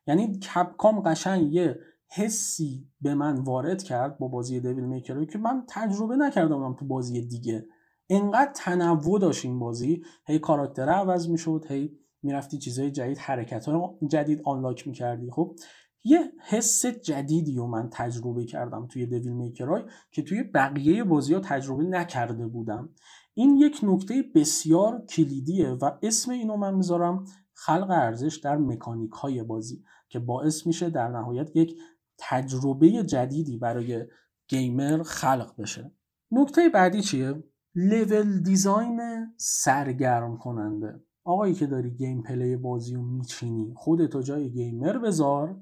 یعنی 0.07 0.39
کپکام 0.39 0.99
قشنگ 0.99 1.53
یه 1.53 1.79
حسی 2.07 2.87
به 3.01 3.15
من 3.15 3.35
وارد 3.35 3.83
کرد 3.83 4.17
با 4.17 4.27
بازی 4.27 4.59
دویل 4.59 4.85
میکرهایی 4.85 5.27
که 5.27 5.37
من 5.37 5.63
تجربه 5.69 6.15
نکردم 6.15 6.73
تو 6.73 6.85
بازی 6.85 7.21
دیگه. 7.21 7.65
انقدر 8.09 8.51
تنوع 8.55 9.19
داشت 9.19 9.45
این 9.45 9.59
بازی. 9.59 10.03
هی 10.25 10.39
کاراکتر 10.39 10.89
عوض 10.89 11.29
می‌شد 11.29 11.65
هی 11.69 11.97
می‌رفتی 12.23 12.57
چیزهای 12.57 12.91
جدید 12.91 13.17
حرکت 13.17 13.65
های 13.65 13.79
جدید 14.07 14.41
آنلاک 14.45 14.87
می‌کردی. 14.87 15.31
خب 15.31 15.55
یه 16.03 16.31
حس 16.49 16.85
جدیدی 16.85 17.55
رو 17.55 17.67
من 17.67 17.89
تجربه 17.91 18.45
کردم 18.45 18.87
توی 18.87 19.05
دویل 19.05 19.33
میکرای 19.33 19.83
که 20.11 20.21
توی 20.21 20.43
بقیه 20.43 21.03
بازی 21.03 21.33
ها 21.33 21.39
تجربه 21.39 21.83
نکرده 21.83 22.47
بودم. 22.47 22.89
این 23.33 23.57
یک 23.57 23.79
نکته 23.83 24.23
بسیار 24.35 25.05
کلیدیه 25.05 25.69
و 25.69 25.91
اسم 26.01 26.31
اینو 26.31 26.57
من 26.57 26.73
می‌ذارم 26.73 27.25
خلق 27.53 27.89
ارزش 27.89 28.39
در 28.43 28.57
مکانیک 28.57 29.11
های 29.11 29.43
بازی 29.43 29.83
که 30.09 30.19
باعث 30.19 30.67
میشه 30.67 30.89
در 30.89 31.07
نهایت 31.07 31.55
یک 31.55 31.77
تجربه 32.17 33.03
جدیدی 33.03 33.57
برای 33.57 34.05
گیمر 34.47 35.03
خلق 35.03 35.61
بشه. 35.61 35.91
نکته 36.31 36.69
بعدی 36.69 37.01
چیه؟ 37.01 37.43
level 37.75 38.39
design 38.39 38.99
سرگرم 39.37 40.37
کننده. 40.37 41.03
آقایی 41.23 41.53
که 41.53 41.67
داری 41.67 41.89
gameplay 41.89 42.55
بازی 42.55 42.95
رو 42.95 43.03
میچینی 43.03 43.73
خودتو 43.75 44.21
جای 44.21 44.49
گیمر 44.49 44.97
بذار. 44.97 45.61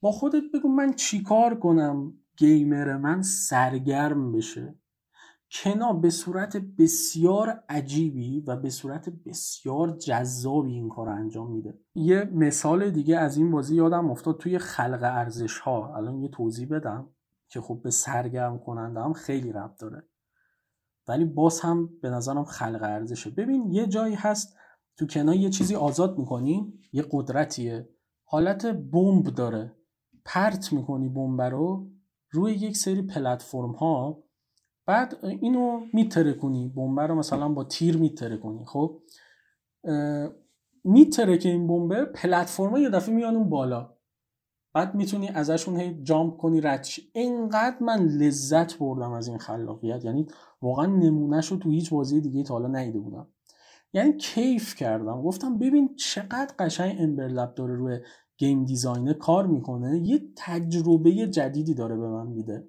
با 0.00 0.12
خودت 0.12 0.42
بگو 0.54 0.68
من 0.68 0.92
چیکار 0.92 1.58
کنم 1.58 2.14
گیمر 2.36 2.96
من 2.96 3.22
سرگرم 3.22 4.32
بشه. 4.32 4.74
Kena 5.50 5.92
به 5.92 6.10
صورت 6.10 6.56
بسیار 6.56 7.64
عجیبی 7.68 8.40
و 8.40 8.56
به 8.56 8.70
صورت 8.70 9.08
بسیار 9.08 9.90
جذابی 9.90 10.72
این 10.72 10.88
کار 10.88 11.08
انجام 11.08 11.52
میده. 11.52 11.78
یه 11.94 12.24
مثال 12.24 12.90
دیگه 12.90 13.18
از 13.18 13.36
این 13.36 13.50
بازی 13.50 13.76
یادم 13.76 14.10
افتاد 14.10 14.38
توی 14.38 14.58
خلق 14.58 15.00
ارزش 15.02 15.58
ها 15.58 15.96
الان 15.96 16.18
یه 16.18 16.28
توضیح 16.28 16.68
بدم 16.68 17.08
که 17.48 17.60
خب 17.60 17.80
به 17.82 17.90
سرگرم 17.90 18.58
کننده 18.58 19.00
هم 19.00 19.12
خیلی 19.12 19.52
ربط 19.52 19.80
داره. 19.80 20.02
ولی 21.08 21.24
باز 21.24 21.60
هم 21.60 21.90
به 22.02 22.10
نظرم 22.10 22.44
خلق 22.44 22.82
ارزشه. 22.82 23.30
ببین 23.30 23.70
یه 23.70 23.86
جایی 23.86 24.14
هست 24.14 24.56
تو 24.98 25.06
کنا 25.06 25.34
یه 25.34 25.50
چیزی 25.50 25.74
آزاد 25.74 26.18
می‌کنی 26.18 26.72
یه 26.92 27.04
قدرتیه. 27.10 27.88
حالت 28.24 28.66
بمب 28.66 29.24
داره. 29.24 29.76
پرت 30.24 30.72
می‌کنی 30.72 31.08
بمب 31.08 31.42
رو 31.42 31.90
روی 32.30 32.52
یک 32.52 32.76
سری 32.76 33.02
پلتفرم 33.02 33.72
ها 33.72 34.24
بعد 34.86 35.18
اینو 35.24 35.80
میتره 35.92 36.32
کنی 36.32 36.68
بمب 36.68 37.00
رو 37.00 37.14
مثلا 37.14 37.48
با 37.48 37.64
تیر 37.64 37.96
میتره 37.96 38.36
کنی 38.36 38.64
خب؟ 38.64 39.02
میتره 40.84 41.38
که 41.38 41.48
این 41.48 41.66
بمبه 41.66 42.04
پلتفرم 42.04 42.76
یه 42.76 42.90
دفعه 42.90 43.14
میان 43.14 43.36
اون 43.36 43.48
بالا. 43.48 43.94
بعد 44.74 44.94
می‌تونی 44.94 45.28
ازشون 45.28 45.80
هی 45.80 46.02
جامپ 46.02 46.36
کنی 46.36 46.60
ردش 46.60 47.00
اینقدر 47.14 47.76
من 47.80 48.06
لذت 48.06 48.78
بردم 48.78 49.12
از 49.12 49.28
این 49.28 49.38
خلاقیت. 49.38 50.04
یعنی 50.04 50.26
واقعا 50.62 50.86
نمونهش 50.86 51.46
رو 51.48 51.56
تو 51.56 51.70
هیچ 51.70 51.90
بازی 51.90 52.20
دیگه 52.20 52.42
تا 52.42 52.54
حالا 52.54 52.68
ندیده 52.68 52.98
بودم. 52.98 53.33
یعنی 53.94 54.16
کیف 54.16 54.74
کردم. 54.74 55.22
گفتم 55.22 55.58
ببین 55.58 55.96
چقدر 55.96 56.54
قشنگ 56.58 56.96
امبرلب 57.00 57.54
داره 57.54 57.74
روی 57.74 57.98
گیم 58.36 58.64
دیزاینه 58.64 59.14
کار 59.14 59.46
می‌کنه. 59.46 60.00
یه 60.04 60.20
تجربه 60.36 61.26
جدیدی 61.26 61.74
داره 61.74 61.96
به 61.96 62.08
من 62.08 62.26
میده 62.26 62.68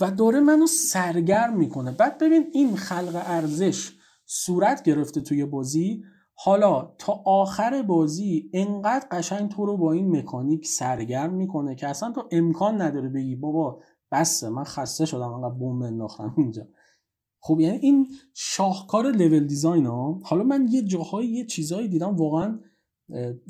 و 0.00 0.10
داره 0.10 0.40
منو 0.40 0.66
سرگرم 0.66 1.56
می‌کنه. 1.56 1.90
بعد 1.90 2.18
ببین 2.18 2.44
این 2.52 2.76
خلق 2.76 3.22
ارزش 3.26 3.92
صورت 4.26 4.82
گرفته 4.82 5.20
توی 5.20 5.44
بازی. 5.44 6.02
حالا 6.34 6.94
تا 6.98 7.22
آخر 7.26 7.82
بازی 7.82 8.50
انقدر 8.52 9.06
قشنگ 9.10 9.50
تو 9.50 9.66
رو 9.66 9.76
با 9.76 9.92
این 9.92 10.16
مکانیک 10.16 10.66
سرگرم 10.66 11.34
می‌کنه 11.34 11.74
که 11.74 11.88
اصلا 11.88 12.12
تو 12.12 12.28
امکان 12.30 12.82
نداره 12.82 13.08
بگی 13.08 13.36
بابا 13.36 13.80
بسه 14.12 14.48
من 14.48 14.64
خسته 14.64 15.04
شدم 15.04 15.32
انقدر 15.32 15.54
بوم 15.54 15.82
انداختم 15.82 16.34
اینجا. 16.36 16.62
خب 17.44 17.60
یعنی 17.60 17.78
این 17.78 18.08
شاهکار 18.34 19.12
لول 19.12 19.46
دیزاین 19.46 19.86
ها 19.86 20.20
حالا 20.24 20.42
من 20.42 20.68
یه 20.70 20.82
جاهایی 20.82 21.28
یه 21.28 21.46
چیزهایی 21.46 21.88
دیدم 21.88 22.16
واقعا 22.16 22.60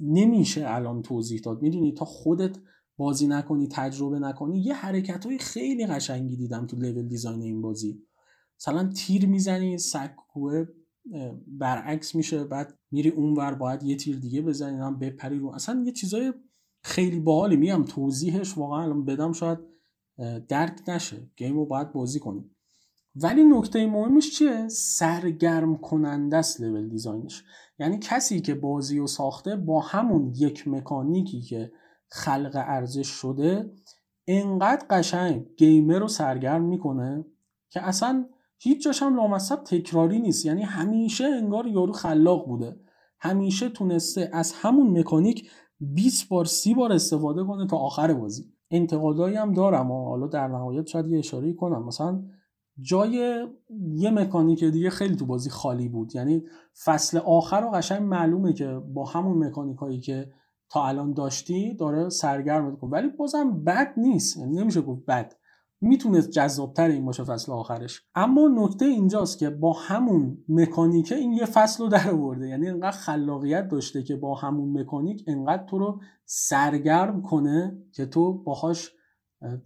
نمیشه 0.03 0.64
الان 0.66 1.03
توضیح 1.03 1.40
داد. 1.40 1.62
می‌دونی 1.62 1.93
تا 1.93 2.05
خودت 2.05 2.59
بازی 2.97 3.26
نکنی 3.26 3.68
تجربه 3.68 4.18
نکنی 4.18 4.61
یه 4.61 4.74
حرکت 4.74 5.26
های 5.26 5.38
خیلی 5.38 5.86
قشنگی 5.86 6.36
دیدم 6.36 6.66
تو 6.66 6.76
لول 6.76 7.03
دیزاین 7.03 7.43
این 7.43 7.62
بازی. 7.62 8.03
مثلا 8.61 8.88
تیر 8.88 9.26
می‌زنی 9.26 9.78
سکوه 9.78 10.64
برعکس 11.47 12.14
میشه 12.14 12.45
بعد 12.45 12.78
میری 12.90 13.09
اونور 13.09 13.55
باید 13.55 13.82
یه 13.82 13.97
تیر 13.97 14.18
دیگه 14.18 14.43
بزنی 14.43 14.78
هم 14.78 14.99
بپری 14.99 15.38
رو. 15.38 15.49
اصلا 15.49 15.82
یه 15.86 15.93
چیزای 15.93 16.32
خیلی 16.84 17.20
باحالی. 17.20 17.57
میام 17.57 17.84
توضیحش 17.84 18.59
واقعا 18.59 18.82
الان 18.82 19.05
بدم 19.05 19.32
شاید 19.32 19.59
درک 20.49 20.80
نشه. 20.88 21.30
گیم 21.36 21.55
رو 21.55 21.66
باید 21.66 21.93
بازی 21.93 22.20
کنی. 22.20 22.51
ولی 23.14 23.44
نکته 23.44 23.86
مهمش 23.86 24.38
چیه؟ 24.38 24.68
سرگرم 24.68 25.76
کننده 25.76 26.36
است 26.36 26.60
لول 26.60 26.88
دیزاینش 26.88 27.44
یعنی 27.78 27.98
کسی 27.98 28.40
که 28.40 28.54
بازی 28.54 28.98
رو 28.98 29.06
ساخته 29.06 29.56
با 29.56 29.80
همون 29.80 30.32
یک 30.36 30.68
مکانیکی 30.68 31.40
که 31.40 31.72
خلق 32.08 32.52
ارزش 32.54 33.08
شده 33.08 33.72
انقدر 34.26 34.86
قشنگ 34.90 35.46
گیمر 35.56 35.98
رو 35.98 36.08
سرگرم 36.08 36.62
می‌کنه 36.62 37.24
که 37.70 37.88
اصلا 37.88 38.26
هیچ 38.58 38.84
جاش 38.84 39.02
هم 39.02 39.16
لامصب 39.16 39.64
تکراری 39.64 40.18
نیست. 40.18 40.46
یعنی 40.46 40.62
همیشه 40.62 41.24
انگار 41.24 41.66
یارو 41.66 41.92
خلاق 41.92 42.46
بوده. 42.46 42.76
همیشه 43.20 43.68
تونسته 43.68 44.30
از 44.32 44.52
همون 44.52 44.98
مکانیک 44.98 45.50
20 45.80 46.28
بار 46.28 46.44
30 46.44 46.74
بار 46.74 46.92
استفاده 46.92 47.44
کنه 47.44 47.66
تا 47.66 47.76
آخر 47.76 48.14
بازی. 48.14 48.44
انتقادایی 48.70 49.36
هم 49.36 49.52
دارم 49.52 49.90
و 49.90 50.08
حالا 50.08 50.26
در 50.26 50.48
نهایت 50.48 50.86
شاید 50.86 51.06
یه 51.06 51.18
اشاره 51.18 51.52
کنم. 51.52 51.84
مثلا 51.84 52.22
جای 52.80 53.46
یه 53.92 54.10
مکانیک 54.10 54.64
دیگه 54.64 54.90
خیلی 54.90 55.16
تو 55.16 55.26
بازی 55.26 55.50
خالی 55.50 55.88
بود. 55.88 56.14
یعنی 56.14 56.44
فصل 56.84 57.18
آخر 57.18 57.64
و 57.64 57.76
قشنگ 57.76 58.02
معلومه 58.02 58.52
که 58.52 58.80
با 58.94 59.04
همون 59.04 59.46
مکانیک 59.46 59.78
هایی 59.78 60.00
که 60.00 60.32
تا 60.70 60.86
الان 60.86 61.12
داشتی 61.12 61.74
داره 61.74 62.08
سرگرم 62.08 62.76
کن 62.76 62.88
ولی 62.90 63.08
بازم 63.08 63.64
بد 63.64 63.94
نیست. 63.96 64.36
یعنی 64.36 64.56
نمیشه 64.56 64.80
گفت 64.80 65.06
بد. 65.06 65.34
می‌تونست 65.80 66.30
جذابتر 66.30 66.88
این 66.88 67.04
باشه 67.04 67.24
فصل 67.24 67.52
آخرش. 67.52 68.02
اما 68.14 68.48
نکته 68.54 68.84
اینجاست 68.84 69.38
که 69.38 69.50
با 69.50 69.72
همون 69.72 70.38
مکانیکه 70.48 71.14
این 71.14 71.32
یه 71.32 71.44
فصل 71.44 71.84
رو 71.84 71.88
در 71.88 72.10
آورده. 72.10 72.48
یعنی 72.48 72.68
انقدر 72.68 72.90
خلاقیت 72.90 73.68
داشته 73.68 74.02
که 74.02 74.16
با 74.16 74.34
همون 74.34 74.80
مکانیک 74.80 75.24
انقدر 75.26 75.64
تو 75.64 75.78
رو 75.78 76.00
سرگرم 76.24 77.22
کنه 77.22 77.78
که 77.92 78.06
تو 78.06 78.42
باهاش 78.42 78.90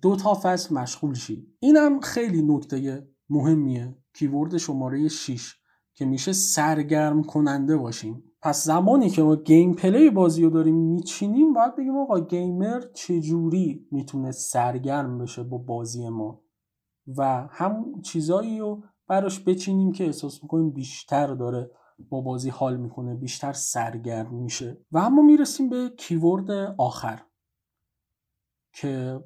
دو 0.02 0.16
تا 0.16 0.38
فصل 0.42 0.74
مشغول 0.74 1.14
شی. 1.14 1.46
اینم 1.60 2.00
خیلی 2.00 2.42
نکته 2.42 3.08
مهمیه 3.28 3.98
keyword 4.14 4.56
شماره 4.56 5.08
6 5.08 5.54
که 5.94 6.04
میشه 6.04 6.32
سرگرم 6.32 7.22
کننده 7.22 7.76
باشیم. 7.76 8.24
پس 8.42 8.64
زمانی 8.64 9.10
که 9.10 9.22
ما 9.22 9.36
gameplay 9.36 10.10
بازی 10.10 10.42
رو 10.42 10.50
داریم 10.50 10.74
میچینیم 10.74 11.52
باید 11.52 11.76
بگیم 11.76 11.96
آقا 11.96 12.20
گیمر 12.20 12.80
چجوری 12.94 13.88
می‌تونه 13.90 14.30
سرگرم 14.32 15.18
بشه 15.18 15.42
با 15.42 15.58
بازی 15.58 16.08
ما؟ 16.08 16.42
و 17.16 17.48
هم 17.50 18.00
چیزایی 18.02 18.58
رو 18.58 18.82
براش 19.08 19.40
بچینیم 19.40 19.92
که 19.92 20.04
احساس 20.04 20.42
می‌کنیم 20.42 20.70
بیشتر 20.70 21.26
داره 21.26 21.70
با 22.08 22.20
بازی 22.20 22.50
حال 22.50 22.76
می‌کنه 22.76 23.14
بیشتر 23.14 23.52
سرگرم 23.52 24.34
میشه. 24.34 24.84
و 24.92 24.98
اما 24.98 25.22
می‌رسیم 25.22 25.68
به 25.68 25.90
کیورد 25.98 26.50
آخر 26.78 27.22
که 28.72 29.20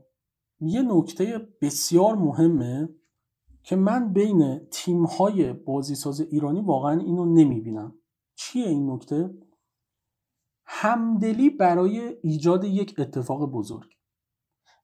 یه 0.60 0.82
نکته 0.82 1.48
بسیار 1.60 2.16
مهمه 2.16 2.88
که 3.62 3.76
من 3.76 4.12
بین 4.12 4.58
تیم 4.70 5.04
های 5.04 5.52
بازیساز 5.52 6.20
ایرانی 6.20 6.60
واقعا 6.60 7.00
اینو 7.00 7.34
نمی‌بینم. 7.34 7.94
چیه 8.34 8.68
این 8.68 8.90
نکته؟ 8.90 9.34
همدلی 10.64 11.50
برای 11.50 12.16
ایجاد 12.22 12.64
یک 12.64 12.94
اتفاق 12.98 13.50
بزرگ. 13.50 13.90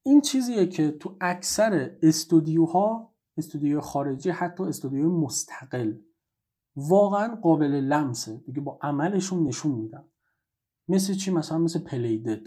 این 0.02 0.20
چیزیه 0.20 0.66
که 0.66 0.90
تو 0.90 1.16
اکثر 1.20 1.96
استودیوها 2.02 3.14
استودیو 3.36 3.80
خارجی 3.80 4.30
حتی 4.30 4.64
استودیو 4.64 5.10
مستقل 5.10 5.94
واقعا 6.76 7.34
قابل 7.34 7.70
لمسه. 7.70 8.36
دیگه 8.46 8.60
با 8.60 8.78
عملشون 8.82 9.42
نشون 9.42 9.72
میدن. 9.72 10.08
مثل 10.88 11.14
چی؟ 11.14 11.30
مثلا 11.30 11.58
مثل 11.58 11.78
Playdead 11.78 12.46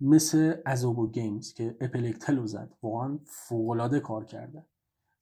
مثل 0.00 0.54
Asobo 0.66 1.10
Games 1.10 1.54
که 1.54 1.76
A 1.80 1.85
Plague 1.85 2.15
Tale 2.15 2.36
رو 2.36 2.46
زد. 2.46 2.74
واقعا 2.82 3.18
فوقالعاده 3.24 4.00
کار 4.00 4.24
کرده. 4.24 4.66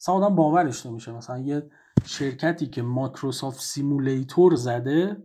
مثلا 0.00 0.14
آدم 0.14 0.36
باورش 0.36 0.86
نمیشه. 0.86 1.12
مثلا 1.12 1.38
یه 1.38 1.70
شرکتی 2.04 2.66
که 2.66 2.82
Microsoft 2.82 3.60
Simulator 3.60 4.54
زده 4.54 5.22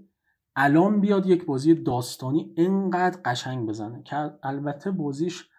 الان 0.55 1.01
بیاد 1.01 1.25
یک 1.25 1.45
بازی 1.45 1.73
داستانی 1.73 2.53
انقدر 2.57 3.19
قشنگ 3.25 3.69
بزنه 3.69 4.03
که 4.03 4.33
البته 4.43 4.91
بازیش 4.91 5.49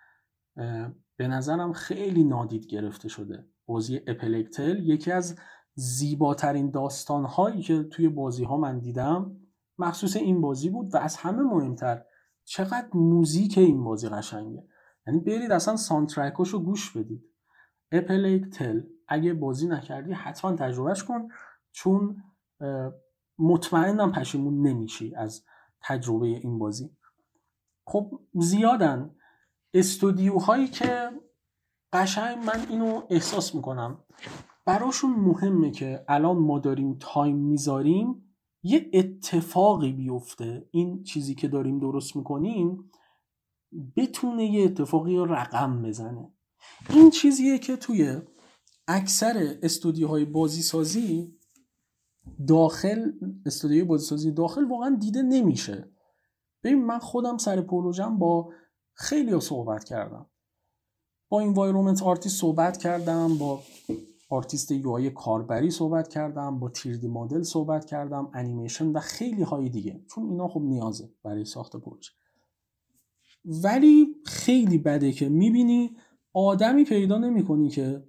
به 1.16 1.28
نظرم 1.28 1.72
خیلی 1.72 2.24
نادید 2.24 2.66
گرفته 2.66 3.08
شده. 3.08 3.46
بازی 3.66 4.00
A 4.06 4.14
Plague 4.14 4.58
Tale 4.58 4.88
یکی 4.88 5.12
از 5.12 5.38
زیباترین 5.74 6.70
داستان 6.70 7.24
هایی 7.24 7.62
که 7.62 7.82
توی 7.82 8.08
بازی 8.08 8.44
ها 8.44 8.56
من 8.56 8.78
دیدم 8.78 9.36
مخصوص 9.78 10.16
این 10.16 10.40
بازی 10.40 10.70
بود 10.70 10.94
و 10.94 10.96
از 10.96 11.16
همه 11.16 11.42
مهمتر 11.42 12.04
چقدر 12.44 12.88
موزیک 12.94 13.58
این 13.58 13.84
بازی 13.84 14.08
قشنگه. 14.08 14.64
یعنی 15.06 15.20
برید 15.20 15.52
اصلا 15.52 15.76
soundtrack 15.76 16.36
ش 16.36 16.48
رو 16.48 16.58
گوش 16.58 16.96
بدید. 16.96 17.24
A 17.92 18.00
Plague 18.00 18.49
Tale 18.49 18.82
اگه 19.08 19.34
بازی 19.34 19.68
نکردی 19.68 20.12
حتما 20.12 20.56
تجربهش 20.56 21.04
کن 21.04 21.28
چون 21.72 22.22
مطمئنم 23.38 24.12
پشیمون 24.12 24.66
نمیشی 24.66 25.14
از 25.14 25.44
تجربه 25.80 26.26
این 26.26 26.58
بازی. 26.58 26.90
خب 27.86 28.20
زیادن. 28.34 29.14
استودیوهایی 29.74 30.68
که 30.68 31.10
قشنگ 31.92 32.38
من 32.38 32.66
اینو 32.68 33.02
احساس 33.10 33.54
می‌کنم. 33.54 33.98
براشون 34.64 35.10
مهمه 35.10 35.70
که 35.70 36.04
الان 36.08 36.38
ما 36.38 36.58
داریم 36.58 36.96
تایم 37.00 37.36
می‌ذاریم. 37.36 38.21
یه 38.62 38.90
اتفاقی 38.92 39.92
بیفته. 39.92 40.68
این 40.70 41.02
چیزی 41.02 41.34
که 41.34 41.48
داریم 41.48 41.78
درست 41.78 42.16
می‌کنیم 42.16 42.90
بتونه 43.96 44.44
یه 44.44 44.64
اتفاقی 44.64 45.16
رقم 45.16 45.82
بزنه. 45.82 46.32
این 46.90 47.10
چیزیه 47.10 47.58
که 47.58 47.76
توی 47.76 48.20
اکثر 48.88 49.58
استودیوهای 49.62 50.24
بازی 50.24 50.62
سازی 50.62 51.38
داخل 52.48 53.12
استودیوی 53.46 53.84
بازی 53.84 54.06
سازی 54.06 54.30
داخل 54.30 54.64
واقعا 54.64 54.96
دیده 55.00 55.22
نمیشه. 55.22 55.92
ببین 56.64 56.84
من 56.84 56.98
خودم 56.98 57.36
سر 57.36 57.60
پروژم 57.60 58.18
با 58.18 58.52
خیلی 58.94 59.40
صحبت 59.40 59.84
کردم. 59.84 60.26
با 61.28 61.40
environment 61.40 62.02
artist 62.02 62.40
صحبت 62.40 62.76
کردم 62.76 63.38
با 63.38 63.62
artist 64.32 64.70
UI 64.70 64.90
های 64.90 65.10
کاربری 65.10 65.70
صحبت 65.70 66.08
کردم 66.08 66.58
با 66.58 66.68
تیردی 66.68 67.08
مدل 67.08 67.42
صحبت 67.42 67.84
کردم 67.84 68.30
انیمیشن 68.34 68.86
و 68.92 69.00
خیلی 69.00 69.42
های 69.42 69.68
دیگه. 69.68 70.04
چون 70.14 70.30
اینا 70.30 70.48
خب 70.48 70.60
نیازه 70.60 71.10
برای 71.22 71.44
ساخت 71.44 71.76
پروژه. 71.76 72.10
ولی 73.44 74.16
خیلی 74.26 74.78
بده 74.78 75.12
که 75.12 75.28
می‌بینی 75.28 75.96
آدمی 76.32 76.84
پیدا 76.84 77.18
نمی‌کنی 77.18 77.68
که 77.68 78.04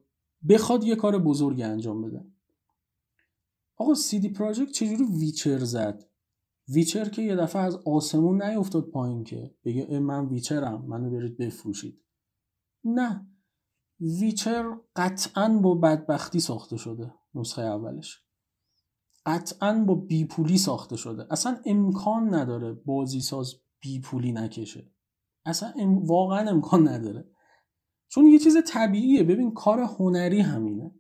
بخواد 0.49 0.83
یه 0.83 0.95
کار 0.95 1.19
بزرگی 1.19 1.63
انجام 1.63 2.01
بده. 2.01 2.25
آقا 3.77 3.93
دی 4.11 4.29
پراجکت 4.29 4.71
چجوری 4.71 5.03
ویچر 5.19 5.59
زد؟ 5.59 6.03
ویچر 6.69 7.09
که 7.09 7.21
یه 7.21 7.35
دفعه 7.35 7.61
از 7.61 7.75
آسمون 7.75 8.43
نیفتاد 8.43 8.89
پایین 8.89 9.23
که 9.23 9.55
بگه 9.65 9.99
من 9.99 10.25
ویچرم 10.25 10.85
منو 10.87 11.09
برید 11.09 11.37
بفروشید. 11.37 12.01
نه. 12.83 13.32
ویچر 13.99 14.77
قطعا 14.95 15.59
با 15.63 15.75
بدبختی 15.75 16.39
ساخته 16.39 16.77
شده 16.77 17.13
نسخه 17.35 17.61
اولش. 17.61 18.23
قطعا 19.25 19.83
با 19.87 19.95
بیپولی 19.95 20.57
ساخته 20.57 20.95
شده. 20.95 21.27
اصلا 21.31 21.61
امکان 21.65 22.33
نداره 22.33 22.73
بازی 22.73 23.21
ساز 23.21 23.53
بیپولی 23.79 24.31
نکشه. 24.31 24.91
اصلا 25.45 25.73
واقعا 26.03 26.49
امکان 26.49 26.87
نداره. 26.87 27.29
چون 28.07 28.27
یه 28.27 28.39
چیز 28.39 28.57
طبیعیه. 28.67 29.23
ببین 29.23 29.53
کار 29.53 29.79
هنری 29.79 30.39
همینه. 30.39 30.91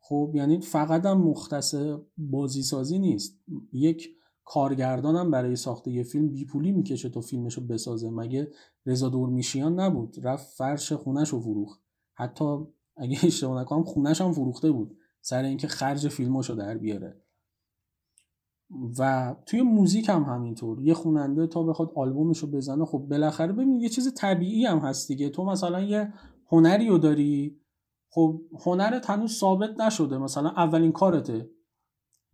خب 0.00 0.32
یعنی 0.34 0.60
فقط 0.60 1.06
هم 1.06 1.20
مختص 1.20 1.74
بازی 2.16 2.62
سازی 2.62 2.98
نیست. 2.98 3.40
یک 3.72 4.08
کارگردانم 4.44 5.30
برای 5.30 5.56
ساخته 5.56 5.90
یه 5.90 6.02
فیلم 6.02 6.28
بیپولی 6.28 6.72
می‌کشه 6.72 7.08
تا 7.08 7.20
فیلمشو 7.20 7.66
بسازه. 7.66 8.10
مگه 8.10 8.50
رضا 8.86 9.08
دورمیشیان 9.08 9.80
نبود؟ 9.80 10.16
رفت 10.22 10.56
فرش 10.56 10.92
خونش 10.92 11.28
رو 11.28 11.40
فروخت. 11.40 11.80
حتی 12.14 12.58
اگه 12.96 13.18
اشتباه 13.24 13.60
نکنم 13.60 13.84
خونش 13.84 14.20
هم 14.20 14.32
فروخته 14.32 14.70
بود. 14.70 14.98
سر 15.20 15.42
اینکه 15.42 15.68
خرج 15.68 16.08
فیلماشو 16.08 16.54
در 16.54 16.78
بیاره. 16.78 17.20
و 18.98 19.34
توی 19.46 19.62
موزیک 19.62 20.08
هم 20.08 20.22
همینطور. 20.22 20.80
یه 20.80 20.94
خوننده 20.94 21.46
تا 21.46 21.62
بخواد 21.62 21.92
آلبومش 21.94 22.38
رو 22.38 22.48
بزنه 22.48 22.84
خب 22.84 22.98
بالاخره 22.98 23.52
ببین 23.52 23.80
یه 23.80 23.88
چیز 23.88 24.14
طبیعی 24.14 24.66
هم 24.66 24.78
هست 24.78 25.08
دیگه. 25.08 25.28
تو 25.28 25.44
مثلا 25.44 25.80
یه 25.80 26.12
هنری 26.46 26.88
رو 26.88 26.98
داری. 26.98 27.60
خب 28.08 28.40
هنرت 28.64 29.10
هنوز 29.10 29.32
ثابت 29.32 29.80
نشده. 29.80 30.18
مثلا 30.18 30.48
اولین 30.48 30.92
کارته. 30.92 31.50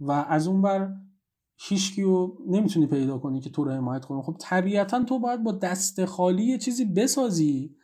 و 0.01 0.13
از 0.13 0.47
اون 0.47 0.63
بر 0.63 0.95
هیچکی 1.63 2.03
رو 2.03 2.39
نمی‌تونی 2.49 2.87
پیدا 2.87 3.19
کنی 3.19 3.41
که 3.41 3.51
تو 3.51 3.65
رو 3.65 3.71
حمایت 3.71 4.05
کنه. 4.05 4.23
خب 4.23 4.37
طبیعتا 4.41 5.05
تو 5.05 5.19
باید 5.19 5.43
با 5.43 5.53
دست 5.53 6.05
خالی 6.05 6.45
یه 6.45 6.59
چیزی 6.59 6.85
بسازی. 6.85 7.77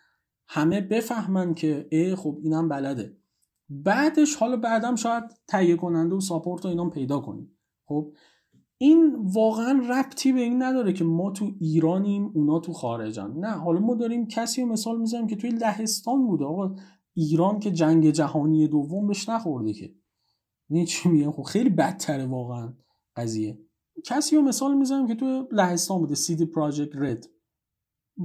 همه 0.49 0.81
بفهمن 0.81 1.55
که 1.55 1.89
ای 1.91 2.15
خب 2.15 2.39
اینم 2.43 2.69
بلده. 2.69 3.17
بعدش 3.69 4.37
حالا 4.37 4.57
بعدم 4.57 4.95
شاید 4.95 5.25
تهیه 5.49 5.77
کننده 5.77 6.15
و 6.15 6.21
ساپورت 6.21 6.65
و 6.65 6.69
اینام 6.69 6.91
پیدا 6.91 7.19
کنی. 7.21 7.51
خب 7.85 8.13
این 8.79 9.17
واقعا 9.35 9.83
ربطی 9.91 10.33
به 10.33 10.41
این 10.41 10.63
نداره 10.63 10.93
که 10.93 11.05
ما 11.05 11.31
تو 11.31 11.53
ایرانیم 11.61 12.31
اونا 12.35 12.59
تو 12.59 12.73
خارجن. 12.73 13.31
نه 13.31 13.51
حالا 13.51 13.81
ما 13.81 13.95
داریم 13.95 14.27
کسی 14.27 14.63
رو 14.63 14.69
مثال 14.69 15.01
می‌زنیم 15.01 15.27
که 15.27 15.37
توی 15.37 15.51
لهستان 15.51 16.27
بوده. 16.27 16.45
آقا 16.45 16.77
ایران 17.15 17.61
که 17.61 17.71
جنگ 17.71 18.11
جهانی 18.11 18.69
دوم 18.69 19.07
بهش 19.07 19.29
نخورده 19.29 19.73
که. 19.73 19.95
نه 20.71 20.85
چی 20.87 21.09
میگم؟ 21.09 21.31
خب 21.31 21.43
خیلی 21.43 21.71
بدتره 21.71 22.27
واقعا. 22.27 22.73
قضیه. 23.17 23.59
کسی 24.05 24.37
رو 24.37 24.43
مثال 24.43 24.75
می‌زنم 24.75 25.07
که 25.07 25.15
تو 25.15 25.49
لهستان 25.53 25.99
بوده 25.99 26.15
سیدی 26.15 26.45
پراجکت 26.45 26.97
رد. 26.97 27.27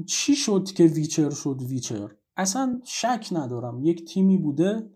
چی 0.07 0.35
شد 0.35 0.63
که 0.75 0.83
ویچر 0.83 1.29
شد 1.29 1.61
ویچر؟ 1.61 2.15
اصلا 2.37 2.81
شک 2.83 3.27
ندارم. 3.31 3.83
یک 3.83 4.13
تیمی 4.13 4.37
بوده 4.37 4.89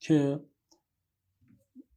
که 0.00 0.44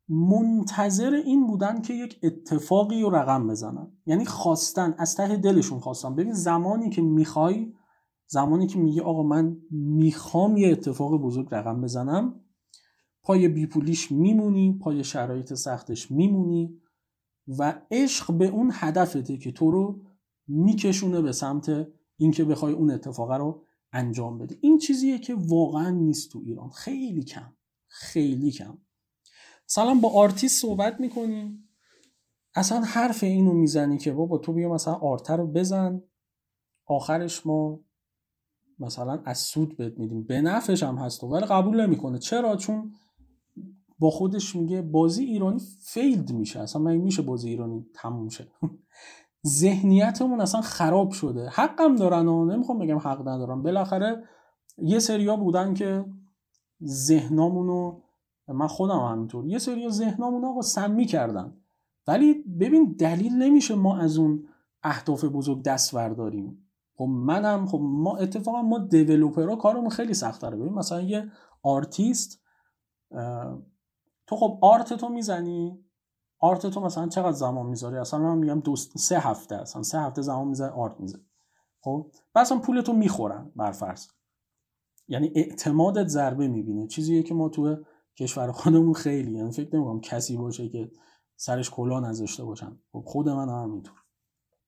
منتظر 0.09 1.13
این 1.13 1.47
بودن 1.47 1.81
که 1.81 1.93
یک 1.93 2.19
اتفاقی 2.23 3.01
رو 3.01 3.15
رقم 3.15 3.47
بزنن. 3.47 3.97
یعنی 4.05 4.25
خواستن 4.25 4.95
از 4.97 5.15
ته 5.15 5.37
دلشون 5.37 5.79
خواستن. 5.79 6.15
ببین 6.15 6.33
زمانی 6.33 6.89
که 6.89 7.01
می‌خوای 7.01 7.73
زمانی 8.27 8.67
که 8.67 8.79
میگه 8.79 9.01
آقا 9.01 9.23
من 9.23 9.57
می‌خوام 9.71 10.57
یه 10.57 10.71
اتفاق 10.71 11.21
بزرگ 11.21 11.47
رقم 11.51 11.81
بزنم 11.81 12.39
پای 13.23 13.47
بیپولیش 13.47 14.11
میمونی 14.11 14.79
پای 14.81 15.03
شرایط 15.03 15.53
سختش 15.53 16.11
میمونی. 16.11 16.79
و 17.47 17.81
عشق 17.91 18.33
به 18.33 18.47
اون 18.47 18.71
هدفته 18.73 19.37
که 19.37 19.51
تو 19.51 19.71
رو 19.71 20.01
میکشونه 20.47 21.21
به 21.21 21.31
سمت 21.31 21.87
اینکه 22.17 22.43
بخوای 22.43 22.73
اون 22.73 22.91
اتفاق 22.91 23.31
رو 23.31 23.63
انجام 23.91 24.37
بدی. 24.37 24.57
این 24.61 24.77
چیزیه 24.77 25.19
که 25.19 25.35
واقعا 25.37 25.89
نیست 25.89 26.31
تو 26.31 26.41
ایران. 26.45 26.69
خیلی 26.69 27.23
کم. 27.23 27.53
خیلی 27.87 28.51
کم. 28.51 28.77
مثلا 29.69 29.93
با 29.93 30.09
آرتیست 30.09 30.61
صحبت 30.61 30.99
می‌کنی 30.99 31.59
اصلا 32.55 32.81
حرف 32.81 33.23
اینو 33.23 33.53
می‌زنی 33.53 33.97
که 33.97 34.11
بابا 34.11 34.37
تو 34.37 34.53
بیا 34.53 34.73
مثلا 34.73 34.93
art 34.93 35.20
رو 35.20 35.37
رو 35.37 35.47
بزن. 35.47 36.01
آخرش 36.85 37.45
ما 37.45 37.79
مثلا 38.79 39.21
از 39.25 39.37
سود 39.37 39.77
بهت 39.77 39.99
میدیم. 39.99 40.23
به 40.23 40.41
نفعش 40.41 40.83
هم 40.83 40.95
هست 40.95 41.23
ولی 41.23 41.45
قبول 41.45 41.81
نمی‌کنه. 41.85 42.19
چرا؟ 42.19 42.55
چون 42.55 42.91
با 44.03 44.09
خودش 44.09 44.55
میگه 44.55 44.81
بازی 44.81 45.23
ایرانی 45.23 45.59
fail 45.79 46.31
میشه. 46.31 46.59
اصلا 46.59 46.81
مگه 46.81 46.95
میشه 46.95 47.21
بازی 47.21 47.49
ایرانی 47.49 47.85
تموم 47.93 48.29
شه؟ 48.29 48.47
ذهنیتمون 49.47 50.41
اصلا 50.41 50.61
خراب 50.61 51.11
شده. 51.11 51.49
حقم 51.49 51.95
دارن 51.95 52.27
و 52.27 52.45
نمی‌خوام 52.45 52.79
بگم 52.79 52.97
حق 52.97 53.27
ندارن 53.27 53.63
بالاخره 53.63 54.23
یه 54.77 54.99
سریا 54.99 55.35
بودن 55.35 55.73
که 55.73 56.05
ذهنامونو 56.85 58.01
من 58.47 58.67
خودم 58.67 58.99
همینطور. 58.99 59.47
یه 59.47 59.59
سریا 59.59 59.89
ذهنامون 59.89 60.45
آقا 60.45 60.61
سمی 60.61 61.05
کردن. 61.05 61.53
ولی 62.07 62.33
ببین 62.33 62.95
دلیل 62.99 63.33
نمیشه 63.33 63.75
ما 63.75 63.97
از 63.97 64.17
اون 64.17 64.47
اهداف 64.83 65.25
بزرگ 65.25 65.63
دست 65.63 65.95
برداریم. 65.95 66.67
خب 66.95 67.05
منم 67.05 67.65
خب 67.65 67.79
ما 67.81 68.17
اتفاقا 68.17 68.61
ما 68.61 68.79
developer 68.79 69.48
ها 69.48 69.55
کارمون 69.55 69.89
خیلی 69.89 70.13
سختره 70.13 70.57
ببین 70.57 70.73
مثلا 70.73 71.01
یه 71.01 71.31
آرتیست 71.63 72.43
تو 74.27 74.35
خب 74.35 74.59
art 74.61 74.93
تو 74.93 75.09
می‌زنی؟ 75.09 75.85
art 76.39 76.67
تو 76.67 76.79
مثلا 76.81 77.07
چقدر 77.07 77.31
زمان 77.31 77.65
می‌ذاری؟ 77.65 77.97
اصلا 77.97 78.19
من 78.19 78.37
میگم 78.37 78.59
دو 78.59 78.75
سه 78.75 79.19
هفته 79.19 79.55
اصلا 79.55 79.83
سه 79.83 79.99
هفته 79.99 80.21
زمان 80.21 80.47
می‌ذاری 80.47 80.73
art 80.73 80.99
می‌ذاری 80.99 81.23
خب؟ 81.81 82.11
اصلا 82.35 82.59
پول 82.59 82.81
تو 82.81 82.93
می‌خورن 82.93 83.51
برفرض. 83.55 84.07
یعنی 85.07 85.31
اعتمادت 85.35 86.07
ضربه 86.07 86.47
می‌بینه. 86.47 86.87
چیزیه 86.87 87.23
که 87.23 87.33
ما 87.33 87.49
تو 87.49 87.77
کشور 88.19 88.51
خودمون 88.51 88.93
خیلی 88.93 89.31
یعنی 89.31 89.51
فکر 89.51 89.75
نمی‌کنم 89.75 90.01
کسی 90.01 90.37
باشه 90.37 90.69
که 90.69 90.91
سرش 91.35 91.69
کلا 91.69 91.99
نذاشته 91.99 92.43
باشن. 92.43 92.79
خب 92.91 93.03
خود 93.05 93.29
من 93.29 93.49
هم 93.49 93.71
اینطور. 93.71 93.95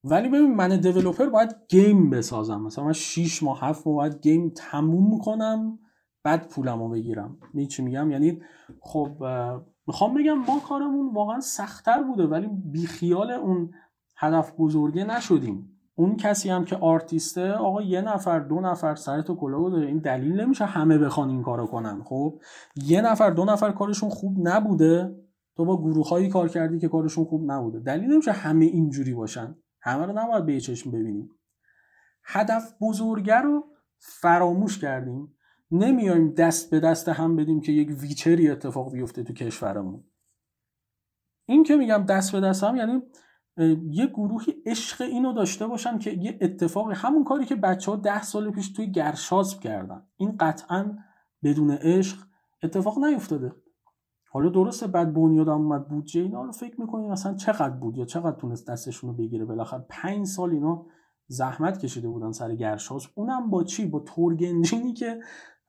ولی 0.04 0.30
ببین 0.30 0.56
من 0.56 0.80
دیولپر 0.80 1.26
باید 1.26 1.56
گیم 1.70 2.10
بسازم. 2.10 2.62
مثلا 2.62 2.86
من 2.86 2.94
6 2.94 3.44
ماه 3.44 3.60
7 3.62 3.88
ماه 3.88 3.96
باید 3.96 4.22
گیم 4.22 4.50
تموم 4.56 5.10
می‌کنم 5.10 5.80
بعد 6.26 6.48
پولمو 6.48 6.90
بگیرم. 6.90 7.38
می 7.54 7.68
چی 7.68 7.84
میگم؟ 7.84 8.12
یعنی 8.12 8.42
خب 8.80 9.24
می‌خوام 9.88 10.14
بگم 10.14 10.34
ما 10.34 10.60
کارمون 10.68 11.14
واقعا 11.14 11.40
سختتر 11.40 12.04
بوده 12.04 12.24
ولی 12.28 12.48
بیخیال 12.48 13.32
اون 13.32 13.72
هدف 14.18 14.54
بزرگه 14.60 15.04
نشدیم. 15.04 15.80
اون 15.96 16.16
کسی 16.16 16.50
هم 16.50 16.66
که 16.66 16.76
آرتیسته 16.76 17.52
آقا 17.52 17.82
یه 17.82 18.02
نفر 18.02 18.40
دو 18.40 18.60
نفر 18.60 18.96
سرتو 18.96 19.36
کلا 19.36 19.70
داره. 19.70 19.88
این 19.88 19.98
دلیل 19.98 20.42
نمیشه 20.42 20.66
همه 20.66 20.98
بخوان 20.98 21.30
این 21.30 21.44
کارو 21.44 21.68
کنن 21.68 22.04
خب؟ 22.04 22.40
یه 22.76 23.02
نفر 23.02 23.30
دو 23.30 23.46
نفر 23.46 23.72
کارشون 23.72 24.10
خوب 24.10 24.48
نبوده. 24.48 25.16
تو 25.58 25.66
با 25.66 25.82
گروه 25.82 26.10
هایی 26.10 26.30
کار 26.30 26.48
کردی 26.48 26.80
که 26.80 26.88
کارشون 26.88 27.26
خوب 27.26 27.52
نبوده. 27.52 27.80
دلیل 27.80 28.12
نمیشه 28.12 28.32
همه 28.32 28.66
اینجوری 28.66 29.14
باشن. 29.14 29.56
همه 29.82 30.06
رو 30.06 30.14
نباید 30.14 30.46
به 30.46 30.60
چشم 30.60 30.92
ببینیم. 30.92 31.30
هدف 32.24 32.74
بزرگه 32.82 33.42
رو 33.42 33.64
فراموش 34.00 34.80
کردیم. 34.80 35.35
نمیایم 35.78 36.34
دست 36.34 36.72
به 36.72 36.80
دست 36.80 37.10
هم 37.10 37.36
بدیم 37.36 37.62
که 37.62 37.72
یک 37.72 37.90
ویچری 38.02 38.50
اتفاق 38.50 38.92
بیفته 38.92 39.24
تو 39.24 39.34
کشورمون. 39.34 40.04
این 41.48 41.64
که 41.64 41.76
میگم 41.76 42.06
دست 42.10 42.32
به 42.32 42.40
دست 42.40 42.64
هم 42.64 42.76
یعنی 42.76 43.02
یه 43.90 44.08
گروهی 44.08 44.54
عشق 44.66 45.02
اینو 45.02 45.34
داشته 45.34 45.68
باشن 45.68 45.98
که 45.98 46.12
یه 46.12 46.38
اتفاقی 46.42 46.94
همون 46.94 47.24
کاری 47.24 47.46
که 47.46 47.56
بچه 47.56 47.92
ها 47.92 47.98
ده 47.98 48.24
سال 48.24 48.52
پیش 48.52 48.70
توی 48.70 48.92
گرشاسب 48.92 49.60
کردن. 49.60 50.04
این 50.18 50.38
قطعا 50.40 50.98
بدون 51.44 51.72
عشق 51.72 52.18
اتفاق 52.64 53.06
نیفتاده. 53.06 53.56
حالا 54.30 54.50
درسته 54.50 54.88
بعد 54.88 55.14
بنیاد 55.14 55.50
اومد 55.50 55.88
بودجه 55.88 56.22
اینا 56.22 56.44
رو 56.44 56.52
فکر 56.52 56.82
می‌کنیم 56.82 57.12
مثلا 57.12 57.34
چقدر 57.34 57.76
بود 57.76 57.98
یا 57.98 58.06
چقدر 58.06 58.36
تونست 58.36 58.68
دستشون 58.68 59.10
رو 59.10 59.16
بگیره؟ 59.16 59.46
بالاخره 59.46 59.86
پنج 59.90 60.26
سال 60.26 60.52
اینا 60.52 60.86
زحمت 61.28 61.80
کشیده 61.80 62.10
بودن 62.10 62.32
سر 62.32 62.56
گرشاس 62.56 63.08
اونم 63.16 63.50
با 63.50 63.64
چی؟ 63.64 63.86
با 63.86 64.00
تورگ 64.00 64.44
انجینی 64.44 64.94
که 64.94 65.20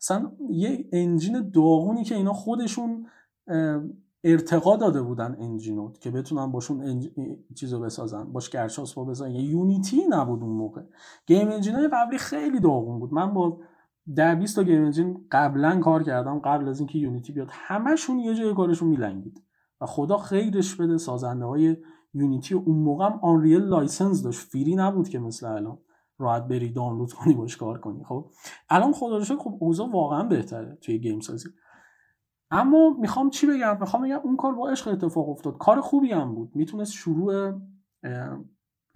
مثلا 0.00 0.32
یه 0.50 0.88
انجین 0.92 1.50
داغونی 1.50 2.04
که 2.04 2.14
اینا 2.14 2.32
خودشون 2.32 3.06
ارتقا 4.24 4.76
داده 4.76 5.02
بودن 5.02 5.36
engine 5.40 5.85
و 5.85 5.92
که 6.00 6.10
بتونن 6.10 6.52
باشون 6.52 6.80
انج... 6.80 7.08
چیزو 7.54 7.80
بسازن 7.80 8.24
باش 8.24 8.50
گرشاس 8.50 8.94
با 8.94 9.04
بزنن 9.04 9.30
یه 9.30 9.42
یونیتی 9.42 10.02
نبود 10.10 10.42
اون 10.42 10.52
موقع. 10.52 10.82
game 11.26 11.48
engine 11.48 11.88
قبلی 11.92 12.18
خیلی 12.18 12.60
داغون 12.60 12.98
بود. 12.98 13.12
من 13.12 13.34
با 13.34 13.60
در 14.16 14.34
20 14.34 14.56
تا 14.56 14.62
game 14.62 14.84
engine 14.84 15.26
قبلا 15.32 15.80
کار 15.80 16.02
کردم 16.02 16.38
قبل 16.38 16.68
از 16.68 16.78
اینکه 16.78 16.98
یونیتی 16.98 17.32
بیاد. 17.32 17.48
همشون 17.50 18.18
یه 18.18 18.34
جای 18.34 18.54
کارشون 18.54 18.88
میلنگید. 18.88 19.42
و 19.80 19.86
خدا 19.86 20.18
خیرش 20.18 20.74
بده 20.74 20.98
سازنده 20.98 21.44
های 21.44 21.76
یونیتی. 22.14 22.54
اون 22.54 22.76
موقع 22.76 23.06
هم 23.06 23.18
Unreal 23.22 23.62
license 23.62 24.22
داشت. 24.22 24.40
free 24.40 24.74
نبود 24.74 25.08
که 25.08 25.18
مثل 25.18 25.46
الان. 25.46 25.78
راحت 26.18 26.42
بری 26.42 26.72
دانلود 26.72 27.12
کنی 27.12 27.34
باش 27.34 27.56
کار 27.56 27.78
کنی 27.78 28.04
خب؟ 28.04 28.30
الان 28.68 28.92
خدا 28.92 29.16
رو 29.16 29.24
خب 29.24 29.56
اوضاع 29.60 29.90
واقعا 29.90 30.22
بهتره 30.22 30.78
توی 30.80 30.98
game 30.98 31.20
سازی 31.20 31.48
اما 32.50 32.90
می‌خوام 33.00 33.30
چی 33.30 33.46
بگم؟ 33.46 33.76
می‌خوام 33.80 34.02
بگم 34.02 34.20
اون 34.24 34.36
کار 34.36 34.54
با 34.54 34.68
عشق 34.68 34.88
اتفاق 34.88 35.28
افتاد. 35.28 35.58
کار 35.58 35.80
خوبی 35.80 36.12
هم 36.12 36.34
بود. 36.34 36.50
می‌تونست 36.54 36.92
شروع 36.92 37.52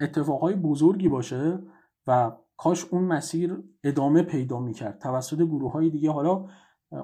اتفاقهای 0.01 0.55
بزرگی 0.55 1.09
باشه 1.09 1.59
و 2.07 2.31
کاش 2.57 2.85
اون 2.85 3.03
مسیر 3.03 3.63
ادامه 3.83 4.23
پیدا 4.23 4.59
می‌کرد. 4.59 4.99
توسط 4.99 5.37
گروه 5.37 5.71
های 5.71 5.89
دیگه 5.89 6.11
حالا 6.11 6.45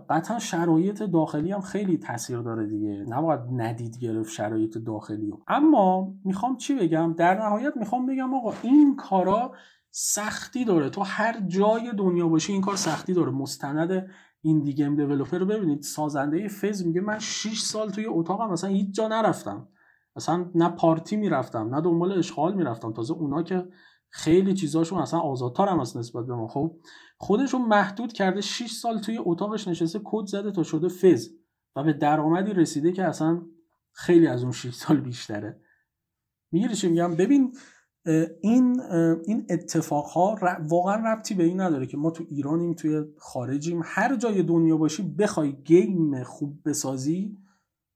قطعا 0.10 0.40
شرایط 0.40 1.04
داخلی 1.04 1.52
هم 1.52 1.62
خیلی 1.62 1.98
تاثیر 1.98 2.40
داره 2.40 2.68
دیگه. 2.68 3.06
نباید 3.10 3.40
ندید 3.52 3.98
گرفت 3.98 4.32
شرایط 4.32 4.78
داخلی. 4.78 5.34
اما 5.48 6.14
می‌خوام 6.26 6.58
چی 6.58 6.76
بگم؟ 6.76 7.14
در 7.14 7.34
نهایت 7.34 7.78
می‌خوام 7.78 8.06
بگم 8.06 8.34
آقا 8.34 8.54
این 8.64 8.96
کارا 8.96 9.52
سختی 9.92 10.66
داره. 10.66 10.90
تو 10.90 11.02
هر 11.02 11.40
جای 11.48 11.92
دنیا 11.98 12.28
باشی 12.28 12.54
این 12.54 12.62
کار 12.62 12.76
سختی 12.76 13.14
داره. 13.14 13.32
مستند 13.32 14.10
این 14.42 14.62
دیگه 14.62 14.90
دیولپر 14.90 15.38
رو 15.38 15.46
ببینید. 15.46 15.82
سازنده 15.82 16.48
فز 16.48 16.86
میگه 16.86 17.02
من 17.02 17.20
6 17.20 17.60
سال 17.60 17.90
توی 17.90 18.06
اتاقم 18.06 18.50
مثلا 18.50 18.70
هیچ 18.70 18.96
جا 18.96 19.08
نرفتم. 19.08 19.68
اصلا 20.16 20.52
نه 20.56 20.70
پارتی 20.70 21.16
می‌رفتم 21.16 21.76
نه 21.76 21.82
دنبال 21.82 22.12
اشغال 22.12 22.54
می‌رفتم. 22.54 22.94
تازه 22.94 23.14
اونا 23.14 23.44
که 23.44 23.68
خیلی 24.10 24.54
چیزاشون 24.54 25.00
اصلا 25.00 25.20
آزادتر 25.20 25.68
هم 25.68 25.80
نسبت 25.80 26.26
به 26.26 26.36
ما. 26.36 26.48
خب 26.48 26.76
خودشون 27.18 27.62
محدود 27.62 28.14
کرده 28.14 28.42
6 28.42 28.72
سال 28.72 29.00
توی 29.00 29.20
اتاقش 29.22 29.68
نشسته 29.68 30.02
کد 30.04 30.26
زده 30.26 30.52
تا 30.52 30.64
شده 30.64 30.88
فز 30.88 31.30
و 31.76 31.84
به 31.84 31.94
درآمدی 31.94 32.54
رسیده 32.54 32.92
که 32.92 33.04
اصلا 33.04 33.42
خیلی 33.92 34.28
از 34.28 34.44
اون 34.44 34.52
6 34.52 34.74
سال 34.74 35.02
بیشتره. 35.02 35.62
می‌گیری 36.52 36.76
چی 36.76 36.90
میگم؟ 36.90 37.16
ببین 37.16 37.56
این 38.42 38.82
این 39.26 39.46
اتفاق 39.50 40.06
ها 40.06 40.40
واقعا 40.60 41.14
ربطی 41.14 41.34
به 41.34 41.44
این 41.44 41.62
نداره 41.62 41.86
که 41.86 41.98
ما 41.98 42.12
تو 42.12 42.24
ایرانیم 42.30 42.74
توی 42.74 43.04
خارجیم. 43.18 43.82
هر 43.86 44.16
جای 44.16 44.44
دنیا 44.44 44.78
باشی 44.78 45.04
بخوای 45.04 45.52
گیم 45.52 46.24
خوب 46.24 46.60
بسازی 46.66 47.38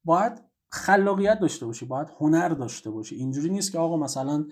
باید 0.06 0.42
خلاقیت 0.72 1.40
داشته 1.40 1.66
باشی 1.66 1.86
باید 1.86 2.08
هنر 2.20 2.50
داشته 2.50 2.92
باشی. 2.92 3.16
اینجوری 3.16 3.50
نیست 3.50 3.72
که 3.72 3.80
آقا 3.80 3.98
مثلا 3.98 4.46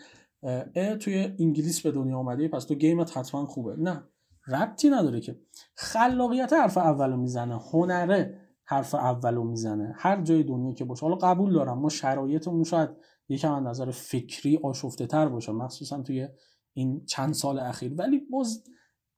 توی 0.99 1.35
انگلیس 1.39 1.81
به 1.81 1.91
دنیا 1.91 2.17
آمده 2.17 2.47
پس 2.47 2.65
تو 2.65 2.75
گیمت 2.75 3.17
حتما 3.17 3.45
خوبه. 3.45 3.75
نه 3.77 4.03
ربطی 4.47 4.89
نداره 4.89 5.21
که 5.21 5.39
خلاقیت 5.75 6.53
حرف 6.53 6.77
اولو 6.77 7.17
می‌زنه 7.17 7.59
هنره 7.71 8.39
حرف 8.65 8.95
اولو 8.95 9.43
می‌زنه. 9.43 9.93
هر 9.97 10.21
جای 10.21 10.43
دنیا 10.43 10.73
که 10.73 10.85
باشه. 10.85 11.05
حالا 11.05 11.15
قبول 11.15 11.53
دارم 11.53 11.79
ما 11.79 11.89
شرایطمون 11.89 12.63
شاید 12.63 12.89
یکم 13.29 13.53
از 13.53 13.63
نظر 13.63 13.91
فکری 13.91 14.59
آشفته 14.63 15.07
تر 15.07 15.29
باشه 15.29 15.51
مخصوصا 15.51 16.01
توی 16.01 16.27
این 16.73 17.05
چند 17.05 17.33
سال 17.33 17.59
اخیر. 17.59 17.93
ولی 17.97 18.19
باز 18.19 18.63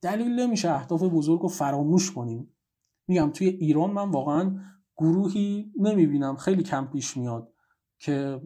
دلیل 0.01 0.39
نمیشه 0.39 0.71
اهداف 0.71 1.03
بزرگ 1.03 1.41
رو 1.41 1.47
فراموش 1.47 2.11
کنیم. 2.11 2.55
میگم 3.07 3.31
توی 3.31 3.47
ایران 3.47 3.91
من 3.91 4.11
واقعا 4.11 4.55
گروهی 4.97 5.73
نمی‌بینم 5.79 6.35
خیلی 6.35 6.63
کم 6.63 6.85
پیش 6.85 7.17
میاد 7.17 7.53
که 7.99 8.41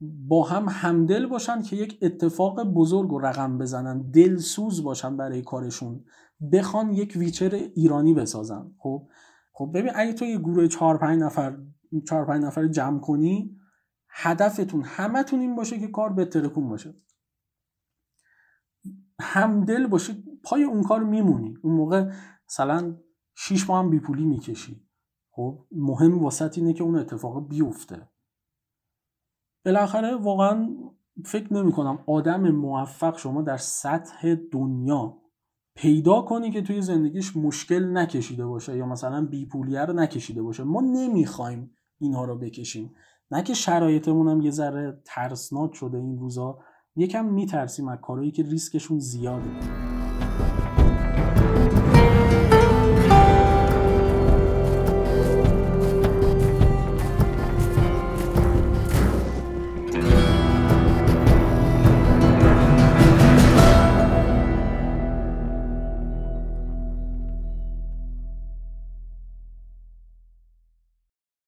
با 0.00 0.44
هم 0.44 0.66
همدل 0.68 1.26
باشن 1.26 1.62
که 1.62 1.76
یک 1.76 1.98
اتفاق 2.02 2.62
بزرگ 2.62 3.12
و 3.12 3.18
رقم 3.18 3.58
بزنن 3.58 4.10
دلسوز 4.10 4.82
باشن 4.82 5.16
برای 5.16 5.42
کارشون 5.42 6.04
بخوان 6.52 6.92
یک 6.92 7.12
ویچر 7.16 7.54
ایرانی 7.54 8.14
بسازن. 8.14 8.72
خب 8.78 9.08
خب 9.52 9.70
ببین 9.74 9.92
اگه 9.94 10.12
تو 10.12 10.24
یه 10.24 10.38
گروه 10.38 10.68
4 10.68 10.98
5 10.98 11.22
نفر 11.22 11.58
4 12.08 12.24
5 12.24 12.44
نفر 12.44 12.66
جمع 12.66 13.00
کنی 13.00 13.57
هدفتون 14.20 14.82
همتون 14.84 15.40
این 15.40 15.56
باشه 15.56 15.78
که 15.78 15.88
کار 15.88 16.12
به 16.12 16.24
ترکون 16.24 16.68
باشه. 16.68 16.94
همدل 19.20 19.86
باشید 19.86 20.40
پای 20.42 20.62
اون 20.62 20.82
کار 20.82 21.04
میمونی. 21.04 21.58
اون 21.62 21.74
موقع 21.74 22.10
مثلا 22.48 22.96
6 23.34 23.70
ماه 23.70 23.84
هم 23.84 23.90
بیپولی 23.90 24.24
می‌کشی. 24.24 24.88
خب 25.30 25.66
مهم 25.72 26.18
واسط 26.18 26.58
اینه 26.58 26.72
که 26.72 26.82
اون 26.82 26.96
اتفاق 26.96 27.48
بیفته. 27.48 28.08
بالاخره 29.64 30.16
واقعا 30.16 30.76
فکر 31.24 31.54
نمی 31.54 31.72
کنم 31.72 32.04
آدم 32.06 32.50
موفق 32.50 33.18
شما 33.18 33.42
در 33.42 33.56
سطح 33.56 34.34
دنیا 34.34 35.22
پیدا 35.74 36.22
کنی 36.22 36.50
که 36.50 36.62
توی 36.62 36.82
زندگیش 36.82 37.36
مشکل 37.36 37.96
نکشیده 37.96 38.46
باشه 38.46 38.76
یا 38.76 38.86
مثلا 38.86 39.26
بیپولیه 39.26 39.84
رو 39.84 39.92
نکشیده 39.92 40.42
باشه. 40.42 40.64
ما 40.64 40.80
نمی‌خوایم 40.80 41.70
اینها 41.98 42.24
رو 42.24 42.38
بکشیم. 42.38 42.94
نه 43.30 43.42
که 43.42 43.54
شرایطمون 43.54 44.28
هم 44.28 44.40
یه 44.40 44.50
ذره 44.50 45.00
ترسناک 45.04 45.74
شده 45.74 45.98
این 45.98 46.18
روزا 46.18 46.58
یکم 46.96 47.24
میترسیم 47.24 47.88
از 47.88 47.98
کارهایی 48.02 48.30
که 48.30 48.42
ریسکشون 48.42 48.98
زیاده. 48.98 49.97